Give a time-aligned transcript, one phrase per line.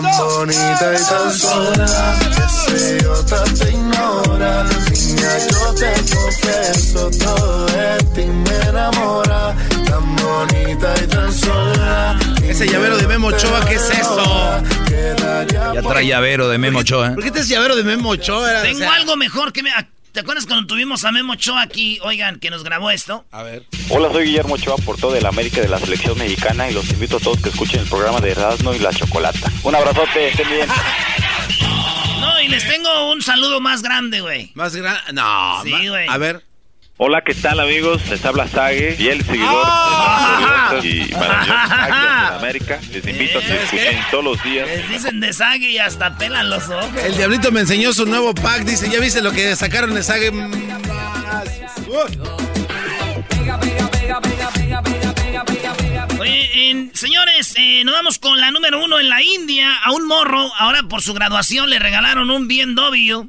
[0.00, 2.14] Tan bonita y tan sola,
[2.46, 4.62] ese otra te ignora.
[4.92, 9.56] Niña, yo te confieso, todo de ti me enamora.
[9.86, 12.16] Tan bonita y tan sola.
[12.44, 14.62] Ese llavero de Memo Ochoa, ¿qué es eso?
[15.74, 17.08] Ya trae llavero de Memo Ochoa.
[17.08, 17.14] ¿eh?
[17.14, 18.62] ¿Por qué te es llavero de Memo Ochoa?
[18.62, 19.70] Tengo O sea, algo mejor que me...
[20.18, 22.00] ¿Te acuerdas cuando tuvimos a Memo Ochoa aquí?
[22.02, 23.24] Oigan, que nos grabó esto.
[23.30, 23.62] A ver.
[23.88, 27.18] Hola, soy Guillermo Ochoa, por todo el América de la selección mexicana y los invito
[27.18, 29.48] a todos que escuchen el programa de Erasmo y la Chocolata.
[29.62, 30.68] Un abrazote, estén bien.
[32.18, 34.50] No, y les tengo un saludo más grande, güey.
[34.54, 35.00] Más grande.
[35.12, 36.08] No, Sí, güey.
[36.08, 36.47] A ver.
[37.00, 38.02] Hola, ¿qué tal amigos?
[38.10, 40.70] Les habla Sage, fiel seguidor Ah.
[40.72, 42.80] de gloriosas y maravillosas Águilas de América.
[42.92, 44.66] Les invito a que ¿Sabes escuchen todos los días.
[44.68, 46.88] Les dicen de sague y hasta pelan los ojos.
[47.04, 48.62] El diablito me enseñó su nuevo pack.
[48.64, 50.32] Dice, ¿ya viste lo que sacaron de Sage?
[56.20, 59.76] Oye, en- señores, eh, nos vamos con la número uno en la India.
[59.84, 63.28] A un morro, ahora por su graduación, le regalaron un BMW.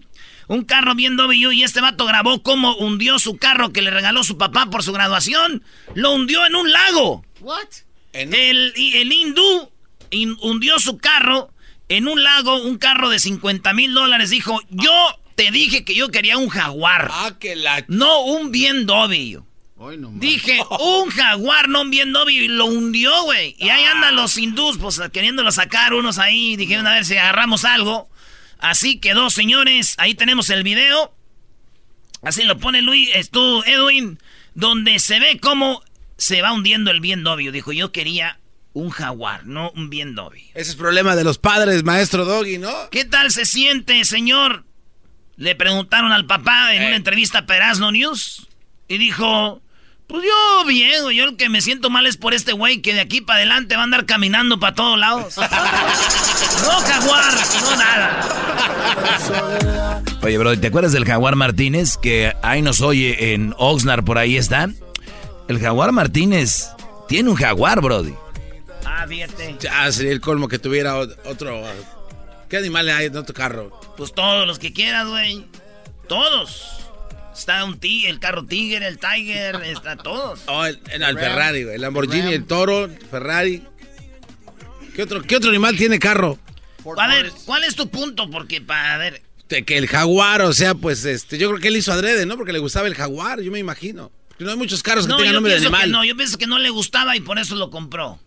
[0.49, 4.37] Un carro BMW y este vato grabó cómo hundió su carro que le regaló su
[4.37, 5.63] papá por su graduación.
[5.93, 7.23] Lo hundió en un lago.
[7.39, 7.67] What?
[8.13, 9.69] El, y el hindú
[10.09, 11.51] in- hundió su carro
[11.87, 14.31] en un lago, un carro de 50 mil dólares.
[14.31, 14.91] Dijo, yo
[15.35, 17.09] te dije que yo quería un jaguar.
[17.13, 17.85] Ah, que la...
[17.87, 18.51] No un.
[19.77, 20.19] Hoy no más.
[20.19, 20.59] Dije,
[21.03, 23.55] un jaguar, no un BMW, y lo hundió, güey.
[23.59, 26.55] Y ahí andan los hindús, pues queriéndolo sacar unos ahí.
[26.57, 28.09] Dijeron, a ver si agarramos algo.
[28.59, 29.95] Así quedó, señores.
[29.97, 31.15] Ahí tenemos el video.
[32.21, 34.19] Así lo pone Luis, es tú, Edwin,
[34.53, 35.81] donde se ve cómo
[36.17, 37.51] se va hundiendo el BMW.
[37.51, 38.39] Dijo, yo quería
[38.73, 40.35] un jaguar, no un BMW.
[40.53, 42.73] Ese es problema de los padres, maestro Doggy, ¿no?
[42.91, 44.65] ¿Qué tal se siente, señor?
[45.37, 48.47] Le preguntaron al papá en una entrevista para Erasmo News.
[48.89, 49.61] Y dijo,
[50.09, 51.15] pues yo bien, güey.
[51.17, 53.75] Yo el que me siento mal es por este güey que de aquí para adelante
[53.75, 55.37] va a andar caminando para todos lados.
[55.37, 55.43] no
[56.81, 58.25] jaguar, no nada.
[60.21, 61.97] Oye, bro, ¿te acuerdas del Jaguar Martínez?
[61.97, 64.69] Que ahí nos oye en Oxnard, por ahí está.
[65.47, 66.69] El Jaguar Martínez
[67.07, 68.13] tiene un Jaguar, Brody.
[68.85, 69.55] Ah, fíjate.
[69.59, 71.63] Ya sería el colmo que tuviera ot- otro...
[72.49, 73.79] ¿Qué animales hay en otro carro?
[73.95, 75.45] Pues todos los que quieras, güey.
[76.07, 76.78] Todos.
[77.33, 80.41] Está un tigre, el carro Tiger, el Tiger, está todos.
[80.47, 81.75] Oh, el, el- el Ferrari, güey.
[81.75, 83.63] El Lamborghini, el Toro, el Ferrari.
[84.95, 86.37] ¿Qué otro, ¿Qué otro animal tiene carro?
[86.97, 88.29] A ver, ¿cuál es tu punto?
[88.29, 91.77] Porque, para ver, De que el jaguar, o sea, pues este, yo creo que él
[91.77, 92.35] hizo adrede, ¿no?
[92.35, 94.11] Porque le gustaba el jaguar, yo me imagino.
[94.29, 95.91] Porque no hay muchos carros que No, tengan nombre de animal.
[95.91, 98.19] no, yo pienso que no le gustaba y por eso lo compró.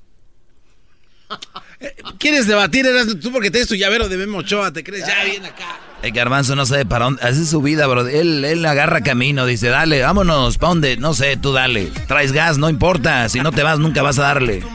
[2.18, 2.86] ¿Quieres debatir?
[2.86, 5.06] Eras tú porque tienes tu llavero de Memo Ochoa, ¿te crees?
[5.06, 5.78] Ya bien acá.
[6.02, 7.22] El garbanzo no sabe para dónde.
[7.22, 8.08] Así es su vida, bro.
[8.08, 10.96] Él, él agarra camino, dice, dale, vámonos, ¿pa' dónde?
[10.96, 11.92] No sé, tú dale.
[12.08, 13.28] Traes gas, no importa.
[13.28, 14.64] Si no te vas, nunca vas a darle.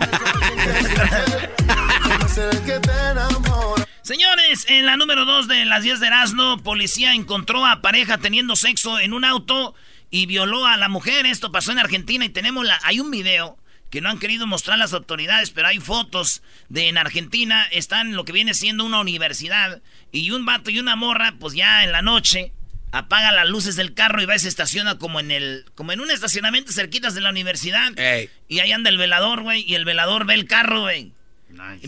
[4.03, 8.55] Señores, en la número 2 de las 10 de Erasmo, policía encontró a pareja teniendo
[8.55, 9.75] sexo en un auto
[10.09, 11.25] y violó a la mujer.
[11.25, 13.57] Esto pasó en Argentina y tenemos la, hay un video
[13.89, 18.25] que no han querido mostrar las autoridades, pero hay fotos de en Argentina, están lo
[18.25, 19.81] que viene siendo una universidad
[20.11, 22.51] y un vato y una morra, pues ya en la noche
[22.91, 25.99] apaga las luces del carro y va y se estaciona como en el como en
[25.99, 27.97] un estacionamiento cerquitas de la universidad.
[27.97, 28.29] Ey.
[28.47, 31.11] Y ahí anda el velador, güey, y el velador ve el carro, güey.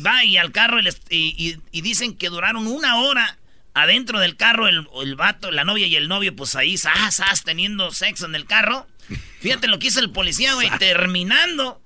[0.06, 0.80] Va y al carro
[1.10, 3.38] y, dicen que duraron una hora
[3.76, 7.92] Adentro del carro, el, el vato, la novia y el novio, pues ahí, sas, teniendo
[7.92, 8.88] sexo en el carro.
[9.42, 10.70] Fíjate lo que hizo el policía, güey.
[10.80, 11.80] Terminando,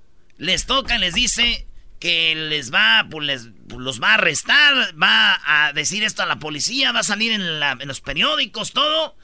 [0.43, 1.67] les toca, les dice
[1.99, 6.25] que les va, pues les pues, los va a arrestar, va a decir esto a
[6.25, 9.15] la policía, va a salir en, la- en los periódicos, todo.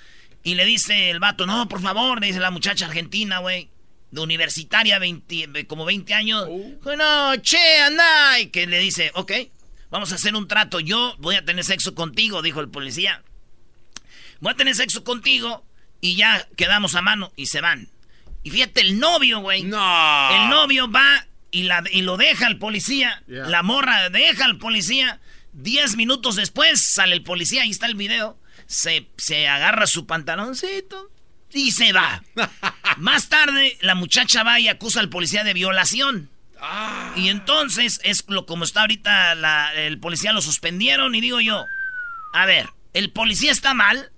[0.43, 3.69] Y le dice el vato, no, por favor, le dice la muchacha argentina, güey,
[4.11, 6.47] de universitaria, 20, como 20 años.
[6.81, 8.39] Bueno, che, anda.
[8.39, 9.31] Y que le dice, ok,
[9.91, 10.79] vamos a hacer un trato.
[10.79, 13.21] Yo voy a tener sexo contigo, dijo el policía.
[14.39, 15.65] Voy a tener sexo contigo
[15.99, 17.89] y ya quedamos a mano y se van.
[18.49, 19.61] Y fíjate, el novio, güey.
[19.63, 20.29] No.
[20.35, 23.21] El novio va y, la, y lo deja al policía.
[23.27, 23.47] Yeah.
[23.47, 25.19] La morra deja al policía.
[25.53, 28.39] Diez minutos después sale el policía, ahí está el video.
[28.65, 31.11] Se, se agarra su pantaloncito
[31.53, 32.23] y se va.
[32.97, 36.29] Más tarde, la muchacha va y acusa al policía de violación.
[37.15, 41.65] Y entonces, es lo como está ahorita, la- el policía lo suspendieron y digo yo,
[42.33, 44.11] a ver, ¿el policía está mal?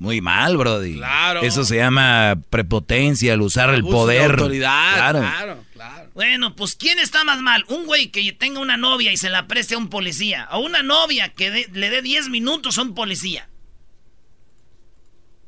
[0.00, 0.94] Muy mal, Brody.
[0.96, 1.42] Claro.
[1.42, 4.30] Eso se llama prepotencia, el usar el Abuso de poder.
[4.32, 4.94] autoridad.
[4.94, 5.18] Claro.
[5.20, 6.10] Claro, claro.
[6.14, 7.64] Bueno, pues ¿quién está más mal?
[7.68, 10.48] ¿Un güey que tenga una novia y se la preste a un policía?
[10.52, 13.48] ¿O una novia que de- le dé 10 minutos a un policía?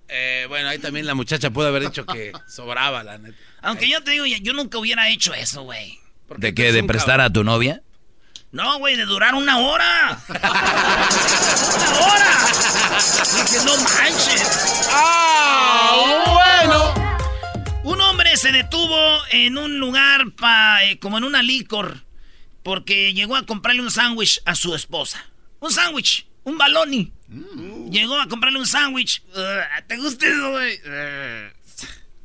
[0.08, 3.37] Eh, bueno, ahí también la muchacha puede haber dicho que sobraba, la neta.
[3.62, 5.99] Aunque yo te digo, yo nunca hubiera hecho eso, güey.
[6.37, 6.72] ¿De qué?
[6.72, 7.81] ¿De prestar a tu novia?
[8.50, 10.19] No, güey, de durar una hora.
[10.28, 10.40] ¡Una
[12.00, 12.49] hora!
[13.06, 14.88] Dije, no manches.
[14.90, 16.25] ¡Ah!
[16.64, 16.94] Bueno.
[17.84, 18.96] Un hombre se detuvo
[19.31, 22.04] en un lugar pa- eh, como en una licor
[22.62, 25.25] porque llegó a comprarle un sándwich a su esposa.
[25.58, 27.12] Un sándwich, un baloni.
[27.90, 29.22] Llegó a comprarle un sándwich.
[29.34, 30.75] Ugh, ¿Te gusta eso, güey?
[30.76, 31.52] Ugh.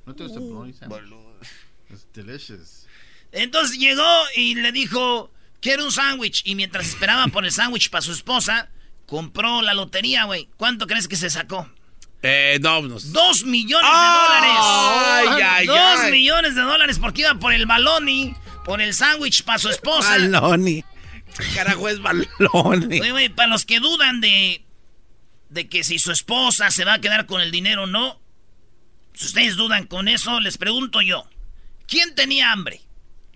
[0.05, 1.49] No te gusta el bologna sandwich?
[1.91, 2.85] Es delicious.
[3.31, 6.43] Entonces llegó y le dijo, quiero un sándwich.
[6.45, 8.69] Y mientras esperaba por el sándwich para su esposa,
[9.07, 10.47] compró la lotería, güey.
[10.57, 11.67] ¿Cuánto crees que se sacó?
[12.21, 13.11] Eh, no, nos...
[13.13, 15.41] Dos millones de dólares.
[15.43, 16.11] ay, Dos ay.
[16.11, 20.11] millones de dólares porque iba por el baloni, por el sándwich para su esposa.
[20.11, 20.83] Baloni.
[21.37, 22.27] ¿Qué carajo es baloni?
[22.99, 24.63] Oye, güey, para los que dudan de,
[25.49, 28.19] de que si su esposa se va a quedar con el dinero o no,
[29.13, 31.29] si ustedes dudan con eso, les pregunto yo,
[31.87, 32.81] ¿quién tenía hambre?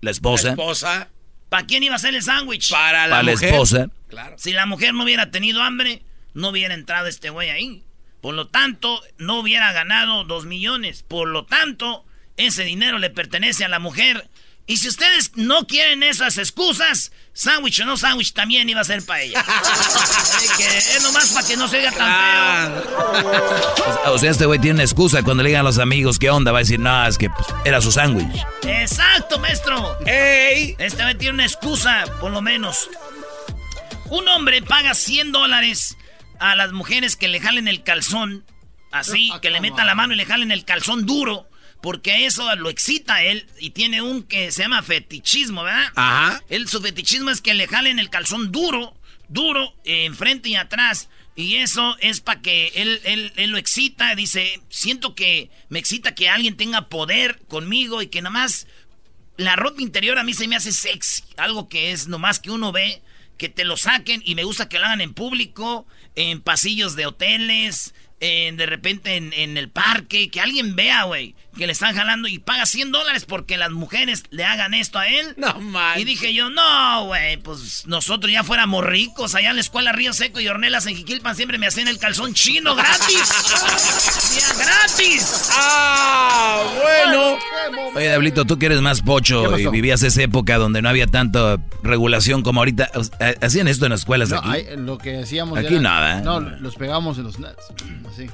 [0.00, 0.50] La esposa.
[0.50, 1.08] esposa.
[1.52, 2.70] ¿Para quién iba a ser el sándwich?
[2.70, 3.50] Para la Para la mujer.
[3.50, 3.90] esposa.
[4.08, 4.36] Claro.
[4.38, 6.02] Si la mujer no hubiera tenido hambre,
[6.32, 7.82] no hubiera entrado este güey ahí.
[8.22, 11.02] Por lo tanto, no hubiera ganado dos millones.
[11.02, 12.06] Por lo tanto,
[12.38, 14.30] ese dinero le pertenece a la mujer.
[14.66, 19.04] Y si ustedes no quieren esas excusas, sándwich o no sándwich también iba a ser
[19.04, 19.40] para ella.
[19.46, 24.12] Así que es nomás para que no se oiga tan feo.
[24.12, 26.52] O sea, este güey tiene una excusa cuando le digan a los amigos qué onda.
[26.52, 28.44] Va a decir, no, es que pues, era su sándwich.
[28.62, 29.98] Exacto, maestro.
[30.06, 30.76] ¡Ey!
[30.78, 32.90] Este güey tiene una excusa, por lo menos.
[34.10, 35.96] Un hombre paga 100 dólares
[36.38, 38.44] a las mujeres que le jalen el calzón,
[38.90, 41.48] así, que le metan la mano y le jalen el calzón duro,
[41.82, 45.92] porque eso lo excita a él y tiene un que se llama fetichismo, ¿verdad?
[45.96, 46.42] Ajá.
[46.48, 48.96] Él, su fetichismo es que le jalen el calzón duro,
[49.28, 51.08] duro, eh, enfrente y atrás.
[51.34, 54.14] Y eso es para que él, él, él lo excita.
[54.14, 58.68] Dice, siento que me excita que alguien tenga poder conmigo y que nada más
[59.36, 61.24] la ropa interior a mí se me hace sexy.
[61.36, 63.02] Algo que es nomás que uno ve,
[63.38, 67.06] que te lo saquen y me gusta que lo hagan en público, en pasillos de
[67.06, 71.94] hoteles, en, de repente en, en el parque, que alguien vea, güey, que le están
[71.94, 75.34] jalando y paga 100 dólares porque las mujeres le hagan esto a él.
[75.36, 76.02] No manches.
[76.02, 79.34] Y dije yo, no, güey, pues nosotros ya fuéramos ricos.
[79.34, 82.32] Allá en la escuela Río Seco y Ornelas en Jiquilpan siempre me hacían el calzón
[82.34, 83.28] chino gratis.
[84.36, 85.50] ¡Ya, gratis!
[85.52, 86.62] ¡Ah!
[86.82, 87.38] Bueno.
[87.94, 91.58] Oye, Diablito, tú que eres más pocho y vivías esa época donde no había tanta
[91.82, 92.90] regulación como ahorita.
[93.40, 94.48] ¿Hacían esto en las escuelas No, aquí?
[94.50, 96.22] hay- lo que hacíamos Aquí era- nada, ¿eh?
[96.22, 97.62] No, los pegamos en los nuts.
[98.10, 98.30] Así.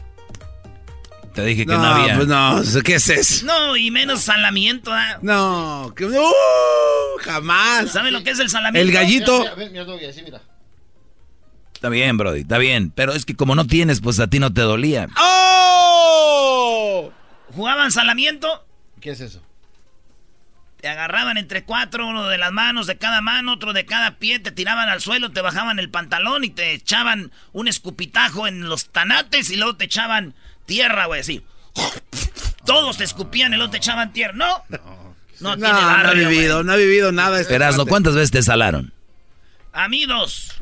[1.35, 2.16] Te dije que No, no, había.
[2.16, 3.47] pues no, ¿qué es eso?
[3.47, 5.18] No, y menos salamiento, ¿ah?
[5.23, 6.23] No, que ¡Uh!
[7.20, 7.90] jamás.
[7.92, 8.88] ¿Sabe lo que es el salamiento?
[8.88, 9.38] El gallito.
[9.40, 10.40] Mira, mira, mira, así, mira.
[11.75, 12.90] Está bien, Brody, está bien.
[12.90, 15.06] Pero es que como no tienes, pues a ti no te dolía.
[15.16, 17.12] ¡Oh!
[17.54, 18.66] ¿Jugaban salamiento?
[19.00, 19.42] ¿Qué es eso?
[20.80, 24.38] Te agarraban entre cuatro, uno de las manos de cada mano, otro de cada pie,
[24.38, 28.90] te tiraban al suelo, te bajaban el pantalón y te echaban un escupitajo en los
[28.90, 30.35] tanates y luego te echaban
[30.68, 31.42] tierra, güey, así.
[32.64, 34.34] Todos te escupían luego te echaban tierra.
[34.34, 34.62] ¿No?
[34.68, 34.78] No,
[35.40, 36.66] No, tiene no ha barrio, vivido, güey.
[36.66, 37.40] no ha vivido nada.
[37.40, 37.87] este Erasno.
[37.87, 38.92] ¿cuántas veces te salaron?
[39.72, 40.54] A mí dos.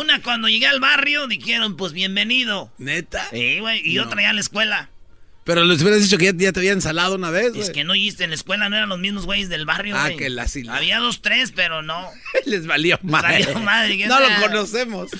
[0.00, 2.72] Una cuando llegué al barrio dijeron, pues bienvenido.
[2.78, 3.28] ¿Neta?
[3.30, 4.04] Sí, güey, y No.
[4.04, 4.90] otra ya en la escuela.
[5.44, 7.62] Pero les hubieras dicho que ya, ya te habían salado una vez, güey.
[7.62, 10.10] Es que no oíste, en la escuela no eran los mismos güeyes del barrio, Ah,
[10.16, 10.46] que la.
[10.70, 12.10] Había dos, tres, pero no.
[12.46, 13.44] Les valió Les madre.
[13.44, 15.10] valió madre, No sea- lo conocemos.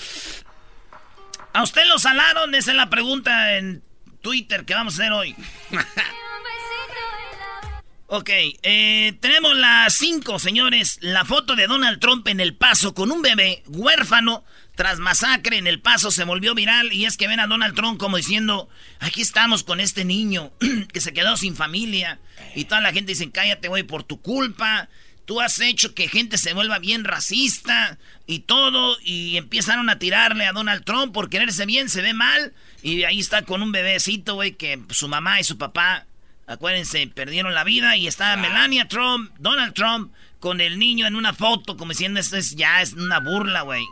[1.57, 2.53] ¿A usted lo salaron?
[2.53, 3.81] Esa es la pregunta en
[4.21, 5.35] Twitter que vamos a hacer hoy.
[8.05, 8.29] ok,
[8.61, 10.99] eh, tenemos las cinco, señores.
[11.01, 14.45] La foto de Donald Trump en El Paso con un bebé huérfano
[14.75, 17.99] tras masacre en El Paso se volvió viral y es que ven a Donald Trump
[17.99, 20.51] como diciendo, aquí estamos con este niño
[20.93, 22.19] que se quedó sin familia
[22.53, 24.89] y toda la gente dice, cállate güey por tu culpa,
[25.27, 30.45] tú has hecho que gente se vuelva bien racista y todo y empezaron a tirarle
[30.45, 34.35] a Donald Trump por quererse bien, se ve mal y ahí está con un bebecito
[34.35, 36.05] güey que su mamá y su papá,
[36.47, 41.33] acuérdense, perdieron la vida y está Melania Trump, Donald Trump con el niño en una
[41.33, 43.85] foto como diciendo esto es ya es una burla güey.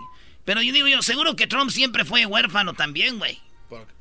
[0.45, 3.39] Pero yo digo yo, seguro que Trump siempre fue huérfano también, güey.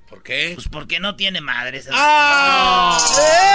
[0.09, 0.53] ¿Por, qué?
[0.55, 1.83] Pues porque no tiene madre.
[1.93, 2.99] ¡Ah!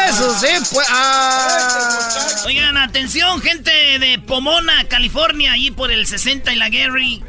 [0.09, 0.87] Eso sí, pues.
[0.89, 2.25] ¡Ah!
[2.45, 7.23] Oigan, atención, gente de Pomona, California, allí por el 60 y la Gary.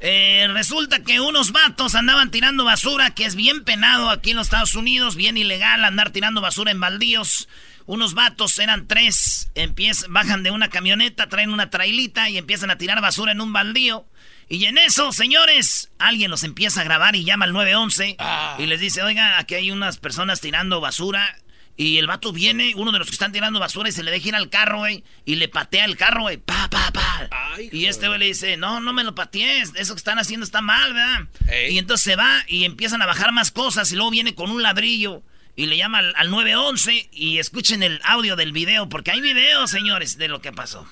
[0.00, 4.48] Eh, resulta que unos vatos andaban tirando basura, que es bien penado aquí en los
[4.48, 7.48] Estados Unidos, bien ilegal andar tirando basura en baldíos.
[7.86, 12.78] Unos vatos, eran tres, empiezan, bajan de una camioneta, traen una trailita y empiezan a
[12.78, 14.06] tirar basura en un baldío.
[14.48, 18.56] Y en eso, señores, alguien los empieza a grabar y llama al 911 Ah.
[18.58, 21.36] y les dice, oiga, aquí hay unas personas tirando basura.
[21.78, 24.28] Y el vato viene, uno de los que están tirando basura, y se le deja
[24.28, 27.28] ir al carro, güey, y le patea el carro, güey, pa, pa, pa.
[27.70, 30.62] y este güey le dice, no, no me lo patees, eso que están haciendo está
[30.62, 31.26] mal, ¿verdad?
[31.68, 34.62] Y entonces se va y empiezan a bajar más cosas, y luego viene con un
[34.62, 35.22] ladrillo,
[35.54, 39.66] y le llama al, al 911, y escuchen el audio del video, porque hay video,
[39.66, 40.88] señores, de lo que pasó.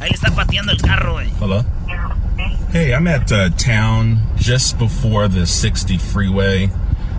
[0.00, 1.30] Ahí está pateando el carro, güey.
[1.40, 1.64] Hello?
[2.72, 6.70] Hey, I'm at uh, town just before the 60 freeway.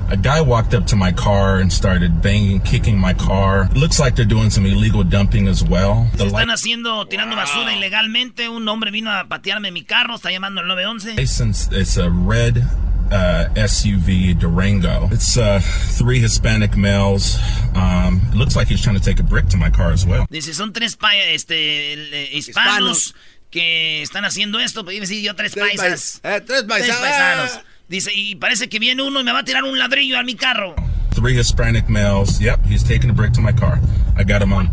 [0.10, 3.70] A guy walked up to my car and started banging, kicking my car.
[3.72, 6.08] It looks like they're doing some illegal dumping as well.
[6.18, 8.50] The Están haciendo, tirando basura ilegalmente.
[8.50, 11.16] Un hombre vino a patearme mi carro, está llamando al 911.
[11.16, 12.64] license it's a red
[13.12, 15.10] uh, SUV Durango.
[15.12, 15.60] It's uh,
[15.98, 17.38] three Hispanic males.
[17.76, 20.26] Um, it looks like he's trying to take a brick to my car as well.
[20.30, 23.14] Dice, son tres pa este, el, eh, hispanos,
[23.50, 24.84] que están haciendo esto.
[24.84, 26.20] Pues sí, yo tres, Tres paisas.
[26.24, 26.98] pais- eh, tres paisanos.
[27.02, 27.60] paisanos.
[27.90, 30.36] Dice, y parece que viene uno y me va a tirar un ladrillo a mi
[30.36, 30.76] carro.
[31.14, 32.40] Three Hispanic males.
[32.40, 33.80] Yep, he's taking a brick to my car.
[34.18, 34.70] I got him on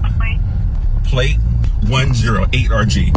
[1.05, 1.39] plate
[1.87, 3.13] 108RG.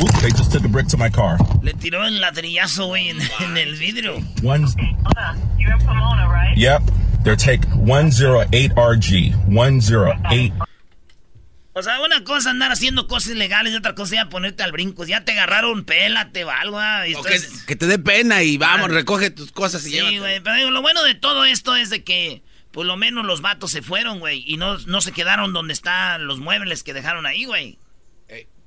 [0.00, 1.36] Oop, they just took a brick to my car.
[1.62, 4.16] Le tiró el ladrillazo, güey, en, en el vidrio.
[4.42, 4.66] One.
[6.56, 6.82] Yep,
[7.24, 9.34] they're taking 108RG.
[9.48, 10.52] 108.
[11.72, 15.04] O sea, una cosa andar haciendo cosas ilegales y otra cosa ya ponerte al brinco.
[15.04, 16.78] Ya te agarraron, pélate o algo.
[16.78, 18.92] ah, y O que, estás- que te dé pena y vamos, Ah.
[18.94, 20.18] recoge tus cosas y Sí, llévate.
[20.18, 22.42] güey, pero digo, lo bueno de todo esto es de que
[22.72, 26.26] por lo menos los vatos se fueron, güey, y no, no se quedaron donde están
[26.26, 27.78] los muebles que dejaron ahí, güey.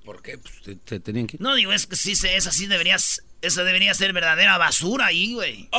[0.04, 0.38] ¿Por qué?
[0.38, 1.38] Pues te, te tenían que...
[1.40, 5.34] No, digo, es que sí, se- esa sí deberías, esa debería ser verdadera basura ahí,
[5.34, 5.70] güey.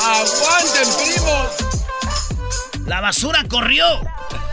[0.00, 2.86] ¡Aguanten, primo!
[2.86, 3.84] La basura corrió.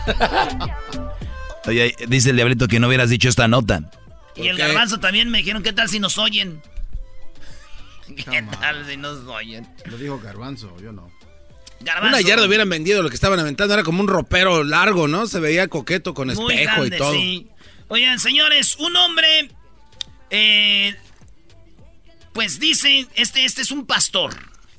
[1.66, 3.90] Oye, dice el diablito que no hubieras dicho esta nota.
[4.34, 4.62] Y el qué?
[4.62, 6.62] garbanzo también me dijeron, ¿qué tal si nos oyen?
[8.16, 9.68] ¿Qué tal si nos oyen?
[9.86, 11.10] Lo dijo Garbanzo, yo no.
[11.84, 12.08] Garbanzo.
[12.16, 13.74] Una yarda hubieran vendido lo que estaban aventando.
[13.74, 15.26] Era como un ropero largo, ¿no?
[15.26, 17.12] Se veía coqueto con Muy espejo grande, y todo.
[17.12, 17.46] sí.
[17.88, 19.50] Oigan, señores, un hombre,
[20.30, 20.96] eh,
[22.32, 24.34] pues dice, este, este es un pastor.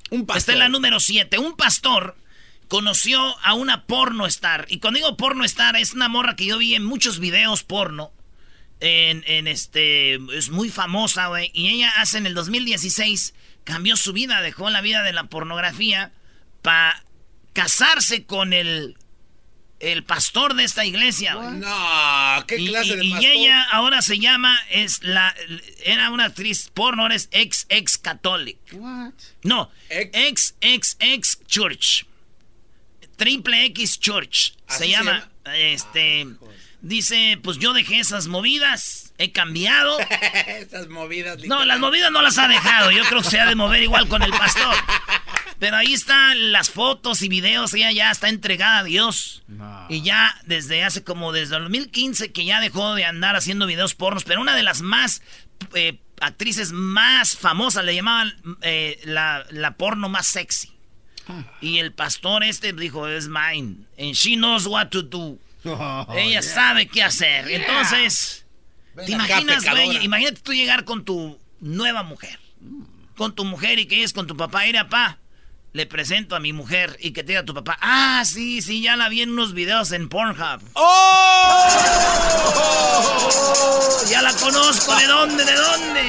[0.10, 0.38] Un pastor.
[0.40, 1.38] Esta es la número 7.
[1.38, 2.16] Un pastor
[2.68, 4.66] conoció a una porno star.
[4.70, 8.12] Y cuando digo porno star, es una morra que yo vi en muchos videos porno.
[8.80, 10.16] En, en este.
[10.36, 11.52] Es muy famosa, güey.
[11.54, 13.34] Y ella hace en el 2016.
[13.64, 16.12] Cambió su vida, dejó la vida de la pornografía.
[16.64, 17.04] Para
[17.54, 18.98] casarse con el.
[19.80, 21.34] El pastor de esta iglesia.
[21.34, 23.30] No, ¿qué Y, clase y- de y pastor?
[23.32, 25.36] ella ahora se llama, es la,
[25.84, 28.78] era una actriz porno, es ex ex católica.
[28.78, 29.12] What?
[29.44, 32.06] No, ex ex ex church.
[33.18, 34.54] Triple X Church.
[34.68, 36.28] ¿Así Se se llama, este,
[36.82, 39.98] dice, pues yo dejé esas movidas, he cambiado.
[40.48, 41.40] Esas movidas.
[41.46, 42.92] No, las movidas no las ha dejado.
[42.92, 44.76] Yo creo que se ha de mover igual con el pastor.
[45.60, 47.74] Pero ahí están las fotos y videos.
[47.74, 49.44] Ella ya está entregada a Dios.
[49.48, 49.86] No.
[49.90, 53.96] Y ya desde hace como desde el 2015 que ya dejó de andar haciendo videos
[53.96, 54.24] pornos.
[54.24, 55.22] Pero una de las más
[55.74, 60.74] eh, actrices más famosas le llamaban eh, la, la porno más sexy.
[61.62, 63.86] Y el pastor este dijo, es mine.
[63.98, 65.40] And she knows what to do.
[65.66, 66.42] Oh, Ella yeah.
[66.42, 67.50] sabe qué hacer.
[67.50, 68.43] Entonces,
[68.96, 70.04] ¿te acá, imaginas, güey?
[70.04, 72.40] Imagínate tú llegar con tu nueva mujer.
[73.16, 74.64] Con tu mujer y que es con tu papá.
[74.66, 75.20] Mira, papá,
[75.74, 78.96] le presento a mi mujer y que te diga tu papá, ah, sí, sí, ya
[78.96, 80.62] la vi en unos videos en Pornhub.
[80.74, 81.68] ¡Oh!
[84.10, 86.02] Ya la conozco, ¿de dónde, de dónde?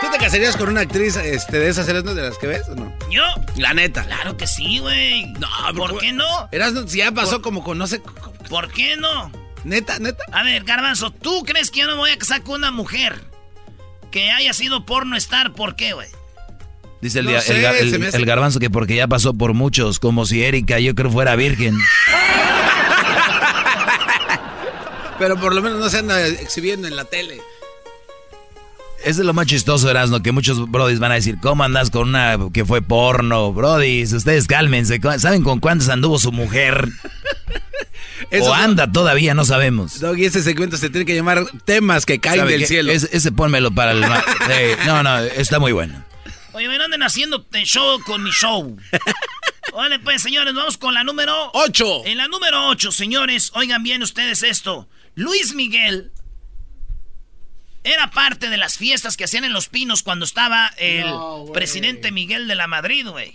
[0.00, 2.74] ¿Tú te casarías con una actriz este, de esas series de las que ves o
[2.74, 2.90] no?
[3.10, 3.22] ¿Yo?
[3.56, 4.04] La neta.
[4.04, 5.26] Claro que sí, güey.
[5.34, 6.48] No, ¿por qué no?
[6.50, 8.00] Eras, si ya pasó como con, no sé...
[8.48, 9.30] ¿Por qué no?
[9.64, 10.22] Neta, neta.
[10.32, 13.24] A ver, Garbanzo, ¿tú crees que yo no me voy a casar con una mujer
[14.10, 15.52] que haya sido porno star?
[15.54, 16.08] ¿Por qué, güey?
[17.00, 21.10] Dice el, el, garbanzo que porque ya pasó por muchos, como si Erika yo creo
[21.10, 21.76] fuera virgen.
[25.18, 27.42] Pero por lo menos no se anda exhibiendo en la tele.
[29.04, 32.08] Eso es lo más chistoso, Erasmo, que muchos brodis van a decir, ¿cómo andas con
[32.08, 33.52] una que fue porno?
[33.52, 34.98] Brodis, ustedes cálmense.
[35.18, 36.88] ¿Saben con cuántas anduvo su mujer?
[38.40, 40.00] o anda todavía, no sabemos.
[40.00, 42.92] Doggy, ese segmento se tiene que llamar temas que caen del cielo.
[42.92, 44.00] ese pónmelo para el...
[44.86, 46.04] no, no, está muy bueno.
[46.52, 48.76] Oye, me anden haciendo show con mi show.
[49.74, 52.02] Vale, pues, señores, vamos con la número 8.
[52.06, 54.88] En la número 8, señores, oigan bien ustedes esto.
[55.16, 56.12] Luis Miguel
[57.82, 61.12] era parte de las fiestas que hacían en Los Pinos cuando estaba el
[61.52, 63.34] presidente Miguel de la Madrid, güey.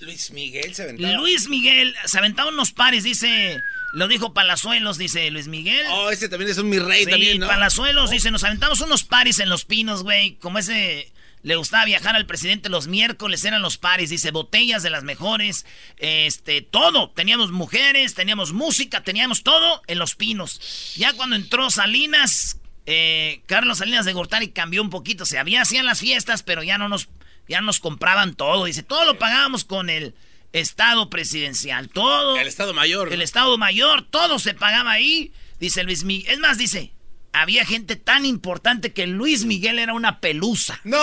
[0.00, 1.14] Luis Miguel se aventaba.
[1.14, 3.62] Luis Miguel se aventaba unos pares, dice.
[3.92, 5.84] Lo dijo Palazuelos, dice Luis Miguel.
[5.90, 7.48] Oh, ese también es un mi rey sí, también, ¿no?
[7.48, 10.36] Palazuelos dice, nos aventamos unos pares en Los Pinos, güey.
[10.36, 14.90] Como ese le gustaba viajar al presidente los miércoles, eran los paris, dice, botellas de
[14.90, 15.64] las mejores,
[15.96, 17.10] este, todo.
[17.10, 20.94] Teníamos mujeres, teníamos música, teníamos todo en los pinos.
[20.96, 25.24] Ya cuando entró Salinas, eh, Carlos Salinas de Gortari cambió un poquito.
[25.24, 27.08] Se había hacían las fiestas, pero ya no nos,
[27.48, 28.64] ya nos compraban todo.
[28.64, 30.14] Dice, todo lo pagábamos con el
[30.52, 31.88] Estado presidencial.
[31.88, 32.36] Todo.
[32.36, 33.12] El Estado Mayor.
[33.12, 35.32] El Estado Mayor, todo se pagaba ahí.
[35.58, 36.32] Dice Luis Miguel.
[36.32, 36.92] Es más, dice,
[37.32, 40.80] había gente tan importante que Luis Miguel era una pelusa.
[40.84, 40.98] ¡No!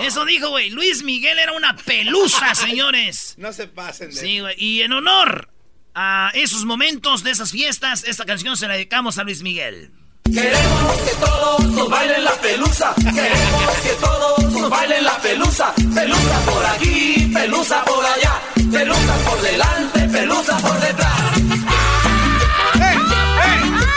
[0.00, 0.70] Eso dijo, güey.
[0.70, 3.34] Luis Miguel era una pelusa, señores.
[3.36, 4.54] No se pasen de Sí, güey.
[4.58, 5.50] Y en honor
[5.94, 9.90] a esos momentos de esas fiestas, esta canción se la dedicamos a Luis Miguel.
[10.32, 12.94] Queremos que todos nos bailen la pelusa.
[12.96, 15.72] Queremos que todos nos bailen la pelusa.
[15.94, 18.40] Pelusa por aquí, pelusa por allá.
[18.70, 21.20] Pelusa por delante, pelusa por detrás.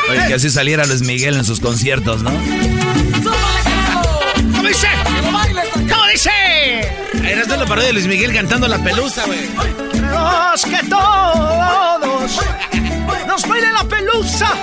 [0.10, 2.32] Oye, que así saliera Luis Miguel en sus conciertos, ¿no?
[4.56, 4.88] ¿Cómo dice?
[5.90, 6.32] ¿Cómo dice?
[7.24, 9.40] Eras de la parodia de Luis Miguel cantando la pelusa, güey.
[9.94, 12.42] Los que todos
[13.28, 14.54] nos bailen la pelusa.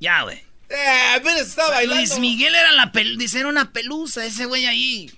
[0.00, 0.38] Ya, güey.
[0.68, 1.96] Eh, pero está bailando.
[1.96, 5.10] Luis Miguel era la pelusa, dice, era una pelusa ese güey ahí.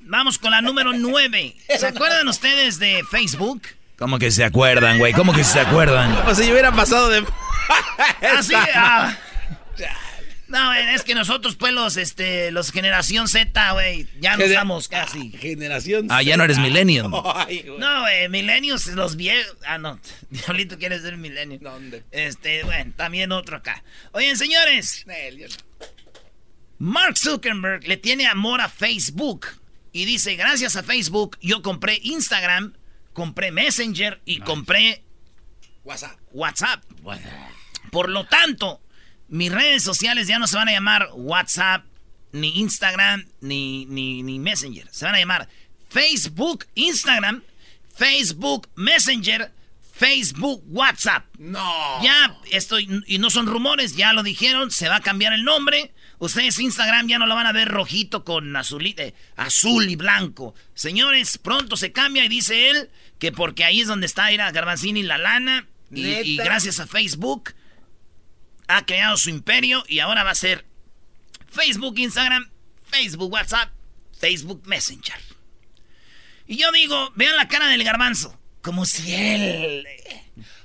[0.00, 1.56] Vamos con la número 9.
[1.78, 3.62] ¿Se acuerdan ustedes de Facebook?
[3.98, 5.12] ¿Cómo que se acuerdan, güey?
[5.12, 6.14] ¿Cómo que se acuerdan?
[6.16, 7.24] Como si hubieran pasado de...
[8.36, 9.16] Así, ah.
[10.54, 15.30] No, es que nosotros, pues, los, este, los generación Z, güey, ya no estamos casi.
[15.32, 17.10] Generación Ah, ya no eres millennial.
[17.78, 19.56] No, güey, milenios, los viejos.
[19.66, 21.58] Ah, no, Diablito quiere ser milenio.
[21.60, 22.04] ¿Dónde?
[22.10, 23.82] Este, bueno, también otro acá.
[24.12, 25.04] Oigan, señores.
[26.78, 29.46] Mark Zuckerberg le tiene amor a Facebook.
[29.92, 32.74] Y dice, gracias a Facebook, yo compré Instagram
[33.14, 35.02] compré Messenger y compré
[35.84, 36.18] WhatsApp.
[36.32, 36.84] WhatsApp.
[37.90, 38.82] Por lo tanto,
[39.28, 41.84] mis redes sociales ya no se van a llamar WhatsApp,
[42.32, 44.88] ni Instagram, ni, ni, ni Messenger.
[44.90, 45.48] Se van a llamar
[45.88, 47.42] Facebook, Instagram,
[47.94, 49.52] Facebook, Messenger,
[49.92, 51.24] Facebook, WhatsApp.
[51.38, 52.02] No.
[52.02, 55.92] Ya estoy, y no son rumores, ya lo dijeron, se va a cambiar el nombre.
[56.18, 60.54] Ustedes Instagram ya no lo van a ver rojito con azul, eh, azul y blanco.
[60.74, 65.02] Señores, pronto se cambia y dice él que porque ahí es donde está Ira Garbanzini
[65.02, 65.66] la lana.
[65.92, 67.54] Y, gracias a Facebook
[68.68, 70.64] ha creado su imperio y ahora va a ser
[71.50, 72.50] Facebook, Instagram,
[72.90, 73.70] Facebook, WhatsApp,
[74.18, 75.20] Facebook Messenger.
[76.46, 78.38] Y yo digo, vean la cara del garbanzo.
[78.62, 79.86] Como si él...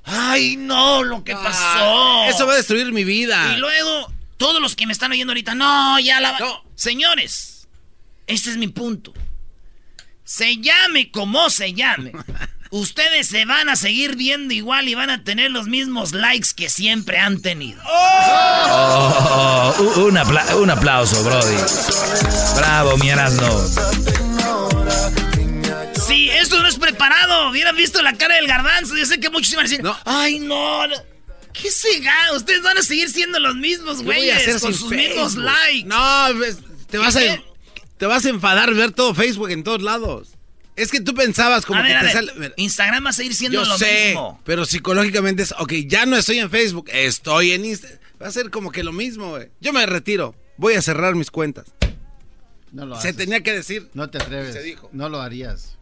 [0.04, 2.24] Ay, no, lo que pasó.
[2.26, 3.54] eso va a destruir mi vida.
[3.56, 6.40] Y luego, todos los que me están oyendo ahorita, no, ya la...
[6.40, 6.64] No.
[6.76, 7.68] Señores,
[8.26, 9.14] este es mi punto.
[10.24, 12.14] Se llame como se llame.
[12.72, 16.70] Ustedes se van a seguir viendo igual y van a tener los mismos likes que
[16.70, 17.82] siempre han tenido.
[17.84, 21.56] Oh, un, un, aplauso, Brody.
[22.58, 23.68] Bravo, mi no.
[26.06, 27.50] Sí, esto no es preparado.
[27.50, 28.96] Hubieran visto la cara del garbanzo.
[28.96, 30.82] Yo sé que muchos iban a decir, ay, no.
[31.52, 32.34] ¿Qué se gana?
[32.34, 35.88] Ustedes van a seguir siendo los mismos güeyes con sus mismos likes.
[35.88, 37.22] No, pues, te vas a
[37.98, 40.39] te vas a enfadar ver todo Facebook en todos lados.
[40.80, 42.54] Es que tú pensabas como que te sale.
[42.58, 44.42] Instagram va a seguir siendo Yo lo sé, mismo.
[44.46, 48.00] Pero psicológicamente es, ok, ya no estoy en Facebook, estoy en Instagram.
[48.22, 49.50] Va a ser como que lo mismo, güey.
[49.60, 50.36] Yo me retiro.
[50.58, 51.66] Voy a cerrar mis cuentas.
[52.72, 53.18] No lo Se haces.
[53.18, 53.90] tenía que decir.
[53.94, 54.54] No te atreves.
[54.54, 54.90] Se dijo.
[54.94, 55.78] No lo harías.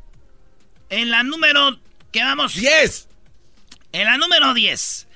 [0.90, 1.80] En la número.
[2.12, 2.56] ¿Qué vamos?
[2.56, 3.08] 10.
[3.92, 5.08] En la número 10.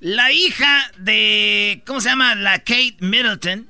[0.00, 1.82] La hija de.
[1.86, 2.34] ¿Cómo se llama?
[2.34, 3.68] La Kate Middleton.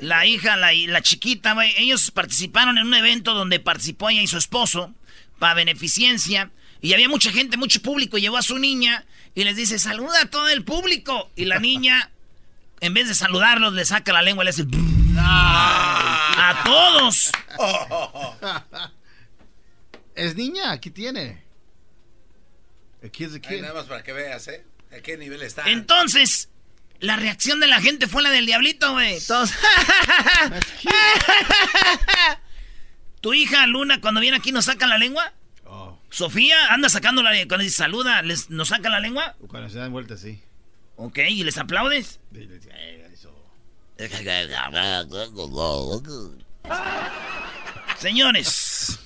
[0.00, 1.72] La hija, la, la chiquita, güey.
[1.78, 4.92] Ellos participaron en un evento donde participó ella y su esposo.
[5.38, 6.50] Para beneficencia.
[6.80, 8.18] Y había mucha gente, mucho público.
[8.18, 11.30] Llevó a su niña y les dice: Saluda a todo el público.
[11.36, 12.10] Y la niña,
[12.80, 14.64] en vez de saludarlos, le saca la lengua y le hace.
[15.16, 17.30] A todos.
[20.14, 21.42] Es niña, aquí tiene.
[23.04, 23.60] A kid's a Ahí kid.
[23.62, 24.64] nada más para que veas, ¿eh?
[24.96, 25.68] ¿A qué nivel está?
[25.68, 26.48] Entonces,
[27.04, 29.20] la reacción de la gente fue la del diablito, güey.
[29.20, 29.52] Todos.
[33.20, 35.32] ¿Tu hija Luna cuando viene aquí nos saca la lengua?
[35.66, 35.98] Oh.
[36.10, 37.48] Sofía anda sacando la lengua.
[37.48, 39.36] Cuando dice saluda, les, ¿nos saca la lengua?
[39.48, 40.40] Cuando se dan vueltas, sí.
[40.96, 42.20] Ok, ¿y les aplaudes?
[47.98, 48.98] Señores.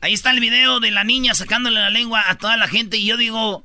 [0.00, 3.06] Ahí está el video de la niña sacándole la lengua a toda la gente y
[3.06, 3.64] yo digo,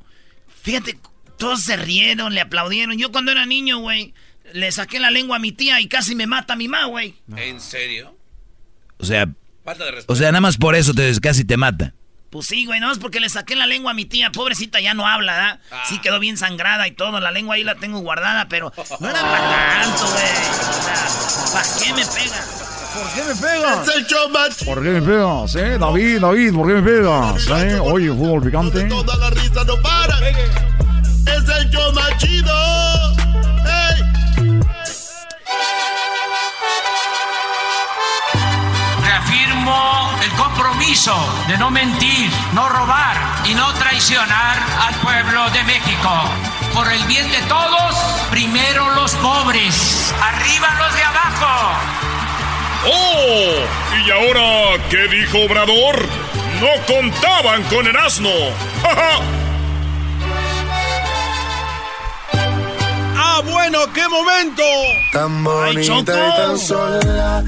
[0.63, 0.97] fíjate,
[1.37, 2.97] todos se rieron, le aplaudieron.
[2.97, 4.13] Yo cuando era niño, güey,
[4.53, 7.15] le saqué la lengua a mi tía y casi me mata mi mamá, güey.
[7.35, 8.15] ¿En serio?
[8.97, 9.27] O sea,
[9.63, 10.13] Falta de respeto.
[10.13, 11.93] o sea, nada más por eso te, casi te mata.
[12.29, 14.93] Pues sí, güey, no es porque le saqué la lengua a mi tía, pobrecita, ya
[14.93, 15.35] no habla,
[15.69, 15.85] ¿da?
[15.85, 19.21] Sí quedó bien sangrada y todo, la lengua ahí la tengo guardada, pero no era
[19.21, 20.23] para tanto, güey.
[20.59, 22.65] O sea, ¿para qué me pega?
[22.93, 23.87] ¿Por qué me pegas?
[23.87, 25.77] Es el show más ¿Por qué me pegas, eh?
[25.77, 27.47] David, David, ¿por qué me pegas?
[27.47, 27.79] Eh?
[27.81, 28.83] Oye, fútbol picante.
[28.85, 30.17] Toda la risa no para.
[31.25, 32.53] Es el show más chido.
[39.03, 41.15] Reafirmo el compromiso
[41.47, 44.57] de no mentir, no robar y no traicionar
[44.87, 46.09] al pueblo de México.
[46.73, 47.95] Por el bien de todos,
[48.29, 51.71] primero los pobres, arriba los de abajo.
[52.87, 54.05] ¡Oh!
[54.05, 56.07] ¿Y ahora qué dijo Obrador?
[56.59, 58.29] No contaban con el asno.
[58.83, 59.19] ¡Ja,
[63.37, 63.79] ¡Ah, bueno!
[63.93, 64.63] ¡Qué momento!
[65.11, 66.03] Tan bonita y Choco.
[66.03, 67.43] tan sola.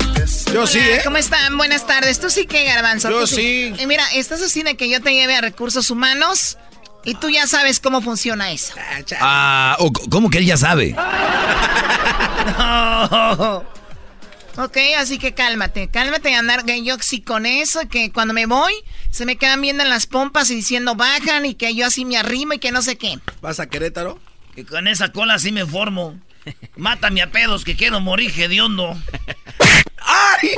[0.54, 1.00] Yo sí, ¿eh?
[1.04, 1.56] ¿Cómo están?
[1.58, 2.20] Buenas tardes.
[2.20, 3.10] ¿Tú sí qué, Garbanzo?
[3.10, 3.74] Yo ¿Tú sí.
[3.80, 6.58] Y mira, estás así de que yo te lleve a recursos humanos
[7.06, 8.74] y tú ya sabes cómo funciona eso.
[9.22, 10.94] Ah, o c- ¿cómo que él ya sabe?
[14.58, 18.46] Ok, así que cálmate, cálmate y andar que yo sí con eso, que cuando me
[18.46, 18.74] voy
[19.12, 22.18] se me quedan viendo en las pompas y diciendo bajan y que yo así me
[22.18, 23.20] arrimo y que no sé qué.
[23.42, 24.20] ¿Vas a Querétaro?
[24.58, 26.20] Que con esa cola así me formo.
[26.78, 28.98] Mátame a pedos que quiero morir hediondo.
[30.02, 30.56] ¡Ay!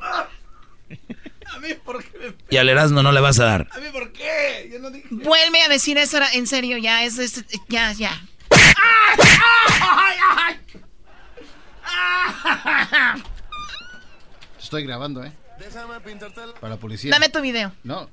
[0.00, 2.34] A mí, ¿por qué me...
[2.48, 3.68] Y al Erasmo no le vas a dar.
[3.70, 4.70] A mí, ¿por qué?
[4.72, 5.08] Yo no dije...
[5.10, 8.18] Vuelve a decir eso en serio, ya, es, es- ya, ya.
[14.58, 15.32] Estoy grabando, ¿eh?
[16.60, 17.10] Para la policía.
[17.10, 17.72] Dame tu video.
[17.84, 18.08] No.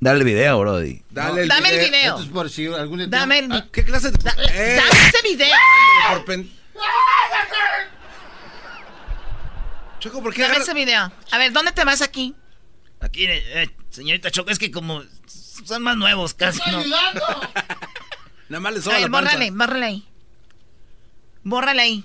[0.00, 1.02] Dale el video, Brody.
[1.10, 1.90] Dale el Dame el video.
[1.90, 2.10] video.
[2.14, 4.18] Esto es por si algún día Dame el, Ah, ¿Qué clase de...?
[4.18, 5.56] da- Eh, dame ese video.
[6.10, 6.50] por pen-
[10.00, 11.10] Choco, ¿por qué Dame ese video.
[11.30, 12.34] A ver, ¿dónde te vas aquí?
[13.00, 15.02] Aquí, eh, señorita Choco, es que como
[15.64, 16.82] son más nuevos casi, ¿no?
[18.48, 19.30] Nada más le A soba ver, la panza.
[19.32, 20.08] bórrale, bórrale ahí.
[21.42, 22.04] Bórrale ahí.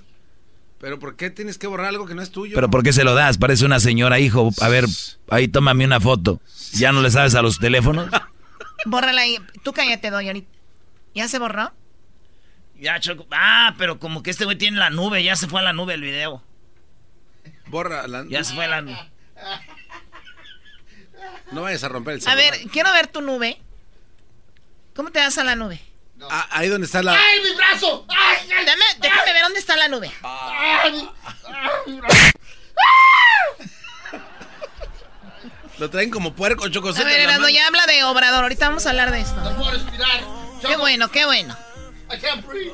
[0.80, 2.56] Pero ¿por qué tienes que borrar algo que no es tuyo?
[2.56, 3.38] Pero ¿por qué se lo das?
[3.38, 4.50] Parece una señora, hijo.
[4.62, 4.86] A ver,
[5.30, 6.40] ahí tómame una foto.
[6.74, 8.10] ¿Ya no le sabes a los teléfonos?
[8.86, 9.38] Bórrala ahí.
[9.64, 10.50] Tú cállate, doy ahorita.
[11.14, 11.74] ¿Ya se borró?
[12.80, 13.28] Ya, Choco.
[13.32, 15.96] Ah, pero como que este güey tiene la nube, ya se fue a la nube
[15.96, 16.42] el video.
[17.68, 18.26] Borra la...
[18.30, 19.12] Ya se fue a la nube.
[21.52, 22.52] No vayas a romper el A celular.
[22.52, 23.60] ver, quiero ver tu nube.
[24.96, 25.82] ¿Cómo te vas a la nube?
[26.30, 27.14] Ah, ahí donde está la...
[27.14, 28.06] ¡Ay, mi brazo!
[28.10, 28.66] ¡Ay, ay!
[28.66, 30.12] Dame, déjame ver dónde está la nube.
[30.24, 31.10] ¡Ay!
[31.46, 32.02] ay,
[35.78, 36.90] Lo traen como puerco, Choco.
[36.90, 38.44] A ver, Erasmo, ya habla de Obrador.
[38.44, 39.40] Ahorita vamos a hablar de esto.
[39.40, 40.22] No puedo respirar.
[40.62, 41.56] Qué bueno, qué bueno.
[42.12, 42.74] I can't breathe.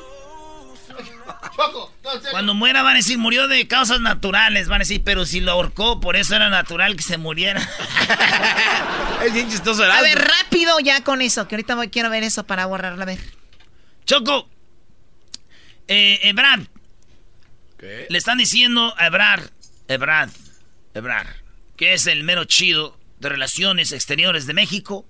[1.56, 2.10] Choco, no.
[2.30, 4.68] Cuando muera van a decir, murió de causas naturales.
[4.68, 7.60] Van a decir, pero si lo ahorcó, por eso era natural que se muriera.
[9.24, 12.44] Es bien chistoso, A ver, rápido ya con eso, que ahorita voy, quiero ver eso
[12.44, 13.02] para borrarla.
[13.02, 13.18] A ver.
[14.04, 14.48] Choco.
[15.88, 16.66] Eh, Ebrard.
[17.78, 18.06] ¿Qué?
[18.08, 19.50] Le están diciendo a Ebrard.
[19.88, 20.30] Ebrard.
[20.94, 21.28] Ebrard.
[21.76, 25.06] Que es el mero chido de relaciones exteriores de México.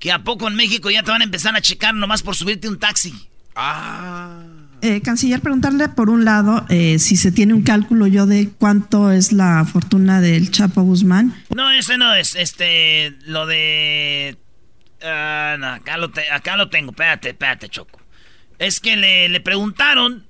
[0.00, 2.68] Que a poco en México ya te van a empezar a checar nomás por subirte
[2.68, 3.28] un taxi.
[3.54, 4.41] Ah...
[4.82, 9.12] Eh, canciller, preguntarle por un lado eh, si se tiene un cálculo yo de cuánto
[9.12, 11.34] es la fortuna del Chapo Guzmán.
[11.54, 12.34] No, ese no es.
[12.34, 13.14] Este.
[13.26, 14.36] Lo de.
[15.02, 16.90] ah, no, acá lo, te- acá lo tengo.
[16.90, 18.00] Espérate, espérate, Choco.
[18.58, 20.24] Es que le, le preguntaron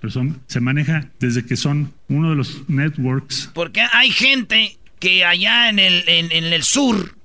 [0.00, 3.50] pero son, se maneja desde que son uno de los networks.
[3.52, 7.17] Porque hay gente que allá en el, en, en el sur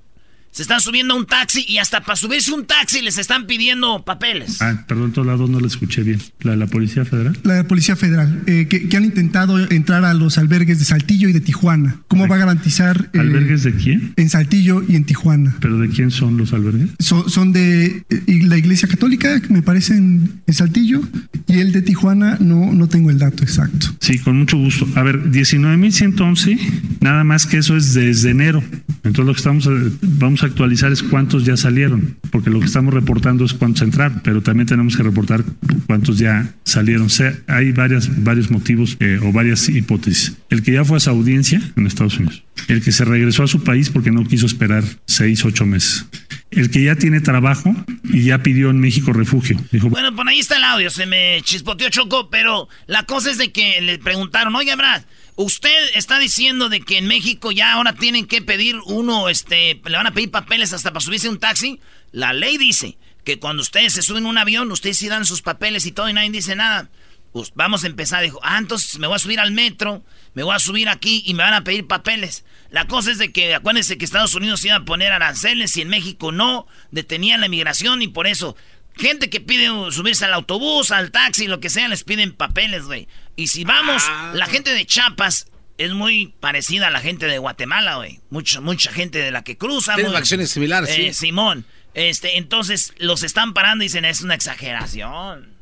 [0.54, 4.04] se están subiendo a un taxi y hasta para subirse un taxi les están pidiendo
[4.04, 4.62] papeles.
[4.62, 6.20] Ah, perdón, todos lados no lo escuché bien.
[6.42, 7.36] ¿La de la Policía Federal?
[7.42, 11.28] La de Policía Federal, eh, que, que han intentado entrar a los albergues de Saltillo
[11.28, 11.96] y de Tijuana.
[12.06, 13.10] ¿Cómo va a garantizar?
[13.12, 14.12] eh, ¿Albergues de quién?
[14.14, 15.56] En Saltillo y en Tijuana.
[15.60, 16.90] ¿Pero de quién son los albergues?
[17.00, 21.02] Son, son de eh, la Iglesia Católica, que me parece en, en Saltillo,
[21.48, 23.88] y el de Tijuana no, no tengo el dato exacto.
[23.98, 24.86] Sí, con mucho gusto.
[24.94, 26.58] A ver, 19.111,
[27.00, 28.62] nada más que eso es desde enero.
[29.02, 32.66] Entonces lo que estamos eh, vamos a actualizar es cuántos ya salieron, porque lo que
[32.66, 35.44] estamos reportando es cuántos entraron, pero también tenemos que reportar
[35.86, 37.06] cuántos ya salieron.
[37.06, 40.36] O sea, hay varias, varios motivos eh, o varias hipótesis.
[40.50, 43.46] El que ya fue a su audiencia en Estados Unidos, el que se regresó a
[43.46, 46.06] su país porque no quiso esperar seis, ocho meses,
[46.50, 49.60] el que ya tiene trabajo y ya pidió en México refugio.
[49.72, 53.38] Dijo, Bueno, pues ahí está el audio, se me chispoteó Choco, pero la cosa es
[53.38, 55.02] de que le preguntaron, oye, Brad,
[55.36, 59.96] usted está diciendo de que en México ya ahora tienen que pedir uno, este, le
[59.96, 61.80] van a pedir papeles hasta para subirse a un taxi.
[62.12, 65.42] La ley dice que cuando ustedes se suben a un avión, ustedes sí dan sus
[65.42, 66.90] papeles y todo y nadie dice nada.
[67.32, 70.54] Pues vamos a empezar, dijo, ah, entonces me voy a subir al metro, me voy
[70.54, 72.44] a subir aquí y me van a pedir papeles.
[72.70, 75.88] La cosa es de que acuérdense que Estados Unidos iba a poner aranceles y en
[75.88, 78.56] México no, detenían la inmigración y por eso
[78.96, 83.08] gente que pide subirse al autobús, al taxi, lo que sea, les piden papeles, güey.
[83.36, 84.02] Y si vamos,
[84.34, 85.46] la gente de Chiapas
[85.78, 88.20] es muy parecida a la gente de Guatemala, güey.
[88.30, 89.94] Mucha, mucha gente de la que cruza.
[89.96, 91.14] Tienen acciones similares, Eh, sí.
[91.26, 91.64] Simón.
[91.94, 95.54] Este, entonces los están parando y dicen, es una exageración.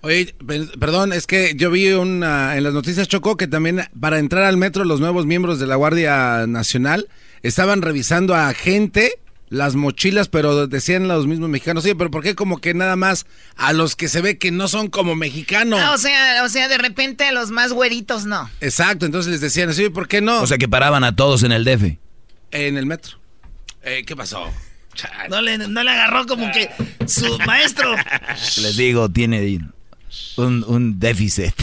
[0.00, 4.18] Oye, pe- perdón, es que yo vi una, en las noticias Chocó que también para
[4.18, 7.08] entrar al metro los nuevos miembros de la Guardia Nacional
[7.42, 9.12] estaban revisando a gente
[9.50, 13.26] las mochilas, pero decían los mismos mexicanos, sí, pero ¿por qué como que nada más
[13.56, 15.80] a los que se ve que no son como mexicanos?
[15.82, 18.50] Ah, o sea, o sea, de repente a los más güeritos no.
[18.60, 20.42] Exacto, entonces les decían, sí, ¿por qué no?
[20.42, 21.96] O sea que paraban a todos en el DF.
[22.50, 23.18] en el metro.
[23.82, 24.50] Eh, ¿Qué pasó?
[25.30, 26.68] No le, no le agarró como que
[27.06, 27.94] su maestro.
[28.60, 29.60] Les digo, tiene
[30.36, 31.54] un, un déficit.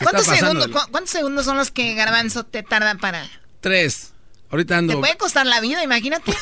[0.00, 3.26] ¿Cuántos segundos, cu- ¿Cuántos segundos son los que Garbanzo te tardan para...?
[3.60, 4.12] Tres.
[4.50, 5.00] Ahorita Te ando...
[5.00, 6.32] puede costar la vida, imagínate.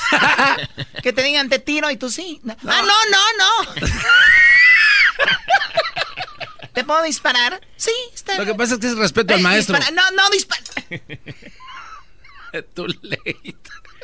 [1.02, 2.40] que te digan te tiro y tú sí.
[2.42, 2.56] No.
[2.66, 3.86] Ah, no, no, no.
[6.72, 7.60] ¿Te puedo disparar?
[7.76, 9.76] Sí, está Lo que pasa es que es respeto al Eh, maestro.
[9.76, 10.62] dispara- No, no, dispara.
[12.74, 13.56] Too late.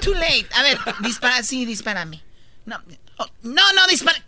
[0.02, 0.46] Too late.
[0.54, 2.22] A ver, dispara, sí, dispárame.
[2.66, 2.78] No,
[3.18, 4.22] oh, no, no, dispara.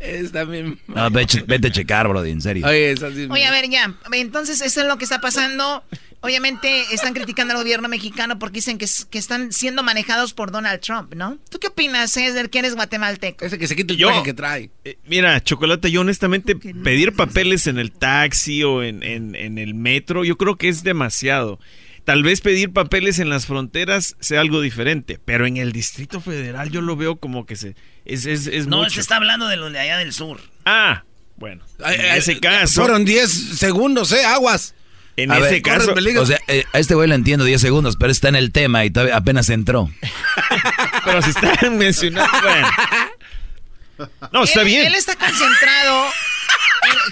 [0.00, 0.78] Está bien.
[0.88, 2.66] No, vete, vete a checar, Brody, en serio.
[2.66, 3.26] Oye, es así.
[3.30, 3.94] Oye, a ver, ya.
[4.12, 5.84] Entonces, eso es lo que está pasando.
[6.24, 10.50] Obviamente, están criticando al gobierno mexicano porque dicen que, es- que están siendo manejados por
[10.50, 11.38] Donald Trump, ¿no?
[11.50, 13.44] ¿Tú qué opinas, César, que eres guatemalteco?
[13.44, 14.70] Ese que se quita el Yo- traje que trae.
[14.84, 19.74] Eh, mira, Chocolate, yo honestamente pedir papeles en el taxi o en, en- en el
[19.74, 21.60] metro, yo creo que es demasiado.
[22.04, 26.70] Tal vez pedir papeles en las fronteras sea algo diferente, pero en el Distrito Federal
[26.70, 28.90] yo lo veo como que se es, es, es No, mucho.
[28.90, 30.38] se está hablando de los de allá del sur.
[30.66, 31.04] Ah,
[31.36, 31.64] bueno.
[31.86, 34.24] En ese caso, Fueron 10 segundos, ¿eh?
[34.24, 34.74] Aguas.
[35.16, 35.94] En A ese ver, caso.
[36.20, 38.84] O sea, eh, a este güey lo entiendo 10 segundos, pero está en el tema
[38.84, 39.90] y todavía apenas entró.
[41.04, 42.68] pero si están mencionando, bueno.
[44.32, 44.86] No, está él, bien.
[44.86, 46.06] Él está concentrado.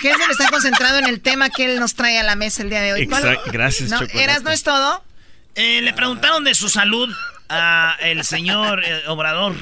[0.02, 2.80] Hesler está concentrado en el tema que él nos trae a la mesa el día
[2.80, 3.06] de hoy.
[3.06, 3.98] ¿Cuál- Exacto, gracias, ¿No?
[4.00, 4.22] Chocolate.
[4.22, 5.02] ¿Eras no es todo?
[5.54, 7.08] Eh, le preguntaron de su salud
[7.48, 9.54] a el señor eh, Obrador,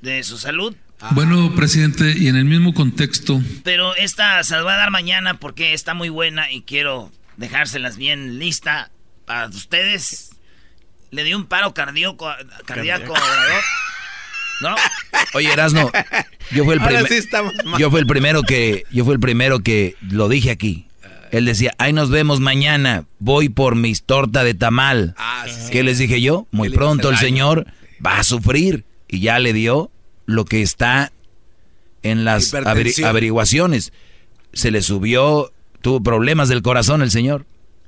[0.00, 0.74] de su salud.
[1.12, 5.34] Bueno, presidente, y en el mismo contexto, Pero esta se las voy a dar mañana
[5.34, 8.90] porque está muy buena y quiero dejárselas bien lista
[9.24, 10.30] para ustedes.
[11.10, 12.30] Le dio un paro cardíaco,
[12.66, 13.62] cardíaco a Obrador.
[14.62, 14.74] ¿No?
[15.34, 15.90] Oye, Erasno,
[16.52, 17.80] yo fui el Ahora primer- sí estamos mal.
[17.80, 20.86] yo fui el primero que yo fui el primero que lo dije aquí.
[21.32, 23.06] Él decía, "Ahí nos vemos mañana.
[23.20, 25.70] Voy por mis torta de tamal." Ah, sí, sí.
[25.70, 26.46] ¿Qué les dije yo?
[26.50, 27.66] Muy ¿Qué le pronto el señor
[28.04, 29.90] va a sufrir y ya le dio
[30.26, 31.10] lo que está
[32.02, 33.92] en las averi- averiguaciones.
[34.52, 37.46] Se le subió, tuvo problemas del corazón el señor.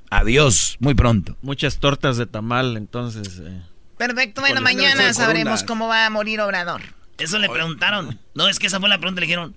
[0.09, 1.37] Adiós, muy pronto.
[1.41, 3.39] Muchas tortas de tamal, entonces.
[3.43, 3.61] eh.
[3.97, 6.81] Perfecto, bueno, mañana sabremos cómo va a morir Obrador.
[7.17, 8.19] Eso le preguntaron.
[8.35, 9.21] No, es que esa fue la pregunta.
[9.21, 9.55] Le dijeron,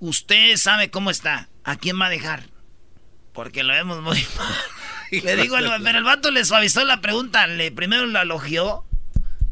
[0.00, 1.48] usted sabe cómo está.
[1.64, 2.44] ¿A quién va a dejar?
[3.32, 4.54] Porque lo vemos muy mal.
[5.22, 7.46] Le digo, al- pero el vato le suavizó la pregunta.
[7.46, 8.84] Le primero lo elogió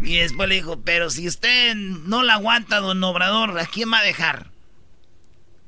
[0.00, 3.98] y después le dijo, pero si usted no la aguanta, don Obrador, ¿a quién va
[3.98, 4.50] a dejar?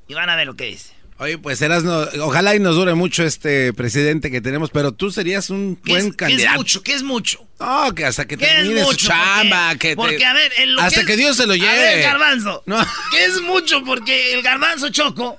[0.09, 0.93] Y van a ver lo que dice.
[1.19, 1.83] Oye, pues eras
[2.21, 6.45] ojalá y nos dure mucho este presidente que tenemos, pero tú serías un buen candidato.
[6.45, 6.83] ¿Qué es mucho?
[6.83, 7.49] ¿Qué es mucho?
[7.59, 11.39] No, que hasta que termine su chamba, porque, que porque, a ver, hasta que, Dios
[11.39, 11.71] se lo lleve.
[11.71, 12.63] A ver, garbanzo.
[12.67, 12.85] No.
[13.11, 13.83] ¿Qué es mucho?
[13.83, 15.39] Porque el garbanzo choco,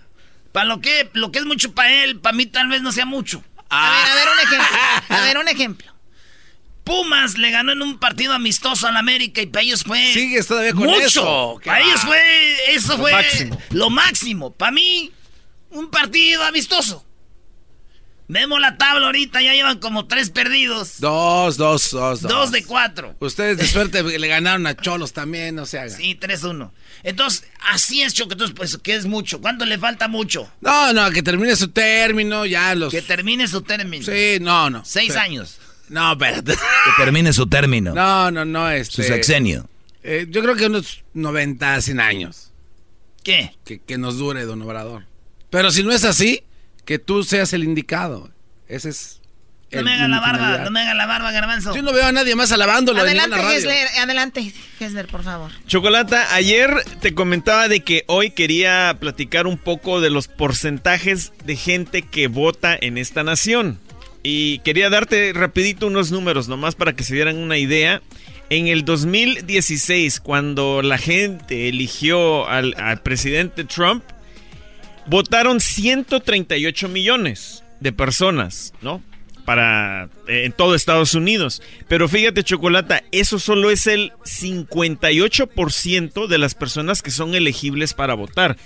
[0.52, 3.06] para lo que, lo que es mucho para él, para mí tal vez no sea
[3.06, 3.44] mucho.
[3.70, 4.78] A ver, a ver un ejemplo.
[5.10, 5.94] A ver, un ejemplo.
[6.84, 10.14] Pumas le ganó en un partido amistoso al América y para ellos fue.
[10.14, 11.00] Sigues todavía con mucho.
[11.00, 11.60] eso.
[11.64, 12.74] Para ellos fue.
[12.74, 13.62] Eso lo fue máximo.
[13.72, 14.54] lo máximo.
[14.54, 15.12] Para mí,
[15.78, 17.04] un partido amistoso.
[18.30, 21.00] Vemos la tabla ahorita, ya llevan como tres perdidos.
[21.00, 22.30] Dos, dos, dos, dos.
[22.32, 23.16] Dos de cuatro.
[23.20, 25.98] Ustedes de suerte le ganaron a Cholos también, no se hagan.
[25.98, 26.72] Sí, 3-1.
[27.04, 28.34] Entonces, así es, Choco.
[28.34, 29.40] Entonces, pues, ¿qué es mucho?
[29.40, 30.52] ¿Cuánto le falta mucho?
[30.60, 32.92] No, no, que termine su término, ya los...
[32.92, 34.04] Que termine su término.
[34.04, 34.84] Sí, no, no.
[34.84, 35.60] Seis años.
[35.88, 36.54] No, espérate.
[36.86, 37.94] Que termine su término.
[37.94, 39.04] No, no, no, este...
[39.04, 39.70] Su sexenio.
[40.04, 42.52] Eh, yo creo que unos 90, 100 años.
[43.24, 43.56] ¿Qué?
[43.64, 45.06] Que, que nos dure, don Obrador.
[45.50, 46.44] Pero si no es así,
[46.86, 48.30] que tú seas el indicado.
[48.68, 49.22] Ese es.
[49.72, 51.76] No me haga la barba, no me haga la barba, garbanzo.
[51.76, 53.02] Yo no veo a nadie más alabándolo.
[53.02, 55.52] Adelante, Gessler, adelante, Gessler, por favor.
[55.68, 61.58] Chocolata, ayer te comentaba de que hoy quería platicar un poco de los porcentajes de
[61.58, 63.78] gente que vota en esta nación.
[64.24, 68.02] Y quería darte rapidito unos números, nomás para que se dieran una idea.
[68.50, 74.04] En el 2016, cuando la gente eligió al, al presidente Trump,
[75.08, 79.02] votaron 138 millones de personas, ¿no?
[79.46, 81.64] Para eh, en todo Estados Unidos.
[81.88, 88.14] Pero fíjate, Chocolata, eso solo es el 58% de las personas que son elegibles para
[88.14, 88.58] votar.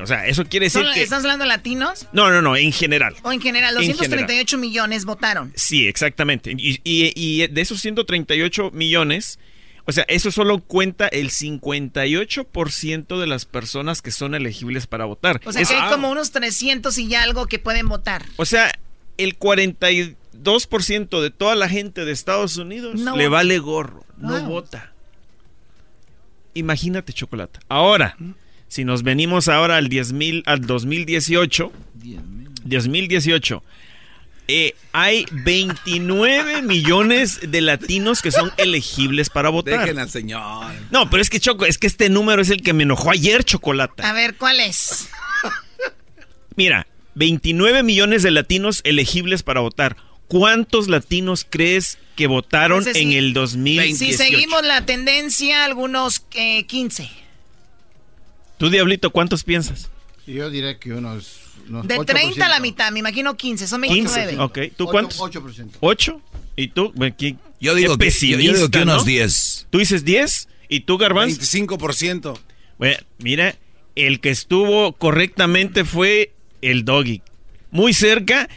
[0.00, 1.02] O sea, eso quiere decir que...
[1.02, 2.06] ¿Estás hablando de latinos?
[2.12, 3.14] No, no, no, en general.
[3.22, 5.52] O en general, 238 millones votaron.
[5.56, 6.54] Sí, exactamente.
[6.56, 9.38] Y, y, de esos 138 millones,
[9.86, 15.40] o sea, eso solo cuenta el 58% de las personas que son elegibles para votar.
[15.44, 18.24] O sea, que hay como unos 300 y algo que pueden votar.
[18.36, 18.78] O sea,
[19.16, 24.92] el 42% de toda la gente de Estados Unidos le vale gorro, no vota.
[26.54, 27.60] Imagínate, chocolate.
[27.68, 28.16] Ahora,
[28.68, 30.14] si nos venimos ahora al 10,
[30.46, 31.72] al 2018,
[32.64, 33.62] 2018
[34.50, 39.80] eh, hay 29 millones de latinos que son elegibles para votar.
[39.80, 40.66] Dejen al señor.
[40.90, 43.44] No, pero es que Choco, es que este número es el que me enojó ayer,
[43.44, 44.08] Chocolata.
[44.08, 45.08] A ver, ¿cuál es?
[46.56, 49.96] Mira, 29 millones de latinos elegibles para votar.
[50.26, 53.96] ¿Cuántos latinos crees que votaron en el 2018?
[53.98, 57.02] Si seguimos la tendencia, algunos 15.
[57.02, 57.08] Eh,
[58.58, 59.90] ¿Tú, Diablito, cuántos piensas?
[60.26, 64.30] Yo diré que unos de 30 a la mitad, me imagino 15, son 29.
[64.30, 64.58] 15, ok.
[64.76, 65.18] ¿Tú cuántos?
[65.18, 65.78] 8%.
[65.80, 66.20] ¿8?
[66.56, 66.92] ¿Y tú?
[67.60, 69.68] Yo digo, que, yo, digo que unos 10.
[69.70, 70.48] ¿Tú dices 10?
[70.68, 71.38] ¿Y tú, Garbanz?
[71.38, 72.38] 25%.
[72.78, 73.56] Bueno, mira,
[73.94, 77.22] el que estuvo correctamente fue el Doggy.
[77.70, 78.48] Muy cerca,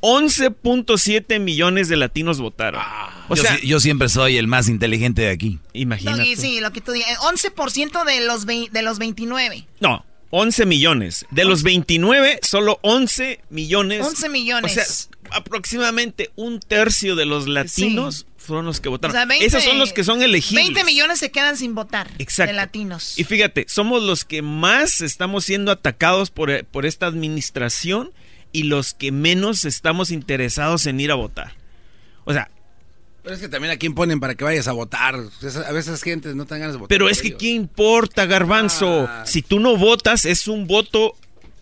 [0.00, 2.80] 11.7 millones de latinos votaron.
[2.84, 5.58] Ah, o yo, sea, yo siempre soy el más inteligente de aquí.
[5.72, 6.18] Imagínate.
[6.18, 7.18] Doggy, sí, lo que tú dices.
[7.18, 9.66] 11% de los, de los 29.
[9.80, 10.04] No,
[10.36, 11.26] 11 millones.
[11.30, 14.04] De los 29, solo 11 millones.
[14.04, 14.72] 11 millones.
[14.72, 14.84] O sea,
[15.30, 19.30] aproximadamente un tercio de los latinos fueron los que votaron.
[19.40, 20.64] Esos son los que son elegibles.
[20.64, 22.10] 20 millones se quedan sin votar.
[22.18, 22.50] Exacto.
[22.50, 23.16] De latinos.
[23.16, 28.10] Y fíjate, somos los que más estamos siendo atacados por, por esta administración
[28.50, 31.52] y los que menos estamos interesados en ir a votar.
[32.24, 32.50] O sea,
[33.24, 35.14] pero es que también a quién ponen para que vayas a votar.
[35.16, 36.88] A veces gente no tienen ganas de votar.
[36.88, 39.08] Pero es que ¿qué importa, garbanzo?
[39.08, 39.24] Ah.
[39.24, 41.16] Si tú no votas, es un voto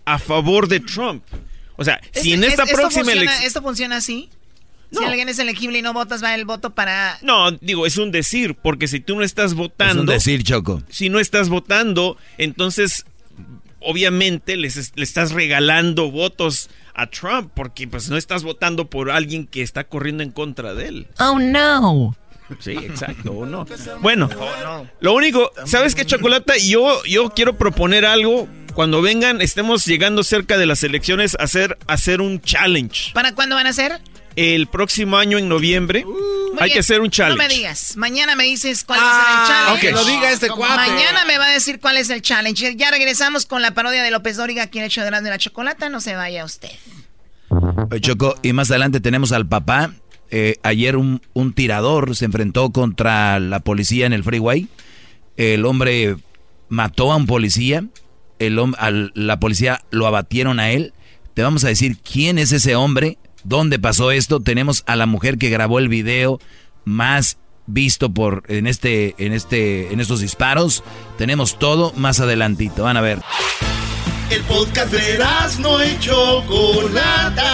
[0.04, 1.22] a favor de Trump.
[1.76, 3.44] O sea, si en esta próxima elección...
[3.44, 4.28] ¿Esto funciona así?
[4.90, 7.18] Si alguien es elegible y no votas, va el voto para...
[7.22, 10.02] No, digo, es un decir, porque si tú no estás votando...
[10.02, 10.82] Es un decir, Choco.
[10.90, 13.06] Si no estás votando, entonces
[13.78, 19.46] obviamente les, le estás regalando votos a Trump porque pues no estás votando por alguien
[19.46, 21.06] que está corriendo en contra de él.
[21.18, 22.16] Oh no.
[22.60, 23.66] Sí, exacto, o no.
[24.00, 24.28] Bueno,
[25.00, 26.54] lo único, ¿sabes qué, Chocolata?
[26.58, 28.48] Yo, yo quiero proponer algo.
[28.74, 33.12] Cuando vengan, estemos llegando cerca de las elecciones, hacer, hacer un challenge.
[33.12, 34.00] ¿Para cuándo van a hacer?
[34.36, 36.04] El próximo año, en noviembre,
[36.60, 37.42] hay que hacer un challenge.
[37.42, 37.96] No me digas.
[37.96, 40.10] Mañana me dices cuál es el ah, challenge.
[40.10, 40.90] Diga este cuate.
[40.90, 42.76] Mañana me va a decir cuál es el challenge.
[42.76, 45.88] Ya regresamos con la parodia de López Dóriga, quien ha hecho de la chocolata.
[45.88, 46.70] No se vaya usted.
[48.00, 49.92] Choco, y más adelante tenemos al papá.
[50.30, 51.20] Eh, ayer un,
[51.54, 54.68] tirador se enfrentó contra la policía en el freeway.
[55.36, 56.16] El hombre
[56.68, 57.84] mató a un policía.
[58.38, 58.58] El,
[59.14, 60.94] la policía lo abatieron a él.
[61.34, 64.40] Te vamos a decir quién es ese hombre, dónde pasó esto.
[64.40, 66.40] Tenemos a la mujer que grabó el video
[66.84, 70.82] más visto por en este en este en estos disparos.
[71.18, 72.84] Tenemos todo más adelantito.
[72.84, 73.20] Van a ver.
[74.30, 75.18] El podcast de
[75.60, 77.44] no y Chocolata.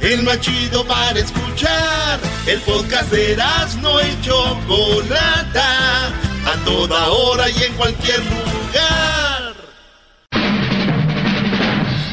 [0.00, 2.20] El más chido para escuchar.
[2.46, 3.36] El podcast de
[3.80, 6.08] no y Chocolata.
[6.08, 9.19] A toda hora y en cualquier lugar.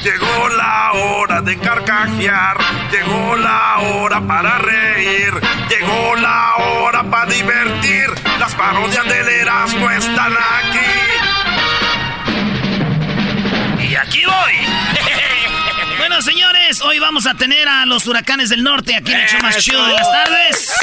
[0.08, 2.58] Llegó la hora de carcajear.
[2.91, 5.34] Llegó la hora para reír.
[5.70, 8.08] Llegó la hora para divertir.
[8.39, 11.18] Las parodias del Erasmo están aquí
[13.97, 14.53] aquí voy.
[15.97, 19.41] bueno, señores, hoy vamos a tener a los huracanes del norte aquí en el show
[19.41, 20.74] más chido de las tardes.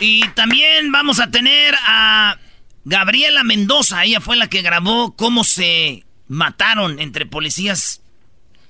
[0.00, 2.36] Y también vamos a tener a
[2.84, 4.04] Gabriela Mendoza.
[4.04, 8.01] Ella fue la que grabó cómo se mataron entre policías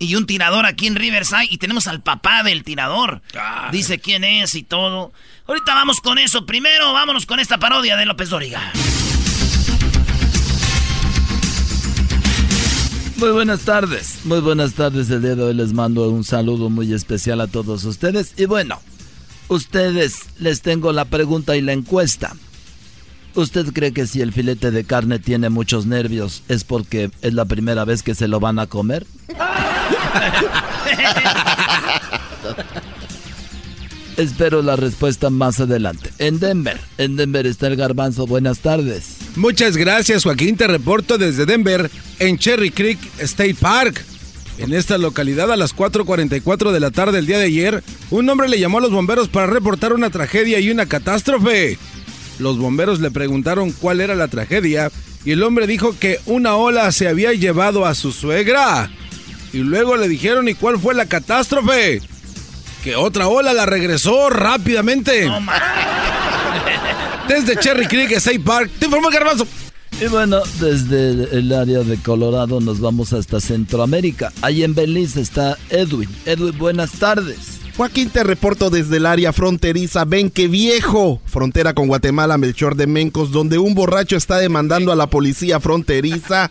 [0.03, 1.47] y un tirador aquí en Riverside.
[1.49, 3.23] Y tenemos al papá del tirador.
[3.71, 5.13] Dice quién es y todo.
[5.47, 6.45] Ahorita vamos con eso.
[6.45, 8.73] Primero, vámonos con esta parodia de López Dóriga.
[13.17, 15.09] Muy buenas tardes, muy buenas tardes.
[15.09, 18.35] El día de hoy les mando un saludo muy especial a todos ustedes.
[18.37, 18.81] Y bueno,
[19.47, 22.35] ustedes les tengo la pregunta y la encuesta.
[23.35, 27.47] ¿Usted cree que si el filete de carne tiene muchos nervios es porque es la
[27.47, 29.07] primera vez que se lo van a comer?
[34.19, 36.11] Espero la respuesta más adelante.
[36.19, 38.27] En Denver, en Denver está el garbanzo.
[38.27, 39.17] Buenas tardes.
[39.37, 40.59] Muchas gracias, Joaquín.
[40.59, 44.05] Te reporto desde Denver, en Cherry Creek State Park.
[44.59, 48.49] En esta localidad, a las 4.44 de la tarde del día de ayer, un hombre
[48.49, 51.79] le llamó a los bomberos para reportar una tragedia y una catástrofe.
[52.39, 54.91] Los bomberos le preguntaron cuál era la tragedia
[55.25, 58.91] y el hombre dijo que una ola se había llevado a su suegra.
[59.53, 62.01] Y luego le dijeron, ¿y cuál fue la catástrofe?
[62.83, 65.31] Que otra ola la regresó rápidamente.
[67.29, 69.47] Desde Cherry Creek, State Park, te informo Garbanzo.
[70.01, 74.33] Y bueno, desde el área de Colorado nos vamos hasta Centroamérica.
[74.41, 76.09] Ahí en Belice está Edwin.
[76.27, 77.52] Edwin, buenas tardes.
[77.77, 80.05] Joaquín, te reporto desde el área fronteriza.
[80.05, 81.21] Ven que viejo.
[81.25, 86.51] Frontera con Guatemala, Melchor de Mencos, donde un borracho está demandando a la policía fronteriza.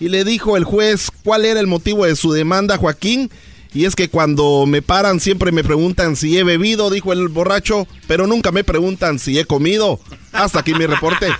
[0.00, 3.30] Y le dijo el juez cuál era el motivo de su demanda, Joaquín.
[3.72, 7.86] Y es que cuando me paran siempre me preguntan si he bebido, dijo el borracho,
[8.06, 10.00] pero nunca me preguntan si he comido.
[10.32, 11.28] Hasta aquí mi reporte.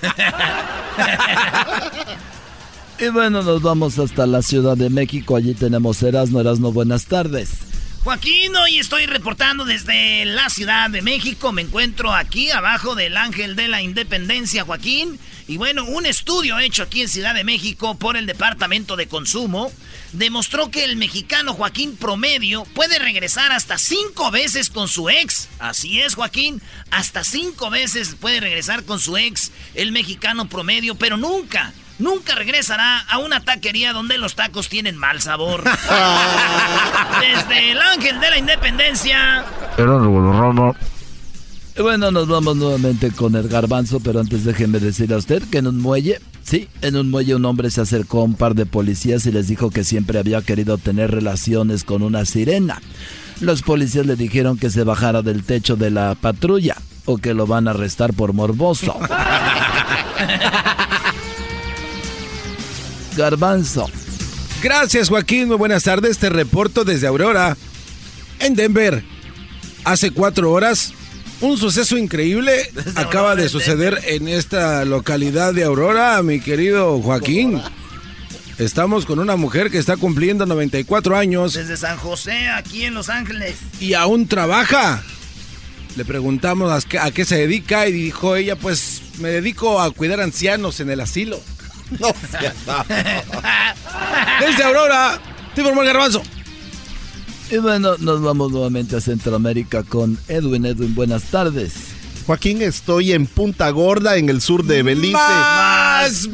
[3.00, 5.34] y bueno, nos vamos hasta la Ciudad de México.
[5.34, 6.40] Allí tenemos Erasno.
[6.40, 7.50] Erasno, buenas tardes.
[8.06, 11.50] Joaquín, hoy estoy reportando desde la Ciudad de México.
[11.50, 15.18] Me encuentro aquí abajo del Ángel de la Independencia, Joaquín.
[15.48, 19.72] Y bueno, un estudio hecho aquí en Ciudad de México por el Departamento de Consumo
[20.12, 25.48] demostró que el mexicano Joaquín promedio puede regresar hasta cinco veces con su ex.
[25.58, 31.16] Así es, Joaquín, hasta cinco veces puede regresar con su ex el mexicano promedio, pero
[31.16, 35.62] nunca, nunca regresará a una taquería donde los tacos tienen mal sabor.
[37.20, 39.44] Desde el Ángel de la Independencia.
[41.78, 45.66] Bueno, nos vamos nuevamente con el garbanzo, pero antes déjeme decirle a usted que en
[45.66, 49.26] un muelle, sí, en un muelle un hombre se acercó a un par de policías
[49.26, 52.80] y les dijo que siempre había querido tener relaciones con una sirena.
[53.40, 57.46] Los policías le dijeron que se bajara del techo de la patrulla o que lo
[57.46, 58.98] van a arrestar por morboso.
[63.16, 63.88] Garbanzo.
[64.62, 66.18] Gracias Joaquín, muy buenas tardes.
[66.18, 67.56] Te reporto desde Aurora,
[68.40, 69.04] en Denver.
[69.84, 70.92] Hace cuatro horas
[71.40, 77.60] un suceso increíble acaba de suceder en esta localidad de Aurora, mi querido Joaquín.
[78.58, 81.52] Estamos con una mujer que está cumpliendo 94 años.
[81.52, 83.56] Desde San José, aquí en Los Ángeles.
[83.80, 85.02] Y aún trabaja.
[85.94, 90.80] Le preguntamos a qué, se dedica y dijo ella, pues me dedico a cuidar ancianos
[90.80, 91.38] en el asilo.
[92.00, 92.12] No,
[94.40, 95.20] Desde Aurora,
[95.54, 96.22] Timor Garbanzo.
[97.50, 100.66] Y bueno, nos vamos nuevamente a Centroamérica con Edwin.
[100.66, 101.96] Edwin, buenas tardes.
[102.26, 105.12] Joaquín, estoy en Punta Gorda, en el sur de Belice.
[105.12, 106.28] Más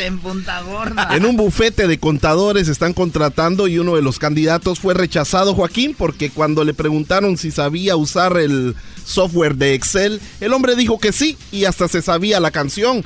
[0.00, 1.08] en Punta Gorda.
[1.10, 5.96] En un bufete de contadores están contratando y uno de los candidatos fue rechazado, Joaquín,
[5.98, 11.12] porque cuando le preguntaron si sabía usar el software de Excel, el hombre dijo que
[11.12, 13.04] sí y hasta se sabía la canción.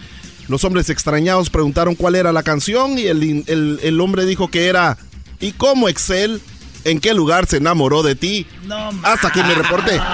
[0.48, 3.44] Los hombres extrañados preguntaron cuál era la canción y el,
[3.82, 4.98] el hombre dijo que era
[5.40, 6.42] ¿Y cómo Excel?
[6.84, 8.46] ¿En qué lugar se enamoró de ti?
[8.64, 10.00] No, Hasta aquí me reporte.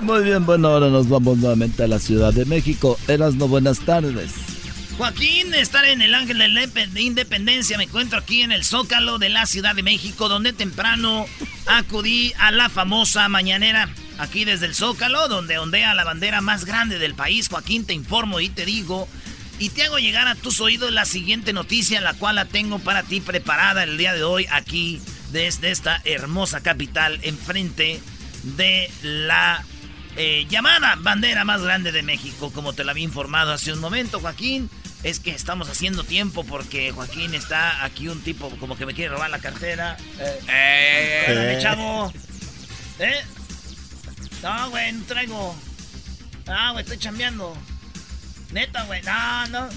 [0.00, 2.98] Muy bien, bueno, ahora nos vamos nuevamente a la Ciudad de México.
[3.08, 4.30] Eras no buenas tardes.
[4.96, 7.78] Joaquín, estar en el Ángel de Independencia.
[7.78, 11.26] Me encuentro aquí en el Zócalo de la Ciudad de México, donde temprano
[11.66, 13.88] acudí a la famosa mañanera.
[14.18, 17.48] Aquí desde el Zócalo, donde ondea la bandera más grande del país.
[17.48, 19.08] Joaquín, te informo y te digo
[19.58, 23.02] Y te hago llegar a tus oídos la siguiente noticia, la cual la tengo para
[23.02, 25.00] ti preparada el día de hoy aquí
[25.32, 28.00] desde esta hermosa capital enfrente
[28.42, 29.64] de la
[30.16, 34.20] eh, llamada bandera más grande de México, como te lo había informado hace un momento,
[34.20, 34.70] Joaquín.
[35.04, 39.14] Es que estamos haciendo tiempo porque Joaquín está aquí un tipo como que me quiere
[39.14, 39.96] robar la cartera.
[40.18, 41.58] Eh, eh, eh.
[41.62, 42.12] chavo.
[42.98, 43.22] ¿Eh?
[44.42, 45.56] No, güey, no traigo.
[46.46, 47.56] Ah, güey, estoy chambeando.
[48.52, 49.02] Neta, güey.
[49.02, 49.68] No, no.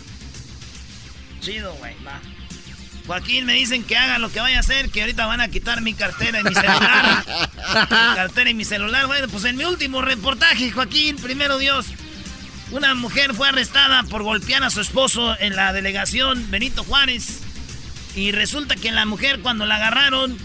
[1.41, 2.21] Chido, güey, va.
[3.07, 5.81] Joaquín, me dicen que haga lo que vaya a hacer, que ahorita van a quitar
[5.81, 7.25] mi cartera y mi celular.
[7.27, 9.07] mi cartera y mi celular.
[9.07, 11.87] Bueno, pues en mi último reportaje, Joaquín, primero Dios.
[12.71, 17.41] Una mujer fue arrestada por golpear a su esposo en la delegación Benito Juárez.
[18.15, 20.37] Y resulta que la mujer cuando la agarraron,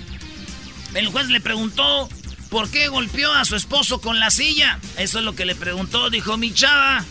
[0.94, 2.08] el juez le preguntó
[2.50, 4.78] por qué golpeó a su esposo con la silla.
[4.98, 6.10] Eso es lo que le preguntó.
[6.10, 7.04] Dijo, mi chava,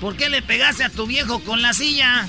[0.00, 2.28] ¿por qué le pegaste a tu viejo con la silla?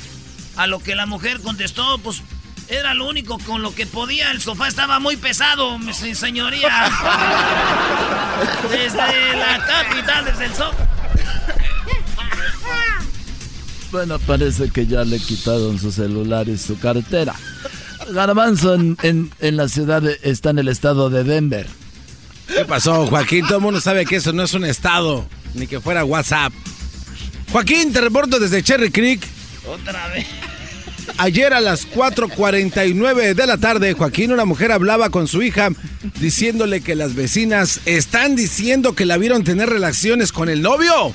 [0.57, 2.23] A lo que la mujer contestó, pues
[2.67, 4.31] era lo único con lo que podía.
[4.31, 5.77] El sofá estaba muy pesado,
[6.13, 6.69] señoría.
[8.71, 10.87] Desde la capital, desde el sofá.
[13.91, 17.35] Bueno, parece que ya le quitaron su celular y su cartera.
[18.09, 21.67] Garbanzo en, la ciudad, está en el estado de Denver.
[22.61, 23.43] ¿Qué pasó, Joaquín?
[23.47, 26.53] Todo el mundo sabe que eso no es un estado, ni que fuera WhatsApp.
[27.51, 29.19] Joaquín, te reporto desde Cherry Creek.
[29.65, 30.27] Otra vez.
[31.17, 35.69] Ayer a las 4.49 de la tarde, Joaquín, una mujer hablaba con su hija
[36.19, 41.13] diciéndole que las vecinas están diciendo que la vieron tener relaciones con el novio.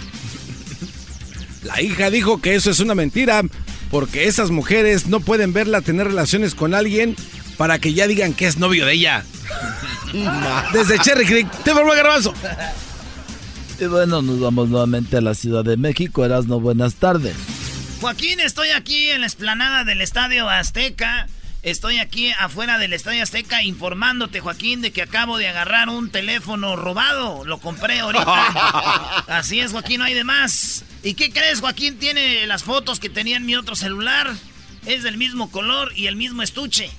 [1.63, 3.43] La hija dijo que eso es una mentira
[3.93, 7.15] porque esas mujeres no pueden verla tener relaciones con alguien
[7.57, 9.25] para que ya digan que es novio de ella.
[10.73, 12.33] Desde Cherry Creek, te formó Garbanzo.
[13.79, 16.25] Y bueno, nos vamos nuevamente a la Ciudad de México.
[16.25, 17.35] Erasno, buenas tardes.
[18.01, 21.27] Joaquín, estoy aquí en la explanada del Estadio Azteca.
[21.63, 26.77] Estoy aquí afuera del Estadio Azteca informándote, Joaquín, de que acabo de agarrar un teléfono
[26.77, 27.45] robado.
[27.45, 29.25] Lo compré ahorita.
[29.27, 30.85] Así es, Joaquín, no hay de más.
[31.03, 31.99] ¿Y qué crees, Joaquín?
[31.99, 34.33] Tiene las fotos que tenía en mi otro celular.
[34.87, 36.91] Es del mismo color y el mismo estuche.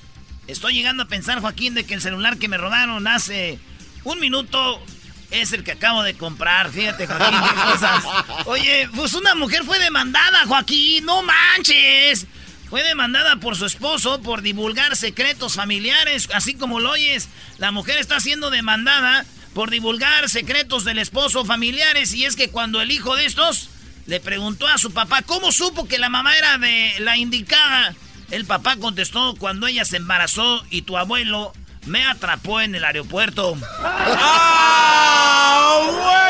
[0.48, 3.60] Estoy llegando a pensar, Joaquín, de que el celular que me robaron hace
[4.04, 4.82] un minuto
[5.30, 6.72] es el que acabo de comprar.
[6.72, 8.04] Fíjate, Joaquín, qué cosas.
[8.46, 11.06] Oye, pues una mujer fue demandada, Joaquín.
[11.06, 12.28] No manches.
[12.70, 17.30] Fue demandada por su esposo por divulgar secretos familiares, así como lo oyes.
[17.58, 22.82] La mujer está siendo demandada por divulgar secretos del esposo familiares y es que cuando
[22.82, 23.70] el hijo de estos
[24.06, 27.96] le preguntó a su papá cómo supo que la mamá era de la indicada.
[28.32, 31.54] El papá contestó cuando ella se embarazó y tu abuelo
[31.86, 33.58] me atrapó en el aeropuerto.
[33.84, 35.54] ¡Ah,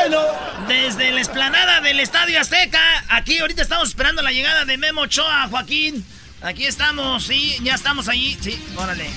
[0.06, 0.20] bueno!
[0.68, 5.48] Desde la explanada del Estadio Azteca, aquí ahorita estamos esperando la llegada de Memo Ochoa,
[5.50, 6.04] Joaquín.
[6.40, 8.38] Aquí estamos, sí, ya estamos allí.
[8.40, 9.10] Sí, órale.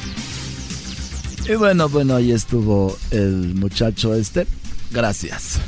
[1.48, 4.48] Y bueno, bueno, ahí estuvo el muchacho este.
[4.90, 5.60] Gracias.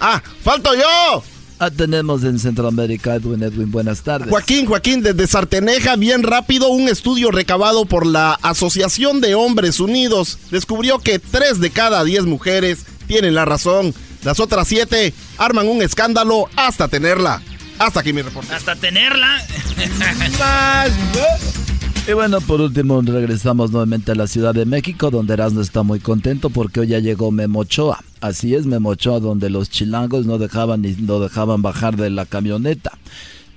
[0.00, 0.22] ¡Ah!
[0.42, 1.24] ¡Falto yo!
[1.64, 4.28] Ah, tenemos en Centroamérica Edwin Edwin, buenas tardes.
[4.28, 10.38] Joaquín, Joaquín, desde Sarteneja, bien rápido, un estudio recabado por la Asociación de Hombres Unidos
[10.50, 13.94] descubrió que tres de cada diez mujeres tienen la razón.
[14.24, 17.40] Las otras siete arman un escándalo hasta tenerla.
[17.78, 18.54] Hasta aquí mi reporte.
[18.54, 19.42] Hasta tenerla.
[22.06, 26.00] Y bueno, por último regresamos nuevamente a la Ciudad de México, donde Erasmo está muy
[26.00, 28.04] contento porque hoy ya llegó Memochoa.
[28.20, 32.92] Así es, Memochoa, donde los chilangos no dejaban ni no dejaban bajar de la camioneta.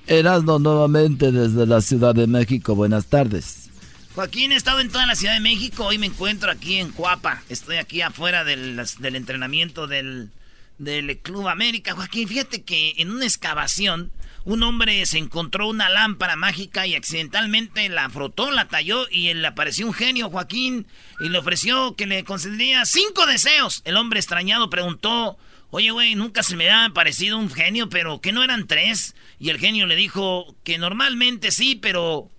[0.06, 2.74] Erasmo nuevamente desde la Ciudad de México.
[2.74, 3.68] Buenas tardes.
[4.14, 5.84] Joaquín, he estado en toda la Ciudad de México.
[5.84, 7.42] Hoy me encuentro aquí en Cuapa.
[7.50, 10.30] Estoy aquí afuera del, del entrenamiento del,
[10.78, 11.94] del Club América.
[11.94, 14.10] Joaquín, fíjate que en una excavación
[14.48, 19.46] un hombre se encontró una lámpara mágica y accidentalmente la frotó, la talló y le
[19.46, 20.86] apareció un genio, Joaquín,
[21.20, 23.82] y le ofreció que le concedería cinco deseos.
[23.84, 25.36] El hombre extrañado preguntó,
[25.68, 29.14] oye, güey, nunca se me ha parecido un genio, pero que no eran tres.
[29.38, 32.30] Y el genio le dijo que normalmente sí, pero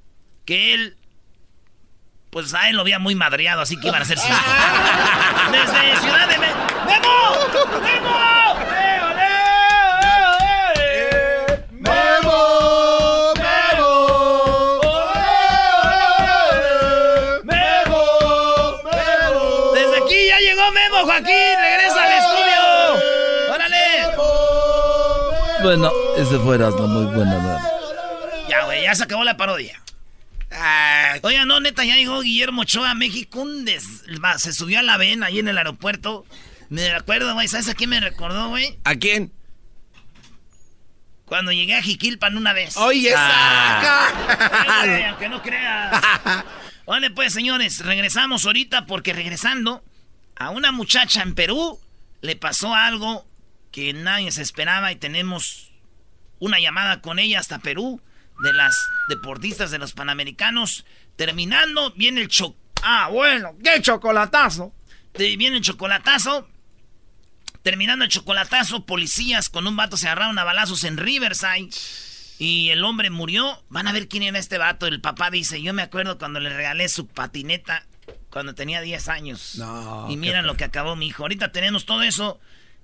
[0.45, 0.97] que él
[2.31, 4.35] pues a él lo había muy madreado, así que iban a ser cinco.
[5.51, 7.83] Desde Ciudad de ¡Memo!
[7.83, 8.48] ¡Memo!
[21.03, 21.57] Joaquín!
[21.59, 23.53] ¡Regresa al estudio!
[23.53, 23.79] ¡Órale!
[25.61, 27.61] Bueno, ese fue no muy buena.
[28.47, 29.81] Ya, güey, ya se acabó la parodia.
[31.21, 33.41] Oiga, no, neta, ya llegó Guillermo Ochoa a México.
[33.41, 33.67] Un
[34.37, 36.25] Se subió a la vena ahí en el aeropuerto.
[36.69, 37.47] Me acuerdo, güey.
[37.47, 38.77] ¿Sabes a quién me recordó, güey?
[38.83, 39.31] ¿A quién?
[41.25, 42.75] Cuando llegué a Jiquilpan una vez.
[42.77, 44.09] ¡Oye, ah.
[45.09, 46.01] aunque no creas.
[46.87, 49.83] Vale, pues, señores, regresamos ahorita porque regresando
[50.39, 51.79] a una muchacha en Perú
[52.21, 53.27] le pasó algo
[53.71, 55.71] que nadie se esperaba y tenemos
[56.39, 58.01] una llamada con ella hasta Perú
[58.41, 58.75] de las
[59.09, 60.85] deportistas de los Panamericanos.
[61.17, 62.55] Terminando, viene el cho...
[62.81, 64.73] Ah, bueno, qué chocolatazo.
[65.13, 66.47] Viene el chocolatazo.
[67.61, 71.69] Terminando el chocolatazo, policías con un vato se agarraron a balazos en Riverside.
[72.37, 73.61] Y el hombre murió.
[73.67, 74.87] Van a ver quién era este vato.
[74.87, 77.85] El papá dice, yo me acuerdo cuando le regalé su patineta
[78.29, 79.61] cuando tenía 10 años.
[80.09, 81.23] y miran lo que acabó mi hijo.
[81.23, 82.39] Ahorita tenemos todo eso.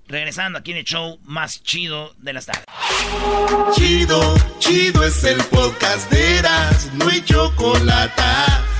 [0.08, 2.64] Regresando aquí en el show más chido de las tardes.
[3.74, 8.22] Chido, chido es el podcast de Eras, no hay chocolate.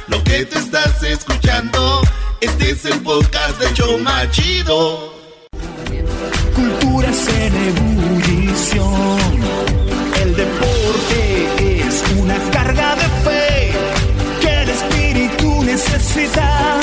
[0.06, 2.00] Lo que te estás escuchando,
[2.40, 5.12] este es el podcast de show más chido.
[6.54, 9.20] Cultura en ebullición.
[10.22, 10.65] El deporte
[15.76, 16.80] necesita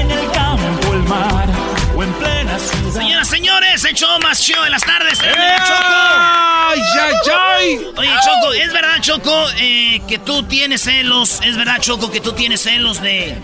[0.00, 1.48] en el campo, el mar
[1.94, 3.00] o en plena ciudad.
[3.00, 5.20] Señoras, señores, el show más chido de las tardes.
[5.22, 5.26] ¡Eh!
[5.28, 7.86] ¡Ay, ay, ay!
[7.96, 11.40] Oye, Choco, ¿es verdad, Choco, eh, que tú tienes celos?
[11.44, 13.36] ¿Es verdad, Choco, que tú tienes celos de,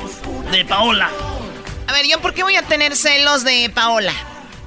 [0.50, 1.08] de Paola?
[1.86, 4.12] A ver, ¿yo por qué voy a tener celos de Paola?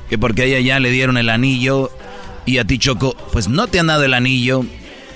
[0.09, 1.91] Que porque a ella ya le dieron el anillo
[2.45, 4.63] y a ti, Choco, pues no te han dado el anillo.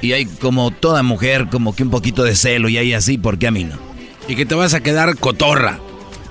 [0.01, 3.37] Y hay como toda mujer, como que un poquito de celo y hay así, ¿por
[3.37, 3.88] qué a mí no?
[4.29, 5.79] Y que te vas a quedar cotorra.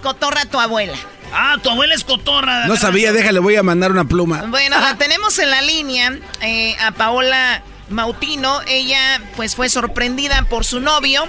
[0.03, 0.97] Cotorra tu abuela.
[1.33, 2.67] Ah, tu abuela es cotorra.
[2.67, 4.45] No sabía, déjale, voy a mandar una pluma.
[4.47, 8.61] Bueno, la tenemos en la línea eh, a Paola Mautino.
[8.69, 11.27] Ella, pues, fue sorprendida por su novio.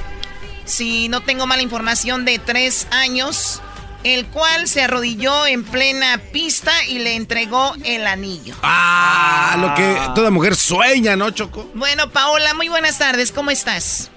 [0.66, 3.64] Si no tengo mala información, de tres años
[4.04, 8.56] el cual se arrodilló en plena pista y le entregó el anillo.
[8.64, 11.70] Ah, lo que toda mujer sueña, ¿no, Choco?
[11.74, 14.12] Bueno, Paola, muy buenas tardes, ¿cómo estás?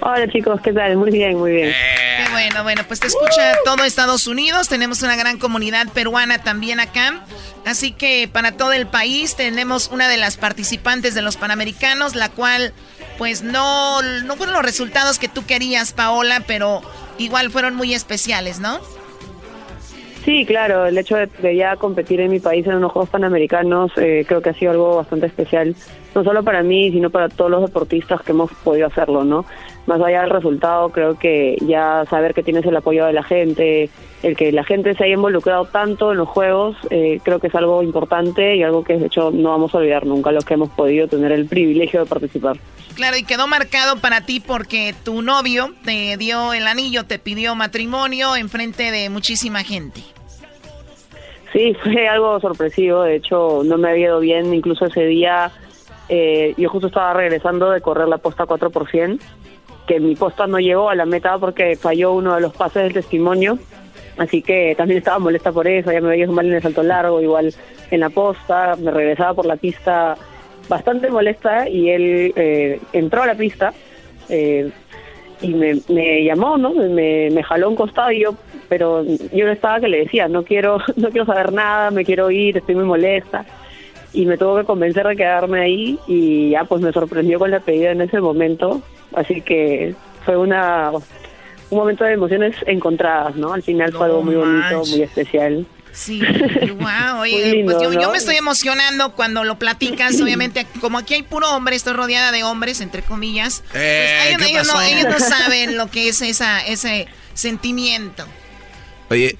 [0.00, 0.96] Hola chicos, ¿qué tal?
[0.96, 1.72] Muy bien, muy bien.
[1.72, 6.80] Qué bueno, bueno, pues te escucha todo Estados Unidos, tenemos una gran comunidad peruana también
[6.80, 7.24] acá,
[7.64, 12.28] así que para todo el país tenemos una de las participantes de los Panamericanos, la
[12.28, 12.72] cual
[13.18, 16.82] pues no, no fueron los resultados que tú querías, Paola, pero
[17.18, 18.80] igual fueron muy especiales, ¿no?
[20.26, 24.24] Sí, claro, el hecho de, ya competir en mi país en unos Juegos Panamericanos eh,
[24.26, 25.76] creo que ha sido algo bastante especial,
[26.16, 29.46] no solo para mí, sino para todos los deportistas que hemos podido hacerlo, ¿no?
[29.86, 33.88] Más allá del resultado, creo que ya saber que tienes el apoyo de la gente,
[34.22, 37.54] el que la gente se haya involucrado tanto en los Juegos, eh, creo que es
[37.54, 40.70] algo importante y algo que de hecho no vamos a olvidar nunca los que hemos
[40.70, 42.56] podido tener el privilegio de participar.
[42.96, 47.54] Claro, y quedó marcado para ti porque tu novio te dio el anillo, te pidió
[47.54, 50.00] matrimonio en frente de muchísima gente.
[51.52, 55.52] Sí, fue algo sorpresivo, de hecho no me había ido bien, incluso ese día
[56.08, 58.70] eh, yo justo estaba regresando de correr la posta 4
[59.86, 62.92] que mi posta no llegó a la meta porque falló uno de los pases del
[62.92, 63.58] testimonio,
[64.18, 67.20] así que también estaba molesta por eso, ya me veía mal en el salto largo,
[67.20, 67.54] igual
[67.90, 70.16] en la posta, me regresaba por la pista
[70.68, 73.72] bastante molesta y él eh, entró a la pista
[74.28, 74.70] eh,
[75.40, 76.72] y me, me, llamó, ¿no?
[76.72, 78.34] Me, me jaló un costado y yo,
[78.68, 82.30] pero yo no estaba que le decía, no quiero, no quiero saber nada, me quiero
[82.30, 83.44] ir, estoy muy molesta.
[84.16, 87.60] Y me tuvo que convencer de quedarme ahí y ya pues me sorprendió con la
[87.60, 88.80] pedida en ese momento.
[89.14, 89.94] Así que
[90.24, 90.90] fue una
[91.68, 93.52] un momento de emociones encontradas, ¿no?
[93.52, 95.66] Al final fue algo muy bonito, muy especial.
[95.92, 96.20] Sí,
[96.78, 101.50] wow, oye, pues yo, me estoy emocionando cuando lo platicas, obviamente, como aquí hay puro
[101.54, 106.22] hombre, estoy rodeada de hombres, entre comillas, pues eh, ellos, no, saben lo que es
[106.22, 108.24] esa, ese sentimiento.
[109.08, 109.34] Oye,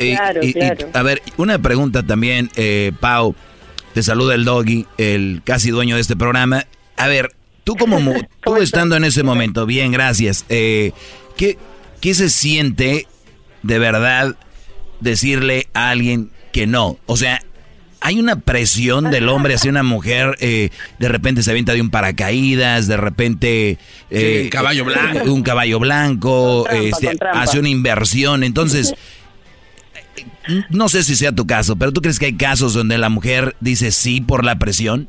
[0.93, 3.35] a ver, una pregunta también, eh, Pau,
[3.97, 6.67] te saluda el doggy, el casi dueño de este programa.
[6.99, 7.35] A ver,
[7.65, 7.99] tú como,
[8.45, 10.93] tú estando en ese momento, bien, gracias, eh,
[11.35, 11.57] ¿qué,
[12.03, 13.07] ¿qué se siente
[13.63, 14.37] de verdad
[15.01, 16.99] decirle a alguien que no.
[17.07, 17.41] O sea,
[18.03, 20.69] hay una presión del hombre hacia una mujer, eh,
[20.99, 23.79] de repente se avienta de un paracaídas, de repente...
[24.11, 25.33] Eh, caballo blanco.
[25.33, 28.45] Un caballo blanco, este, hace una inversión.
[28.45, 28.95] Entonces,
[30.71, 33.55] no sé si sea tu caso, pero ¿tú crees que hay casos donde la mujer
[33.61, 35.09] dice sí por la presión?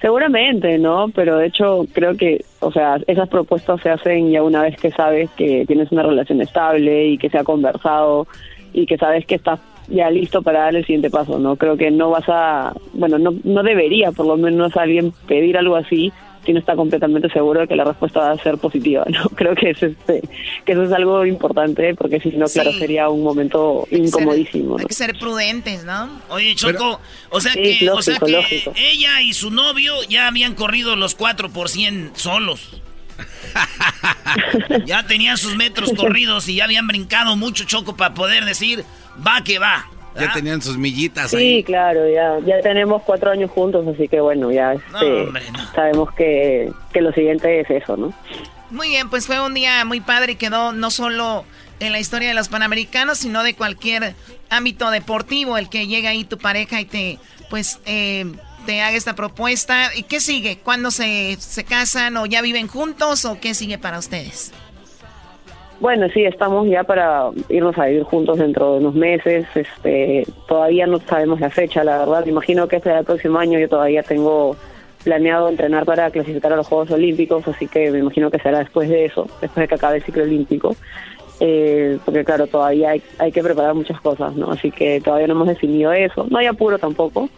[0.00, 1.10] Seguramente, ¿no?
[1.14, 4.90] Pero de hecho creo que, o sea, esas propuestas se hacen ya una vez que
[4.90, 8.26] sabes que tienes una relación estable y que se ha conversado
[8.72, 11.56] y que sabes que estás ya listo para dar el siguiente paso, ¿no?
[11.56, 15.76] Creo que no vas a, bueno, no, no debería por lo menos alguien pedir algo
[15.76, 16.12] así
[16.44, 19.28] si no está completamente seguro de que la respuesta va a ser positiva, ¿no?
[19.34, 20.22] Creo que es este,
[20.64, 24.78] que eso es algo importante porque si no, claro, sería un momento incomodísimo.
[24.78, 26.08] Hay que ser prudentes, ¿no?
[26.30, 30.96] Oye, Choco, o sea que, o sea que ella y su novio ya habían corrido
[30.96, 32.82] los 4 por 100 solos.
[34.86, 38.84] ya tenían sus metros corridos y ya habían brincado mucho Choco para poder decir,
[39.26, 39.86] va que va.
[40.18, 41.56] Ya tenían sus millitas sí, ahí.
[41.56, 45.28] Sí, claro, ya, ya tenemos cuatro años juntos, así que bueno, ya este,
[45.74, 48.12] sabemos que, que lo siguiente es eso, ¿no?
[48.70, 51.44] Muy bien, pues fue un día muy padre y quedó no solo
[51.80, 54.14] en la historia de los Panamericanos, sino de cualquier
[54.48, 58.26] ámbito deportivo, el que llega ahí tu pareja y te, pues, eh,
[58.66, 59.90] te haga esta propuesta.
[59.94, 60.58] ¿Y qué sigue?
[60.58, 64.52] ¿Cuándo se, se casan o ya viven juntos o qué sigue para ustedes?
[65.80, 69.46] Bueno, sí, estamos ya para irnos a vivir juntos dentro de unos meses.
[69.54, 72.24] Este, todavía no sabemos la fecha, la verdad.
[72.26, 73.58] Me imagino que este el próximo año.
[73.58, 74.56] Yo todavía tengo
[75.02, 78.90] planeado entrenar para clasificar a los Juegos Olímpicos, así que me imagino que será después
[78.90, 80.76] de eso, después de que acabe el ciclo olímpico.
[81.40, 84.50] Eh, porque claro, todavía hay, hay que preparar muchas cosas, ¿no?
[84.50, 86.26] Así que todavía no hemos definido eso.
[86.28, 87.30] No hay apuro tampoco.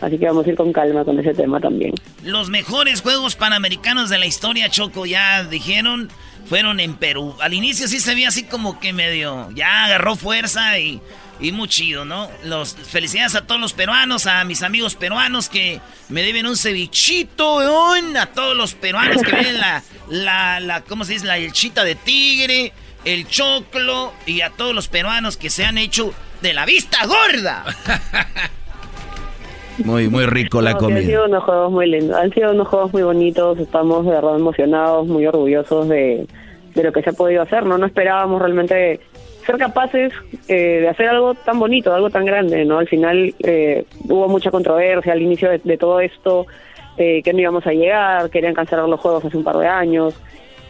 [0.00, 1.92] Así que vamos a ir con calma con ese tema también.
[2.22, 6.10] Los mejores Juegos Panamericanos de la historia, Choco, ya dijeron
[6.46, 7.34] fueron en Perú.
[7.40, 11.00] Al inicio sí se veía así como que medio, ya agarró fuerza y,
[11.40, 12.28] y muy chido, ¿no?
[12.44, 17.60] Los, felicidades a todos los peruanos, a mis amigos peruanos que me deben un cevichito,
[17.60, 21.26] a todos los peruanos que ven la, la, la, ¿cómo se dice?
[21.26, 22.72] La elchita de tigre,
[23.04, 27.64] el choclo y a todos los peruanos que se han hecho de la vista gorda.
[29.84, 30.98] Muy, muy rico la comida.
[30.98, 34.36] Han sido unos juegos muy lindos, han sido unos juegos muy bonitos, estamos de verdad
[34.36, 36.26] emocionados, muy orgullosos de,
[36.74, 37.76] lo que se ha podido hacer, ¿no?
[37.78, 39.00] No esperábamos realmente
[39.44, 40.12] ser capaces
[40.48, 42.78] eh, de hacer algo tan bonito, algo tan grande, ¿no?
[42.78, 46.46] Al final eh, hubo mucha controversia al inicio de, todo esto,
[46.96, 50.14] eh, que no íbamos a llegar, querían cancelar los juegos hace un par de años.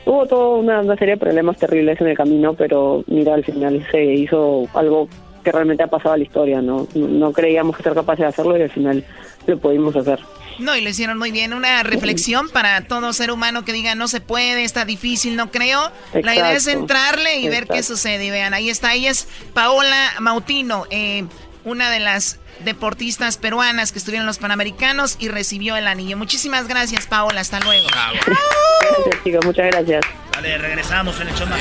[0.05, 3.85] Hubo toda una, una serie de problemas terribles en el camino, pero mira, al final
[3.91, 5.09] se hizo algo
[5.47, 6.89] que realmente ha pasado a la historia, ¿no?
[6.97, 9.05] No creíamos ser capaces de hacerlo y al final
[9.47, 10.19] lo pudimos hacer.
[10.59, 11.55] No, y lo hicieron muy bien.
[11.55, 15.93] Una reflexión para todo ser humano que diga no se puede, está difícil, no creo.
[16.15, 18.25] la idea es entrarle y ver qué sucede.
[18.25, 18.93] Y vean, ahí está.
[18.95, 21.27] Ella es Paola Mautino, eh,
[21.63, 26.17] una de las deportistas peruanas que estuvieron en los Panamericanos y recibió el anillo.
[26.17, 27.41] Muchísimas gracias, Paola.
[27.41, 27.87] Hasta luego.
[27.87, 29.45] Gracias, chicos.
[29.45, 30.05] Muchas gracias.
[30.35, 31.61] Vale, regresamos en el show más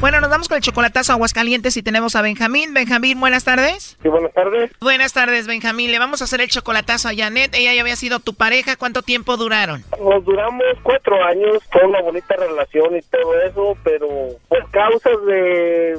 [0.00, 2.72] Bueno, nos vamos con el chocolatazo Aguascalientes y tenemos a Benjamín.
[2.72, 3.98] Benjamín, buenas tardes.
[4.02, 4.70] Sí, buenas tardes.
[4.80, 5.90] Buenas tardes, Benjamín.
[5.90, 7.54] Le vamos a hacer el chocolatazo a Janet.
[7.54, 8.76] Ella ya había sido tu pareja.
[8.76, 9.84] ¿Cuánto tiempo duraron?
[10.02, 11.62] Nos duramos cuatro años.
[11.70, 14.08] Fue una bonita relación y todo eso, pero
[14.48, 15.98] por causas de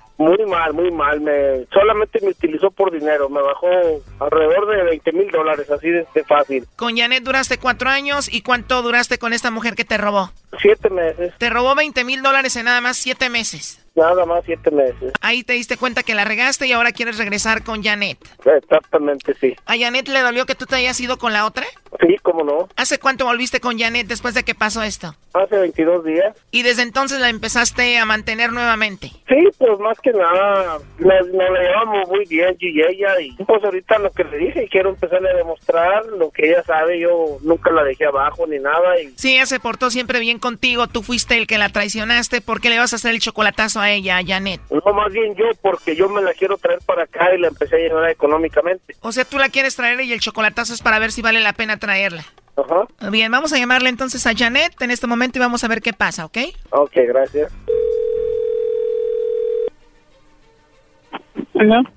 [0.21, 1.19] Muy mal, muy mal.
[1.19, 3.27] Me, solamente me utilizó por dinero.
[3.27, 3.67] Me bajó
[4.19, 6.67] alrededor de 20 mil dólares, así de, fácil.
[6.75, 8.31] Con Janet duraste cuatro años.
[8.31, 10.31] ¿Y cuánto duraste con esta mujer que te robó?
[10.61, 11.33] Siete meses.
[11.39, 13.79] Te robó 20 mil dólares en nada más siete meses.
[13.95, 15.13] Nada más siete meses.
[15.21, 18.17] Ahí te diste cuenta que la regaste y ahora quieres regresar con Janet.
[18.45, 19.55] Exactamente, sí.
[19.65, 21.65] ¿A Janet le dolió que tú te hayas ido con la otra?
[21.99, 22.69] Sí, cómo no.
[22.77, 25.13] ¿Hace cuánto volviste con Janet después de que pasó esto?
[25.33, 26.35] Hace 22 días.
[26.51, 29.11] ¿Y desde entonces la empezaste a mantener nuevamente?
[29.27, 33.19] Sí, pues más que nada, nos, la llevamos muy bien yo y ella.
[33.19, 36.99] Y pues ahorita lo que le dije, quiero empezarle a demostrar lo que ella sabe.
[36.99, 38.99] Yo nunca la dejé abajo ni nada.
[39.01, 39.13] Y...
[39.17, 40.87] Sí, ella se portó siempre bien contigo.
[40.87, 42.41] Tú fuiste el que la traicionaste.
[42.41, 44.61] ¿Por qué le vas a hacer el chocolatazo a ella, a Janet?
[44.69, 47.75] No, más bien yo, porque yo me la quiero traer para acá y la empecé
[47.75, 48.95] a llevar económicamente.
[49.01, 51.53] O sea, tú la quieres traer y el chocolatazo es para ver si vale la
[51.53, 52.25] pena traerla.
[52.55, 53.09] Ajá.
[53.09, 55.93] Bien, vamos a llamarle entonces a Janet en este momento y vamos a ver qué
[55.93, 56.37] pasa, ¿ok?
[56.71, 57.51] Ok, gracias.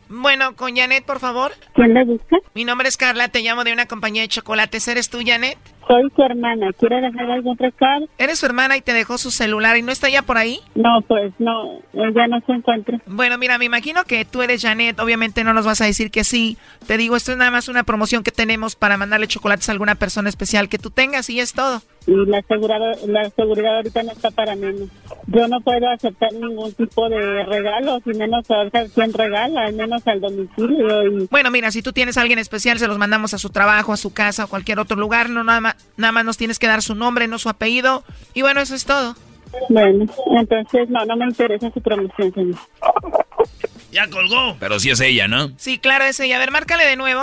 [0.09, 1.53] Bueno, con Janet, por favor.
[1.75, 2.37] ¿Quién la busca?
[2.55, 4.87] Mi nombre es Carla, te llamo de una compañía de chocolates.
[4.89, 5.59] ¿Eres tú, Janet?
[5.87, 6.73] Soy su hermana.
[6.79, 8.09] ¿Quiere dejar algún recado?
[8.19, 10.61] ¿Eres su hermana y te dejó su celular y no está ya por ahí?
[10.75, 12.99] No, pues no, ya no se encuentra.
[13.07, 14.99] Bueno, mira, me imagino que tú eres Janet.
[14.99, 16.57] Obviamente no nos vas a decir que sí.
[16.87, 19.95] Te digo, esto es nada más una promoción que tenemos para mandarle chocolates a alguna
[19.95, 21.83] persona especial que tú tengas y es todo.
[22.07, 24.89] Y la seguridad, la seguridad ahorita no está para mí.
[25.29, 30.07] Yo no puedo aceptar ningún tipo de regalo, y menos saber quién regala, al menos
[30.07, 31.27] al domicilio.
[31.31, 33.97] Bueno, mira, si tú tienes a alguien especial, se los mandamos a su trabajo, a
[33.97, 35.31] su casa o cualquier otro lugar.
[35.31, 38.05] No, nada más, nada más nos tienes que dar su nombre, no su apellido.
[38.35, 39.17] Y bueno, eso es todo.
[39.71, 42.59] Bueno, entonces no, no me interesa su promoción, señor.
[43.93, 44.57] Ya colgó.
[44.59, 45.53] Pero sí es ella, ¿no?
[45.57, 46.37] Sí, claro, es ella.
[46.37, 47.23] A ver, márcale de nuevo.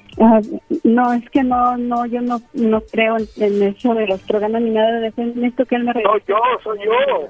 [0.83, 4.61] No, es que no, no, yo no, no creo en, en eso de los programas
[4.61, 5.21] ni nada de eso.
[5.21, 7.29] Necesito que él me No, yo, soy yo.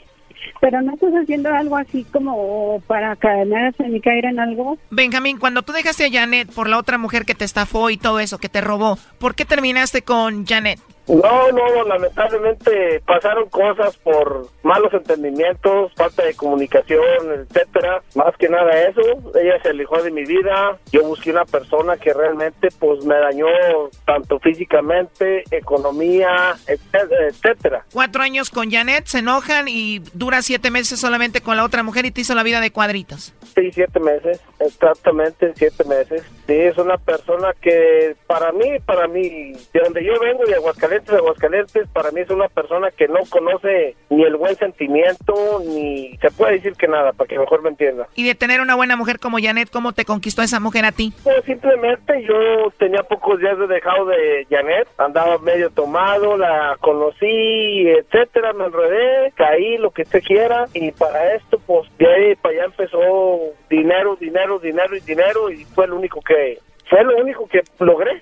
[0.61, 4.77] Pero no estás haciendo algo así como para en mi caer en algo.
[4.91, 8.19] Benjamín, cuando tú dejaste a Janet por la otra mujer que te estafó y todo
[8.19, 10.79] eso, que te robó, ¿por qué terminaste con Janet?
[11.11, 17.03] No, no, lamentablemente pasaron cosas por malos entendimientos, falta de comunicación,
[17.33, 18.01] etcétera.
[18.15, 19.01] Más que nada eso,
[19.37, 20.79] ella se alejó de mi vida.
[20.91, 23.47] Yo busqué una persona que realmente pues me dañó
[24.05, 27.83] tanto físicamente, economía, etcétera.
[27.91, 32.05] Cuatro años con Janet, se enojan y dura siete meses solamente con la otra mujer
[32.05, 33.33] y te hizo la vida de cuadritos.
[33.53, 36.23] Sí, siete meses, exactamente siete meses.
[36.51, 41.09] Sí, es una persona que para mí, para mí, de donde yo vengo, de Aguascalientes,
[41.09, 46.17] de Aguascalientes, para mí es una persona que no conoce ni el buen sentimiento, ni
[46.17, 48.09] se puede decir que nada, para que mejor me entienda.
[48.15, 51.13] Y de tener una buena mujer como Janet, ¿cómo te conquistó esa mujer a ti?
[51.23, 57.87] Pues simplemente yo tenía pocos días de dejado de Janet, andaba medio tomado, la conocí,
[57.87, 62.55] etcétera, me enredé, caí, lo que usted quiera, y para esto, pues de ahí para
[62.55, 63.39] allá empezó
[63.69, 66.40] dinero, dinero, dinero y dinero, y fue lo único que,
[66.89, 68.21] fue lo único que logré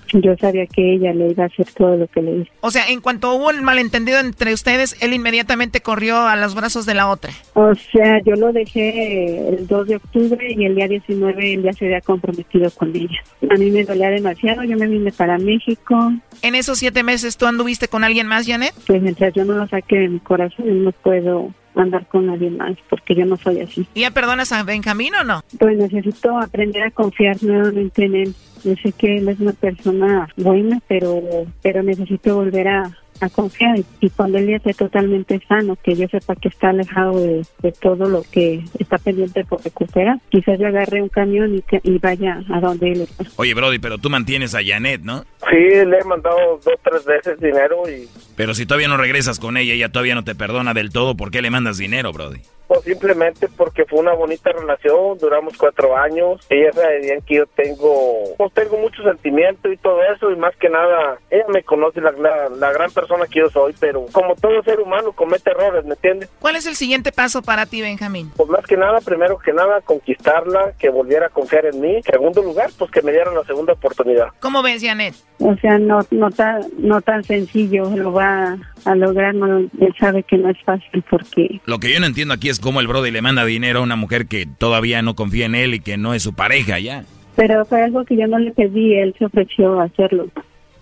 [0.13, 2.51] Yo sabía que ella le iba a hacer todo lo que le hizo.
[2.61, 6.85] O sea, en cuanto hubo el malentendido entre ustedes, él inmediatamente corrió a los brazos
[6.85, 7.31] de la otra.
[7.53, 11.73] O sea, yo lo dejé el 2 de octubre y el día 19 él ya
[11.73, 13.23] se había comprometido con ella.
[13.49, 16.13] A mí me dolía demasiado, yo me vine para México.
[16.41, 18.73] En esos siete meses, ¿tú anduviste con alguien más, Janet?
[18.87, 22.75] Pues mientras yo no lo saque de mi corazón, no puedo andar con nadie más
[22.89, 23.87] porque yo no soy así.
[23.93, 25.41] ¿Y ya perdonas a Benjamín o no?
[25.59, 28.35] Pues necesito aprender a confiar nuevamente en él.
[28.63, 31.21] Yo sé que él es una persona buena, pero,
[31.61, 36.07] pero necesito volver a, a confiar y cuando él ya esté totalmente sano, que yo
[36.07, 40.67] sepa que está alejado de, de todo lo que está pendiente por recuperar, quizás yo
[40.67, 43.25] agarre un camión y, que- y vaya a donde él está.
[43.35, 45.23] Oye, Brody, pero tú mantienes a Janet, ¿no?
[45.49, 49.57] Sí, le he mandado dos, tres veces dinero y Pero si todavía no regresas con
[49.57, 52.39] ella, ella todavía no te perdona del todo, ¿por qué le mandas dinero, Brody?
[52.71, 58.33] Pues simplemente porque fue una bonita relación, duramos cuatro años, ella sabía que yo tengo,
[58.37, 62.13] pues tengo mucho sentimiento y todo eso y más que nada, ella me conoce la,
[62.13, 65.95] la, la gran persona que yo soy, pero como todo ser humano comete errores, ¿me
[65.95, 66.29] entiendes?
[66.39, 68.31] ¿Cuál es el siguiente paso para ti, Benjamín?
[68.37, 72.01] Pues más que nada, primero que nada, conquistarla, que volviera a confiar en mí.
[72.09, 74.27] Segundo lugar, pues que me dieran la segunda oportunidad.
[74.39, 75.15] ¿Cómo ves, Janet?
[75.39, 80.23] O sea, no, no, tan, no tan sencillo lo va a lograr, no, él sabe
[80.23, 83.11] que no es fácil porque Lo que yo no entiendo aquí es cómo el Brody
[83.11, 86.13] le manda dinero a una mujer que todavía no confía en él y que no
[86.13, 87.03] es su pareja ya.
[87.35, 90.27] Pero fue algo que yo no le pedí, él se ofreció a hacerlo.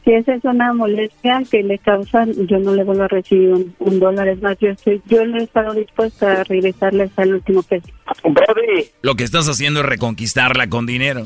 [0.06, 3.76] Si esa es una molestia que le causan, yo no le vuelvo a recibir un,
[3.80, 4.28] un dólar.
[4.28, 7.90] Es más, yo, estoy, yo le he estado dispuesta a regresarle hasta el último peso.
[8.24, 11.26] Brody, Lo que estás haciendo es reconquistarla con dinero.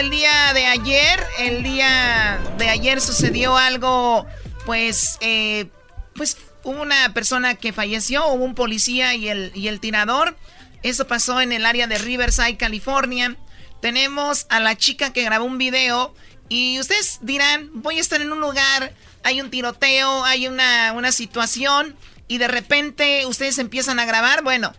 [0.00, 4.26] el día de ayer, el día de ayer sucedió algo,
[4.64, 5.66] pues, eh,
[6.14, 10.38] pues hubo una persona que falleció, hubo un policía y el, y el tirador.
[10.82, 13.36] Eso pasó en el área de Riverside, California.
[13.82, 16.14] Tenemos a la chica que grabó un video
[16.48, 21.12] y ustedes dirán, voy a estar en un lugar, hay un tiroteo, hay una, una
[21.12, 21.94] situación
[22.26, 24.42] y de repente ustedes empiezan a grabar.
[24.42, 24.72] Bueno,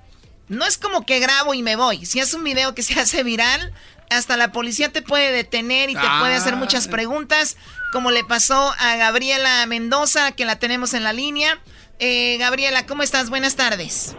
[0.48, 2.08] no es como que grabo y me voy.
[2.08, 3.72] Si es un video que se hace viral,
[4.12, 7.58] hasta la policía te puede detener y te puede hacer muchas preguntas,
[7.92, 11.60] como le pasó a Gabriela Mendoza, que la tenemos en la línea.
[12.00, 13.30] Eh, Gabriela, ¿cómo estás?
[13.30, 14.16] Buenas tardes.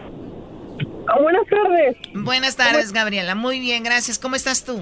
[1.21, 1.97] buenas tardes.
[2.13, 3.35] Buenas tardes, Gabriela.
[3.35, 4.17] Muy bien, gracias.
[4.17, 4.81] ¿Cómo estás tú?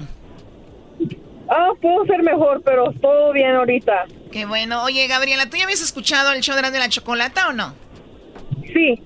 [1.48, 4.06] Ah, puedo ser mejor, pero todo bien ahorita.
[4.30, 4.82] Qué bueno.
[4.84, 7.74] Oye, Gabriela, ¿tú ya habías escuchado el show de la chocolata o no?
[8.72, 9.02] Sí.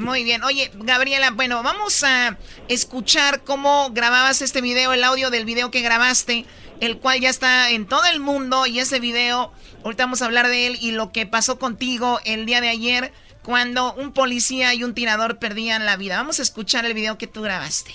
[0.00, 0.42] Muy bien.
[0.44, 2.38] Oye, Gabriela, bueno, vamos a
[2.68, 6.46] escuchar cómo grababas este video, el audio del video que grabaste,
[6.80, 9.52] el cual ya está en todo el mundo y ese video,
[9.84, 13.12] ahorita vamos a hablar de él y lo que pasó contigo el día de ayer
[13.42, 16.16] cuando un policía y un tirador perdían la vida.
[16.16, 17.92] Vamos a escuchar el video que tú grabaste.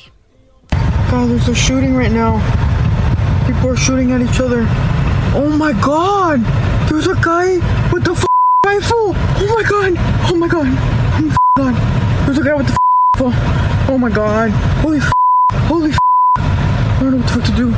[1.09, 2.39] There's a shooting right now.
[3.47, 4.67] People are shooting at each other.
[5.33, 6.41] Oh my god!
[6.87, 7.57] There's a guy
[7.91, 8.13] with the
[8.63, 9.15] rifle!
[9.15, 9.93] Oh my god!
[10.31, 10.94] Oh my god!
[11.57, 12.25] Oh my god!
[12.25, 12.79] There's a guy with the f-
[13.15, 13.93] rifle!
[13.93, 14.51] Oh my god!
[14.83, 15.11] Holy f-
[15.69, 15.97] Holy f-
[16.37, 17.71] I don't know what the fuck to do.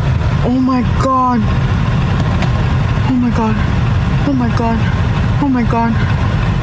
[0.46, 1.42] Oh my god!
[3.10, 3.56] Oh my god!
[4.28, 4.78] Oh my god!
[5.44, 5.94] Oh my god!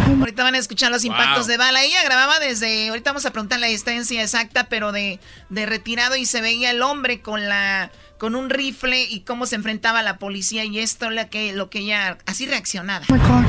[0.09, 1.83] Ahorita van a escuchar los impactos de bala.
[1.85, 6.27] Ella grababa desde, ahorita vamos a preguntar la distancia exacta, pero de, de retirado y
[6.27, 10.19] se veía el hombre con la con un rifle y cómo se enfrentaba a la
[10.19, 13.05] policía y esto lo que lo que ella así reaccionaba.
[13.09, 13.45] Oh my god!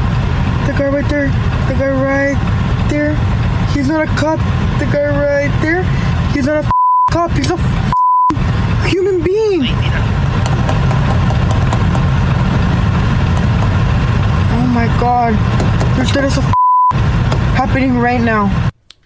[0.67, 1.31] The guy right there!
[1.67, 2.37] The guy right
[2.89, 3.15] there!
[3.75, 4.39] He's not a cop!
[4.79, 5.83] The guy right there!
[6.33, 6.71] He's not a
[7.11, 7.31] cop!
[7.31, 9.63] He's a f- human being!
[14.55, 15.33] Oh my god!
[15.97, 16.41] There's, there's a
[17.55, 18.49] happening right now.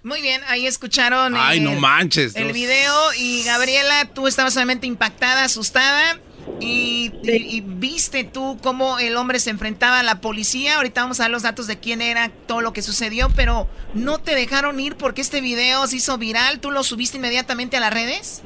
[0.04, 2.36] Muy bien, ahí escucharon Ay, no manches.
[2.36, 6.18] el video y Gabriela, tú estabas solamente impactada, asustada
[6.60, 10.78] y, y- y viste tú cómo el hombre se enfrentaba a la policía.
[10.78, 14.18] Ahorita vamos a dar los datos de quién era, todo lo que sucedió, pero no
[14.20, 16.60] te dejaron ir porque este video se hizo viral.
[16.60, 18.44] ¿Tú lo subiste inmediatamente a las redes?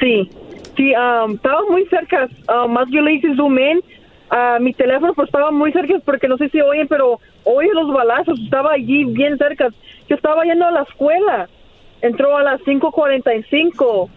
[0.00, 0.30] Sí,
[0.76, 2.28] sí, um, estaba muy cerca.
[2.48, 3.80] Uh, más yo le hice zoom in.
[4.30, 7.92] a mi teléfono pues estaba muy cerca porque no sé si oyen, pero oye los
[7.92, 8.38] balazos.
[8.40, 9.68] Estaba allí bien cerca.
[10.08, 11.48] Yo estaba yendo a la escuela.
[12.00, 14.08] Entró a las 5.45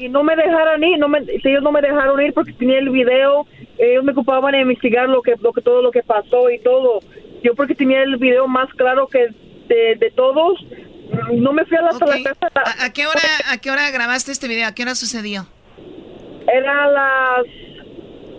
[0.00, 0.98] y no me dejaron ir.
[0.98, 3.46] No me, ellos no me dejaron ir porque tenía el video.
[3.78, 7.00] Ellos me ocupaban de investigar lo que, lo que todo lo que pasó y todo.
[7.42, 9.28] Yo porque tenía el video más claro que
[9.68, 10.58] de, de todos.
[11.32, 12.50] No me fui a la, a la casa.
[12.54, 13.20] ¿A, a qué hora,
[13.50, 14.66] ¿A qué hora grabaste este video?
[14.66, 15.46] ¿A qué hora sucedió?
[16.52, 17.46] Era las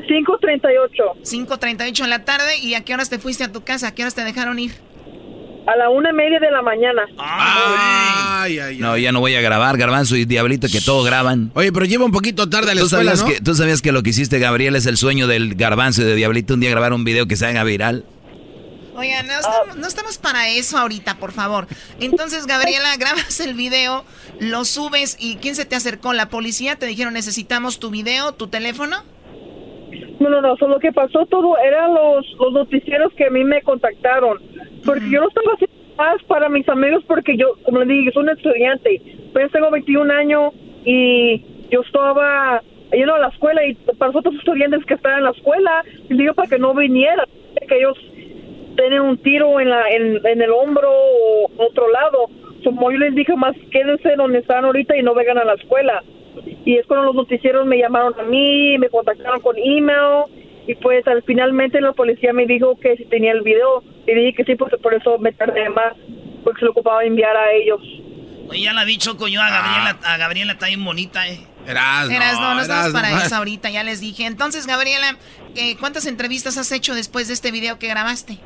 [0.07, 1.21] 5.38.
[1.23, 2.57] 5.38 en la tarde.
[2.61, 3.89] ¿Y a qué horas te fuiste a tu casa?
[3.89, 4.71] ¿A qué horas te dejaron ir?
[5.67, 7.03] A la una y media de la mañana.
[7.19, 11.51] Ay, ay, No, ya no voy a grabar, Garbanzo y Diablito, que todo graban.
[11.53, 13.37] Oye, pero lleva un poquito tarde a la ¿Tú escuela, sabías, ¿no?
[13.37, 16.15] que, ¿Tú sabías que lo que hiciste, Gabriel, es el sueño del Garbanzo y de
[16.15, 16.55] Diablito?
[16.55, 18.05] Un día grabar un video que se haga viral.
[18.95, 21.67] Oigan, no estamos, no estamos para eso ahorita, por favor.
[21.99, 24.03] Entonces, Gabriela, grabas el video,
[24.39, 26.13] lo subes y ¿quién se te acercó?
[26.13, 26.75] ¿La policía?
[26.75, 29.03] ¿Te dijeron necesitamos tu video, tu teléfono?
[30.19, 33.61] No, no, no, solo que pasó todo eran los, los noticieros que a mí me
[33.61, 34.39] contactaron.
[34.85, 38.23] Porque yo no estaba haciendo más para mis amigos porque yo, como les dije, soy
[38.23, 39.01] un estudiante.
[39.33, 40.53] Pues tengo 21 años
[40.85, 42.61] y yo estaba
[42.91, 46.17] yendo a la escuela y para los otros estudiantes que estaban en la escuela, les
[46.17, 47.25] digo para que no vinieran,
[47.67, 47.97] que ellos
[48.75, 52.29] tienen un tiro en, la, en, en el hombro o otro lado.
[52.63, 56.03] Como yo les dije, más quédense donde están ahorita y no vengan a la escuela.
[56.65, 60.25] Y es cuando los noticieros me llamaron a mí, me contactaron con email
[60.67, 64.33] y pues al finalmente la policía me dijo que si tenía el video y dije
[64.33, 65.93] que sí, porque por eso me tardé más,
[66.43, 67.81] porque se lo ocupaba enviar a ellos.
[68.49, 71.39] Oye, ya la vi, Choco, yo a Gabriela, a Gabriela está bien bonita, eh.
[71.67, 74.25] Eras, Eras, no, no para eso ahorita, ya les dije.
[74.25, 75.17] Entonces, Gabriela,
[75.55, 78.39] eh, ¿cuántas entrevistas has hecho después de este video que grabaste?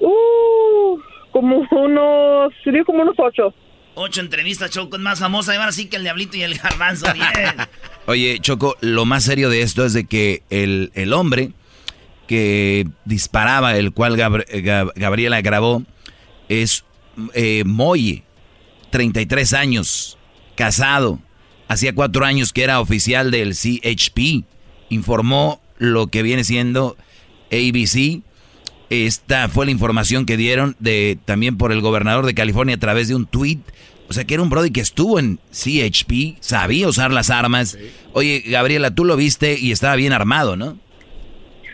[0.00, 0.98] Uh,
[1.32, 3.52] como unos, sería como unos ocho.
[3.96, 7.06] Ocho entrevistas, Choco, es más famosa, y ahora sí que el Diablito y el Garbanzo.
[8.06, 11.52] Oye, Choco, lo más serio de esto es de que el, el hombre
[12.26, 15.84] que disparaba, el cual Gabr- Gab- Gabriela grabó,
[16.48, 16.84] es
[17.34, 18.24] eh, Moy,
[18.90, 20.18] 33 años,
[20.56, 21.20] casado.
[21.68, 24.44] Hacía cuatro años que era oficial del CHP.
[24.90, 26.96] Informó lo que viene siendo
[27.50, 28.22] ABC.
[28.90, 33.08] Esta fue la información que dieron de también por el gobernador de California a través
[33.08, 33.58] de un tweet.
[34.08, 37.78] O sea que era un Brody que estuvo en CHP, sabía usar las armas.
[38.12, 40.76] Oye, Gabriela, tú lo viste y estaba bien armado, ¿no?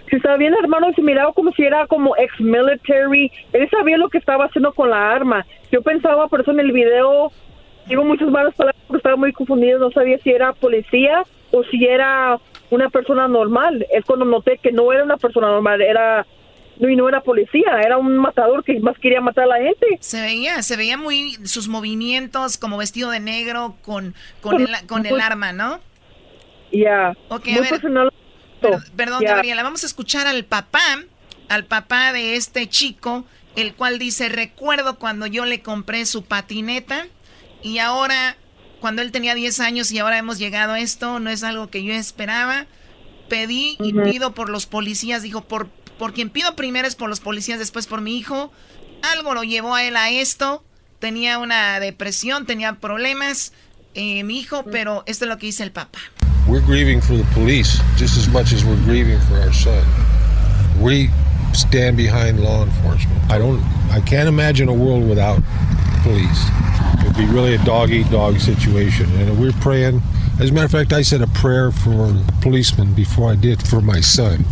[0.08, 3.30] Si estaba bien armado, se miraba como si era como ex-military.
[3.52, 5.46] Él sabía lo que estaba haciendo con la arma.
[5.70, 7.30] Yo pensaba, por eso en el video,
[7.86, 9.78] digo muchas malas palabras porque estaba muy confundido.
[9.78, 12.38] No sabía si era policía o si era
[12.70, 13.86] una persona normal.
[13.92, 16.26] Es cuando noté que no era una persona normal, era
[16.80, 19.86] no, y no era policía, era un matador que más quería matar a la gente.
[20.00, 25.06] Se veía, se veía muy sus movimientos como vestido de negro con, con, el, con
[25.06, 25.80] el arma, ¿no?
[26.72, 27.16] Ya.
[27.28, 27.70] Ok, Muy a ver.
[27.70, 28.12] personal.
[28.60, 29.34] Per- perdón, Ya.
[29.34, 30.80] Gabriela, vamos a escuchar al papá,
[31.48, 33.24] al papá de este chico,
[33.56, 37.06] el cual dice, recuerdo cuando yo le compré su patineta
[37.62, 38.36] y ahora,
[38.80, 41.82] cuando él tenía 10 años y ahora hemos llegado a esto, no es algo que
[41.82, 42.66] yo esperaba.
[43.28, 45.68] Pedí y pido por los policías, dijo, por,
[46.00, 48.50] por quien pido primero es por los policías, después por mi hijo.
[49.12, 50.64] Algo lo llevó a él a esto.
[50.98, 53.52] Tenía una depresión, tenía problemas,
[53.92, 55.98] eh, mi hijo, pero esto es lo que dice el papá.
[56.48, 59.84] We're grieving for the police just as much as we're grieving for our son.
[60.80, 61.10] We
[61.52, 63.20] stand behind law enforcement.
[63.30, 63.60] I don't
[63.92, 65.42] I can't imagine a world without
[66.02, 66.48] police.
[67.02, 69.04] It'd be really a dog eat dog situation.
[69.20, 70.00] And we're praying
[70.40, 73.82] as a matter of fact I said a prayer for policemen before I did for
[73.82, 74.46] my son.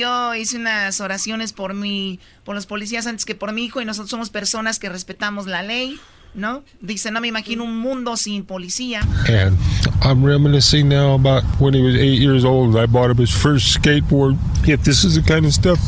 [0.00, 3.84] Yo hice unas oraciones por mi, por los policías antes que por mi hijo y
[3.84, 6.00] nosotros somos personas que respetamos la ley,
[6.34, 6.62] ¿no?
[6.80, 9.00] Dice, no me imagino un mundo sin policía.
[9.28, 9.56] And
[10.02, 12.76] I'm reminiscing now about when he was eight years old.
[12.76, 14.38] I bought him his first skateboard.
[14.66, 15.78] If this is the kind of stuff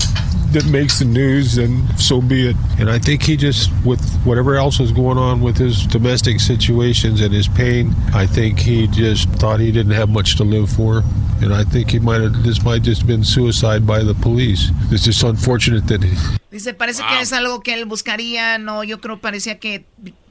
[0.52, 2.56] that makes the news, then so be it.
[2.78, 7.20] And I think he just, with whatever else was going on with his domestic situations
[7.20, 11.02] and his pain, I think he just thought he didn't have much to live for.
[11.40, 14.70] And I think he might have, this might just been suicide by the police.
[14.90, 16.16] It's just unfortunate that he,
[16.52, 19.86] Dice, parece que es algo que él buscaría, no, yo creo parecía que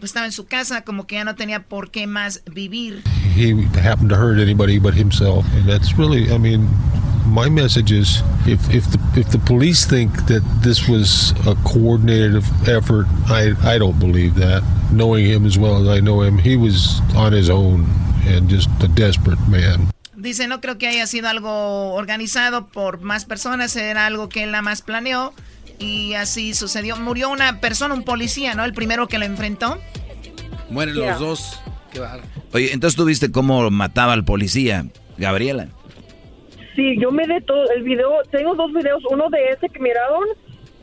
[0.05, 3.03] estaba en su casa, como que ya no tenía por qué más vivir.
[3.31, 5.45] he happened to hurt anybody but himself.
[5.53, 6.67] And that's really, I mean,
[7.25, 12.43] my message is if, if the if the police think that this was a coordinated
[12.67, 14.63] effort, I, I don't believe that.
[14.91, 17.85] Knowing him as well as I know him, he was on his own
[18.25, 19.87] and just a desperate man.
[20.15, 24.51] Dice, no creo que haya sido algo organizado por más personas, era algo que él
[24.51, 25.33] nada más planeó
[25.81, 26.95] y así sucedió.
[26.97, 28.63] Murió una persona, un policía, ¿no?
[28.63, 29.77] El primero que lo enfrentó.
[30.69, 31.59] Mueren los dos.
[31.91, 31.99] Qué
[32.53, 34.85] Oye, entonces tú viste cómo mataba al policía,
[35.17, 35.67] Gabriela.
[36.75, 40.23] Sí, yo me de todo el video, tengo dos videos, uno de ese que miraron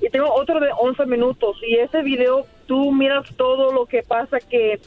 [0.03, 1.57] y tengo otro de 11 minutos.
[1.67, 4.79] Y ese video, tú miras todo lo que pasa que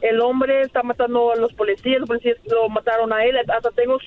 [0.00, 3.98] el hombre está matando a los policías, los policías lo mataron a él, hasta tengo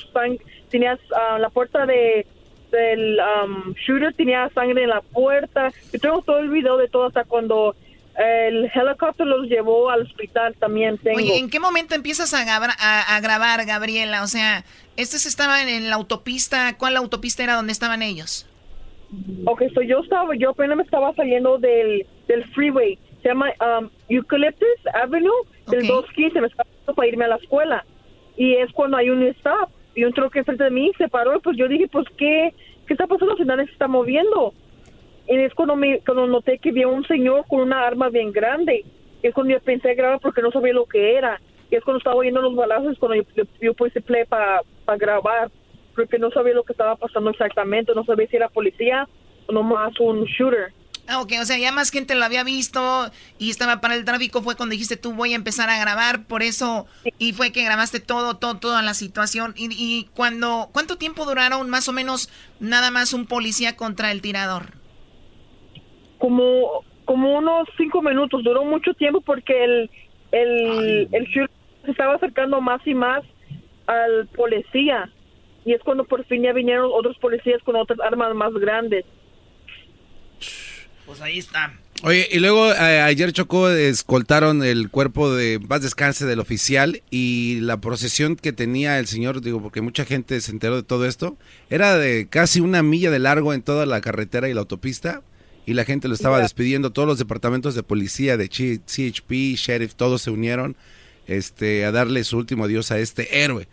[0.70, 2.26] tenías uh, la puerta de
[2.72, 5.72] del um, shooter tenía sangre en la puerta.
[5.94, 7.76] Yo tengo todo el video de todo hasta cuando
[8.18, 11.18] el helicóptero los llevó al hospital también tengo.
[11.18, 14.24] Oye, ¿en qué momento empiezas a, a, grabar, Gabriela?
[14.24, 14.64] O sea,
[14.96, 16.76] estos estaban en la autopista.
[16.78, 18.48] ¿Cuál autopista era donde estaban ellos?
[19.46, 22.98] Ok, so yo estaba, yo apenas me estaba saliendo del, del freeway.
[23.22, 23.48] Se llama
[23.80, 25.32] um, Eucalyptus Avenue,
[25.68, 27.86] del 215, me estaba para irme a la escuela.
[28.36, 31.40] Y es cuando hay un stop y un troque frente de mí se paró.
[31.40, 32.54] Pues yo dije, pues, ¿qué,
[32.86, 33.36] qué está pasando?
[33.36, 34.54] Si nadie se está moviendo.
[35.28, 38.86] Y es cuando, me, cuando noté que había un señor con una arma bien grande.
[39.24, 41.42] Y es cuando yo pensé grabar porque no sabía lo que era.
[41.72, 44.62] Y es cuando estaba oyendo los balazos, cuando yo, yo, puse play para
[45.00, 45.50] grabar.
[45.96, 47.96] Porque no sabía lo que estaba pasando exactamente.
[47.96, 49.10] No sabía si era policía
[49.48, 50.74] o nomás un shooter.
[51.08, 54.42] Ah, ok, o sea, ya más gente lo había visto y estaba para el tráfico.
[54.42, 56.88] Fue cuando dijiste tú voy a empezar a grabar, por eso.
[57.18, 59.54] Y fue que grabaste todo, todo, toda la situación.
[59.56, 62.30] Y, y cuando, ¿cuánto tiempo duraron más o menos
[62.60, 64.78] nada más un policía contra el tirador?
[66.18, 69.90] como, como unos cinco minutos, duró mucho tiempo porque el,
[70.32, 73.24] el, el se estaba acercando más y más
[73.86, 75.10] al policía.
[75.66, 79.06] Y es cuando por fin ya vinieron otros policías con otras armas más grandes.
[81.08, 81.74] Pues ahí está.
[82.04, 87.60] Oye, y luego eh, ayer Chocó escoltaron el cuerpo de más descanse del oficial y
[87.62, 91.38] la procesión que tenía el señor, digo, porque mucha gente se enteró de todo esto,
[91.70, 95.24] era de casi una milla de largo en toda la carretera y la autopista
[95.66, 96.92] y la gente lo estaba despidiendo.
[96.92, 100.76] Todos los departamentos de policía, de CHP, sheriff, todos se unieron
[101.26, 103.68] este, a darle su último adiós a este héroe.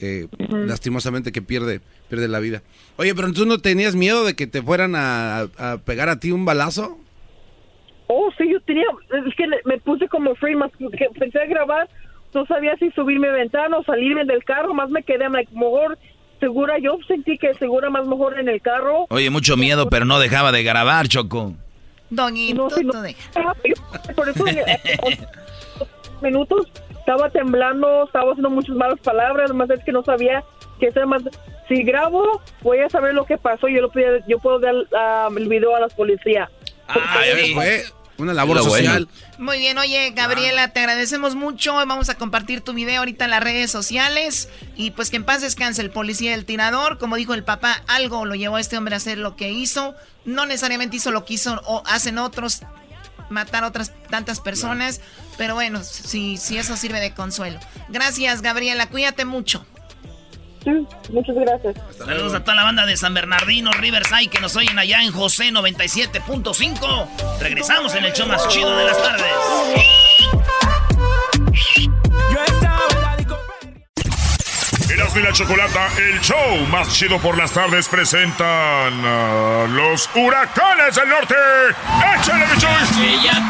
[0.00, 2.62] Eh, lastimosamente que pierde, pierde la vida.
[2.96, 5.48] Oye, pero tú no tenías miedo de que te fueran a,
[5.84, 6.98] pegar a ti un balazo?
[8.06, 8.84] Oh, sí, yo tenía,
[9.26, 11.88] es que me puse como free, más que pensé a grabar,
[12.34, 15.98] no sabía si subirme a ventana o salirme del carro, más me quedé, me, mejor
[16.38, 19.06] segura, yo sentí que segura más mejor en el carro.
[19.08, 21.54] Oye, mucho miedo, pero no dejaba de grabar, Choco.
[22.10, 22.92] Doñito, no,
[24.14, 24.44] Por eso,
[26.22, 26.68] minutos,
[26.98, 30.44] estaba temblando, estaba haciendo muchas malas palabras, además es que no sabía
[30.84, 31.22] que ser más...
[31.68, 33.90] Si grabo, voy a saber lo que pasó, yo, lo,
[34.28, 36.50] yo puedo dar um, el video a la policía.
[36.88, 37.22] Ah,
[38.18, 39.08] una labor social.
[39.38, 41.74] Muy bien, oye, Gabriela, te agradecemos mucho.
[41.74, 44.48] Vamos a compartir tu video ahorita en las redes sociales.
[44.76, 46.98] Y pues que en paz descanse el policía del tirador.
[46.98, 49.94] Como dijo el papá, algo lo llevó a este hombre a hacer lo que hizo.
[50.24, 52.60] No necesariamente hizo lo que hizo o hacen otros,
[53.30, 55.00] matar a otras tantas personas.
[55.36, 57.58] Pero bueno, si, si eso sirve de consuelo.
[57.88, 58.88] Gracias, Gabriela.
[58.88, 59.66] Cuídate mucho
[61.10, 61.76] muchas gracias.
[61.96, 65.50] Saludos a toda la banda de San Bernardino, Riverside, que nos oyen allá en José
[65.50, 67.40] 97.5.
[67.40, 69.26] Regresamos en el show más chido de las tardes.
[74.90, 81.08] Erasmo y la Chocolata, el show más chido por las tardes, presentan los huracanes del
[81.08, 81.34] norte.
[82.16, 82.54] ¡Échale, mi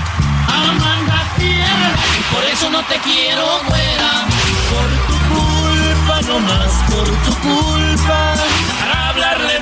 [2.42, 4.26] por eso no te quiero, güera.
[4.72, 8.34] Por tu culpa, no más por tu culpa.
[9.10, 9.60] Hablarle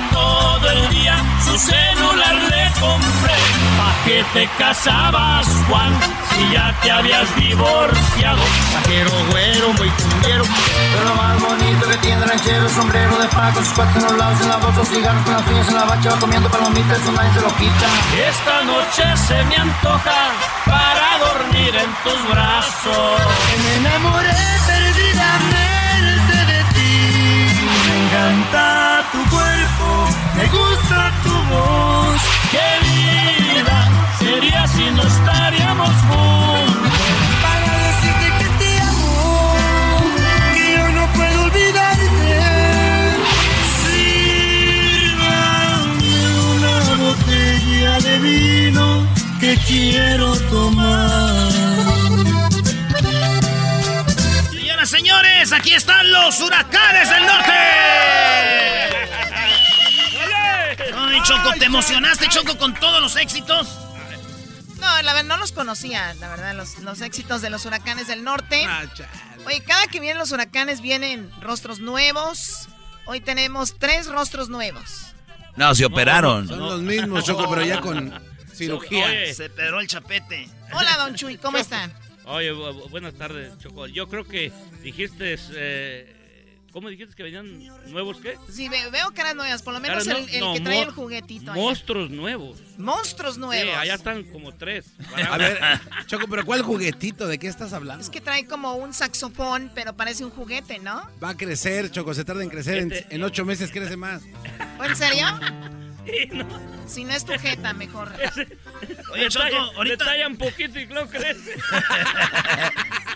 [1.60, 3.38] celular le compré.
[3.78, 5.92] ¿Pa' qué te casabas, Juan?
[6.30, 8.42] Si ya te habías divorciado.
[8.72, 10.44] Pajero, güero, muy cumbero.
[10.92, 14.40] Pero lo más bonito que tiene ranchero, sombrero de paco, sus cuatro en los lados,
[14.40, 17.32] en la bolsa, cigarros con las uñas en la bacha, va comiendo palomitas, eso nadie
[17.34, 17.86] se lo quita.
[18.28, 20.18] Esta noche se me antoja
[20.66, 23.20] para dormir en tus brazos.
[23.62, 25.79] Me enamoré perdidamente
[30.40, 32.20] me gusta tu voz.
[32.50, 33.78] Qué vida
[34.18, 36.92] sería si no estaríamos juntos.
[37.44, 39.54] Para decirte que te amo,
[40.54, 42.32] que yo no puedo olvidarte.
[45.02, 45.34] Sírvame
[46.54, 48.86] una botella de vino
[49.40, 51.50] que quiero tomar
[54.86, 58.79] señores, aquí están los huracanes del norte.
[61.42, 63.68] Choco, ¿te emocionaste, Choco, con todos los éxitos?
[64.78, 68.24] No, la verdad, no los conocía, la verdad, los, los éxitos de los huracanes del
[68.24, 68.66] norte.
[69.46, 72.68] Oye, cada que vienen los huracanes vienen rostros nuevos.
[73.06, 75.06] Hoy tenemos tres rostros nuevos.
[75.56, 76.48] No, se operaron.
[76.48, 78.12] Son los mismos, Choco, pero ya con
[78.54, 79.06] cirugía.
[79.06, 80.48] Oye, se peró el chapete.
[80.72, 81.92] Hola, don Chuy, ¿cómo están?
[82.24, 83.86] Oye, bu- bu- buenas tardes, Choco.
[83.86, 84.52] Yo creo que
[84.82, 86.19] dijiste, eh,
[86.72, 88.36] ¿cómo dijiste que venían nuevos qué?
[88.50, 90.90] Sí, ve- veo caras nuevas, por lo menos el, no- el no, que trae el
[90.90, 91.52] juguetito.
[91.52, 92.58] Monstruos nuevos.
[92.78, 93.64] Monstruos nuevos.
[93.72, 94.86] Sí, allá están como tres.
[95.30, 95.58] A ver,
[96.06, 97.26] Choco, pero ¿cuál juguetito?
[97.26, 98.02] ¿De qué estás hablando?
[98.02, 101.08] Es que trae como un saxofón, pero parece un juguete, ¿no?
[101.22, 102.78] Va a crecer, Choco, se tarda en crecer.
[102.78, 104.22] En, Este- en ocho meses crece más.
[104.78, 105.26] ¿O en serio?
[106.86, 108.10] Si no es tu jeta, mejor.
[109.12, 109.96] Oye, Choco, Detalla- ahorita...
[110.04, 111.54] detalla un poquito y luego crece.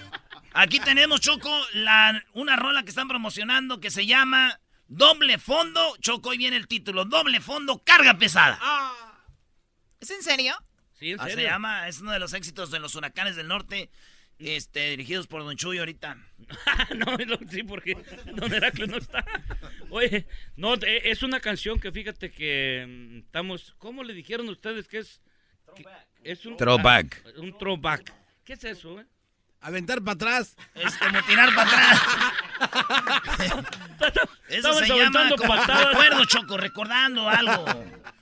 [0.54, 5.96] Aquí tenemos, Choco, la, una rola que están promocionando que se llama Doble Fondo.
[6.00, 7.04] Choco, hoy viene el título.
[7.04, 8.58] Doble Fondo, carga pesada.
[10.00, 10.54] ¿Es en serio?
[10.92, 11.48] Sí, en Ah, se serio.
[11.48, 13.90] llama, es uno de los éxitos de los huracanes del norte,
[14.38, 16.16] este, dirigidos por Don Chuy ahorita.
[16.96, 17.96] no, no, sí, porque
[18.34, 19.24] Don Heracles no está.
[19.90, 20.26] Oye,
[20.56, 23.74] no, es una canción que fíjate que mm, estamos.
[23.78, 25.20] ¿Cómo le dijeron ustedes que es?
[25.74, 25.84] que
[26.22, 27.22] es un Throwback.
[27.26, 28.12] ah, un throwback.
[28.44, 29.06] ¿Qué es eso, eh?
[29.64, 30.56] Aventar para atrás.
[30.74, 32.00] Es como tirar para atrás.
[34.48, 37.64] Eso Estamos se llama como recuerdo, Choco, recordando algo.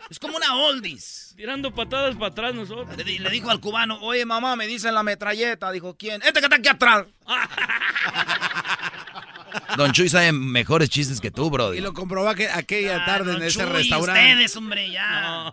[0.08, 1.34] Es como una oldies.
[1.36, 2.96] Tirando patadas para atrás nosotros.
[2.96, 5.72] Le, le dijo al cubano, oye mamá, me dicen la metralleta.
[5.72, 6.22] Dijo, ¿quién?
[6.22, 7.06] Este que está aquí atrás.
[9.76, 11.78] Don Chuy sabe mejores chistes que tú, Brody.
[11.78, 14.20] Y lo comprobó aqu- aquella tarde en ese restaurante.
[14.32, 15.52] ustedes, hombre, ya.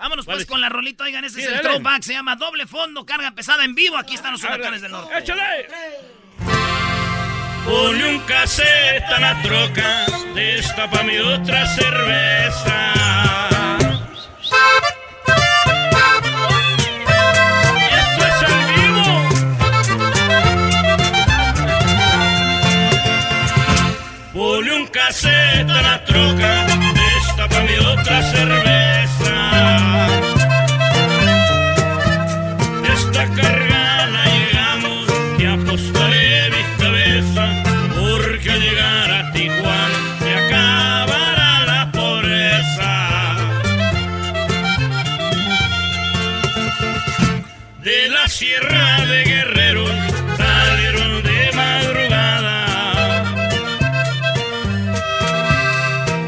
[0.00, 3.04] Vámonos pues con la rolita, oigan, ese Sí, es el throwback, se llama Doble Fondo,
[3.04, 5.18] carga pesada en vivo, aquí están los huracanes del norte.
[5.18, 5.68] ¡Échale!
[7.66, 12.94] Ponle un cassette a la troca, destapa mi otra cerveza.
[17.76, 19.28] Y esto es en vivo.
[24.32, 28.79] Ponle un cassette a la troca, destapa mi otra cerveza.
[48.40, 49.84] Sierra de Guerrero
[50.38, 53.22] salieron de madrugada.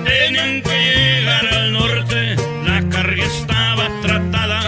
[0.04, 2.36] Tenían que llegar al norte,
[2.66, 4.60] la carga estaba tratada,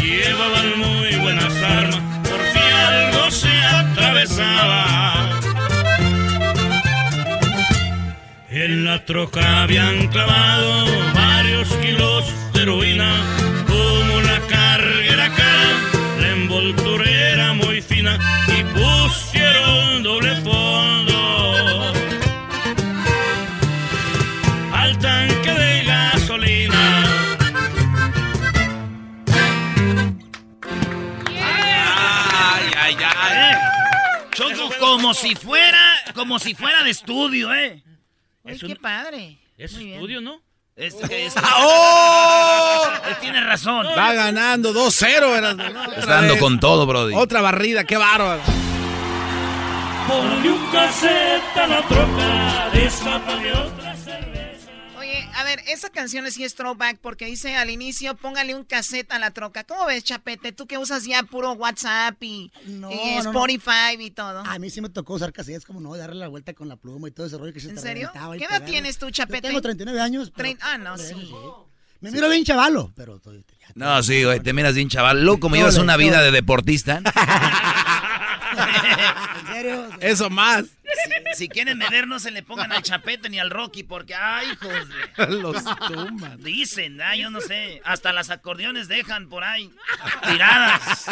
[0.00, 5.40] llevaban muy buenas armas, por si algo se atravesaba.
[8.48, 11.17] En la troca habían clavado
[33.30, 33.56] ay.
[34.32, 35.78] Choco, como si fuera,
[36.14, 37.82] como si fuera de estudio, ¿eh?
[38.44, 39.38] Ay, qué padre.
[39.56, 39.94] Es Muy bien.
[39.96, 40.40] estudio, ¿no?
[40.76, 42.88] Es, es- ¡Oh!
[43.08, 43.84] Él tiene razón.
[43.98, 45.36] Va ganando 2-0.
[45.36, 45.82] Erasmo, ¿no?
[45.82, 46.42] Otra Está dando vez.
[46.42, 47.14] con todo, Brody.
[47.16, 48.40] Otra barrida, qué bárbaro.
[50.06, 52.70] Ponle un cassette a la troca,
[53.66, 54.37] otra cerveza.
[55.38, 59.18] A ver, esa canción sí es throwback porque dice al inicio, póngale un cassette a
[59.20, 59.62] la troca.
[59.64, 60.50] ¿Cómo ves, Chapete?
[60.52, 63.30] Tú que usas ya puro WhatsApp y, No, y no, no.
[63.30, 64.40] Spotify y todo.
[64.40, 67.08] A mí sí me tocó usar cassettes, como no, darle la vuelta con la pluma
[67.08, 68.10] y todo ese rollo que se ¿En te serio?
[68.12, 68.66] ¿Qué edad pegarle.
[68.66, 69.46] tienes tú, Yo Chapete?
[69.48, 70.32] tengo 39 años.
[70.34, 71.32] pero- Trein- ah, no, pero sí.
[72.00, 73.44] Me miro bien chavalo, pero estoy...
[73.74, 75.22] No, sí, güey, te miras bien, chaval.
[75.24, 77.00] Luego, como llevas una vida de deportista.
[79.40, 79.88] ¿En serio?
[80.00, 80.64] Eso más.
[80.64, 84.88] Si, si quieren no se le pongan al Chapete ni al Rocky, porque, ay, hijos
[84.88, 85.26] de...
[85.42, 86.42] Los tumban.
[86.42, 89.70] Dicen, ay, yo no sé, hasta las acordeones dejan por ahí,
[90.28, 91.06] tiradas.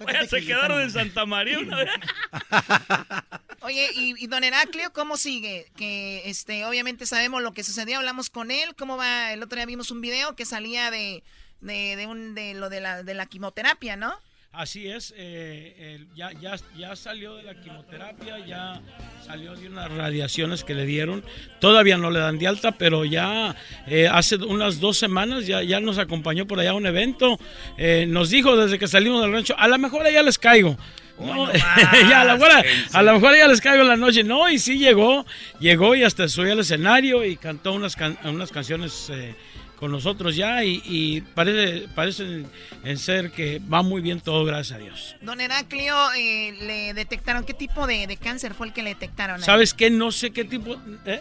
[0.00, 1.90] Oye, se quedaron en Santa María una vez.
[3.62, 5.70] Oye, y, y don Heraclio, ¿cómo sigue?
[5.76, 9.32] Que este, obviamente sabemos lo que sucedió, hablamos con él, ¿cómo va?
[9.32, 11.24] El otro día vimos un video que salía de,
[11.60, 14.20] de, de un, de lo de la, de la quimioterapia, ¿no?
[14.52, 18.80] Así es, eh, el- ya, ya, ya salió de la quimioterapia, ya
[19.26, 21.22] salió de unas radiaciones que le dieron.
[21.60, 23.54] Todavía no le dan de alta, pero ya
[23.86, 27.38] eh, hace unas dos semanas ya, ya nos acompañó por allá a un evento.
[27.76, 30.78] Eh, nos dijo desde que salimos del rancho, a lo mejor allá les caigo.
[31.20, 31.52] No,
[32.10, 32.50] ya, a, lo mejor,
[32.94, 34.24] a lo mejor ya les caigo en la noche.
[34.24, 35.26] No, y sí llegó,
[35.60, 39.34] llegó y hasta subió al escenario y cantó unas, can- unas canciones eh,
[39.76, 42.44] con nosotros ya y, y parece, parece
[42.84, 45.16] en ser que va muy bien todo, gracias a Dios.
[45.20, 49.40] Don Heraclio, eh, le detectaron, ¿qué tipo de, de cáncer fue el que le detectaron?
[49.42, 49.90] ¿Sabes qué?
[49.90, 50.76] No sé qué tipo...
[51.04, 51.20] eh,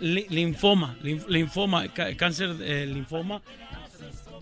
[0.00, 3.42] li- linfoma, linf- linfoma, ca- cáncer de linfoma.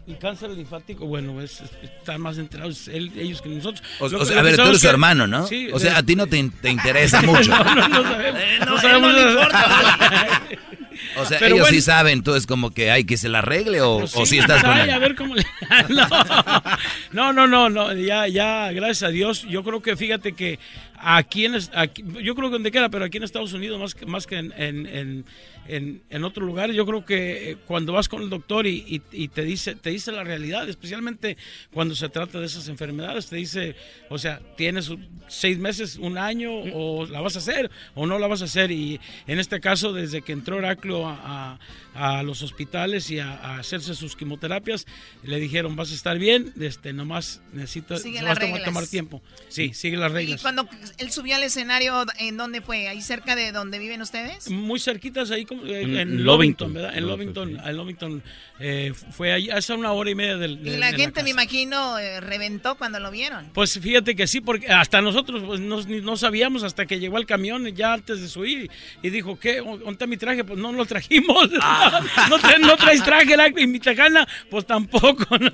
[0.07, 3.83] Y cáncer linfático, bueno, es, es- están más enterados él- ellos que nosotros.
[3.99, 5.47] O, o sea, a ver, tú sabemos eres su hermano, ¿no?
[5.47, 7.49] Sí, o sea, de- a ti no te, te interesa mucho.
[7.51, 8.41] no, no, no sabemos.
[8.43, 9.49] Eh, no, no él sabemos no.
[11.17, 11.75] O sea, Pero ellos bueno.
[11.77, 14.35] sí saben, tú es como que hay que se la arregle o, Pues o sí,
[14.35, 14.91] si estás con él.
[14.91, 15.45] a ver cómo le-
[17.13, 19.47] no, no, no, no, ya, ya, gracias a Dios.
[19.49, 20.59] Yo creo que fíjate que
[20.99, 24.07] aquí en, aquí- yo creo que donde quiera, pero aquí en Estados Unidos más que,
[24.07, 25.25] más que en, en, en,
[25.69, 29.03] en, en otros lugares, yo creo que eh, cuando vas con el doctor y, y-
[29.25, 31.37] y te dice, te dice la realidad, especialmente
[31.73, 33.75] cuando se trata de esas enfermedades, te dice,
[34.11, 34.91] o sea, tienes
[35.29, 38.71] seis meses, un año, o la vas a hacer o no la vas a hacer.
[38.71, 41.59] Y en este caso, desde que entró Heraclio a,
[41.95, 44.85] a- a los hospitales y a, a hacerse sus quimioterapias,
[45.23, 49.23] le dijeron, vas a estar bien, este, nomás necesitas, tomar, tiempo.
[49.49, 50.43] Sí, sigue las Y reglas.
[50.43, 50.69] cuando
[50.99, 52.89] él subió al escenario, ¿en dónde fue?
[52.89, 54.51] ¿Ahí cerca de donde viven ustedes?
[54.51, 56.97] Muy cerquitas ahí como, en, en Lovington, Lovington, ¿verdad?
[56.97, 58.23] En Lovington, en Lovington
[58.61, 60.53] eh, fue ahí hace una hora y media del.
[60.61, 63.51] Y de- la de gente, me imagino, eh, reventó cuando lo vieron.
[63.53, 67.27] Pues fíjate que sí, porque hasta nosotros pues, no, no sabíamos hasta que llegó el
[67.27, 68.71] camión ya antes de subir
[69.03, 69.57] y dijo, ¿qué?
[69.59, 70.45] ¿Dónde está mi traje?
[70.45, 71.51] Pues no lo trajimos.
[72.31, 75.27] no, tra- no traes traje Heraclio, y mi tejana, pues tampoco.
[75.39, 75.51] ¿no?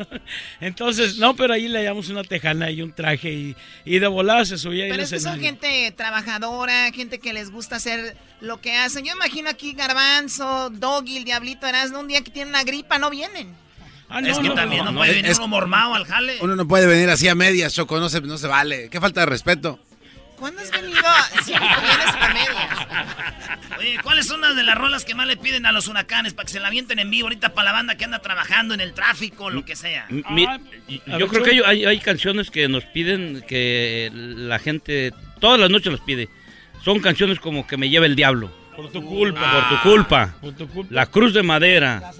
[0.60, 4.44] Entonces, no, pero ahí le llamamos una tejana y un traje y, y de volada
[4.44, 8.60] se subía Pero al es que son gente trabajadora, gente que les gusta hacer lo
[8.60, 9.04] que hacen.
[9.04, 13.10] Yo imagino aquí Garbanzo, Doggy, el Diablito Erasmo, un día que tienen una gripa, no
[13.10, 13.54] vienen.
[14.08, 16.38] Ah, es que también no, puede venir es- uno mormado al jale.
[16.40, 18.88] Uno no puede venir así a medias, Choco, no se, no se vale.
[18.90, 19.78] Qué falta de respeto.
[20.36, 21.00] ¿Cuándo has venido?
[21.44, 23.78] Siempre vienes a medias.
[23.78, 26.46] Oye, ¿cuáles son las de las rolas que más le piden a los huracanes para
[26.46, 28.94] que se la avienten en vivo ahorita para la banda que anda trabajando en el
[28.94, 30.06] tráfico, lo que sea?
[30.24, 30.46] Ah, Mi-
[31.18, 35.92] yo creo que hay- hay canciones que nos piden que la gente todas las noches
[35.92, 36.28] las pide.
[36.84, 38.50] Son canciones como que me lleva el diablo.
[38.82, 39.52] Por tu culpa.
[39.52, 40.34] Por tu culpa.
[40.40, 40.94] Por tu culpa.
[40.94, 42.00] La cruz de madera.
[42.00, 42.12] La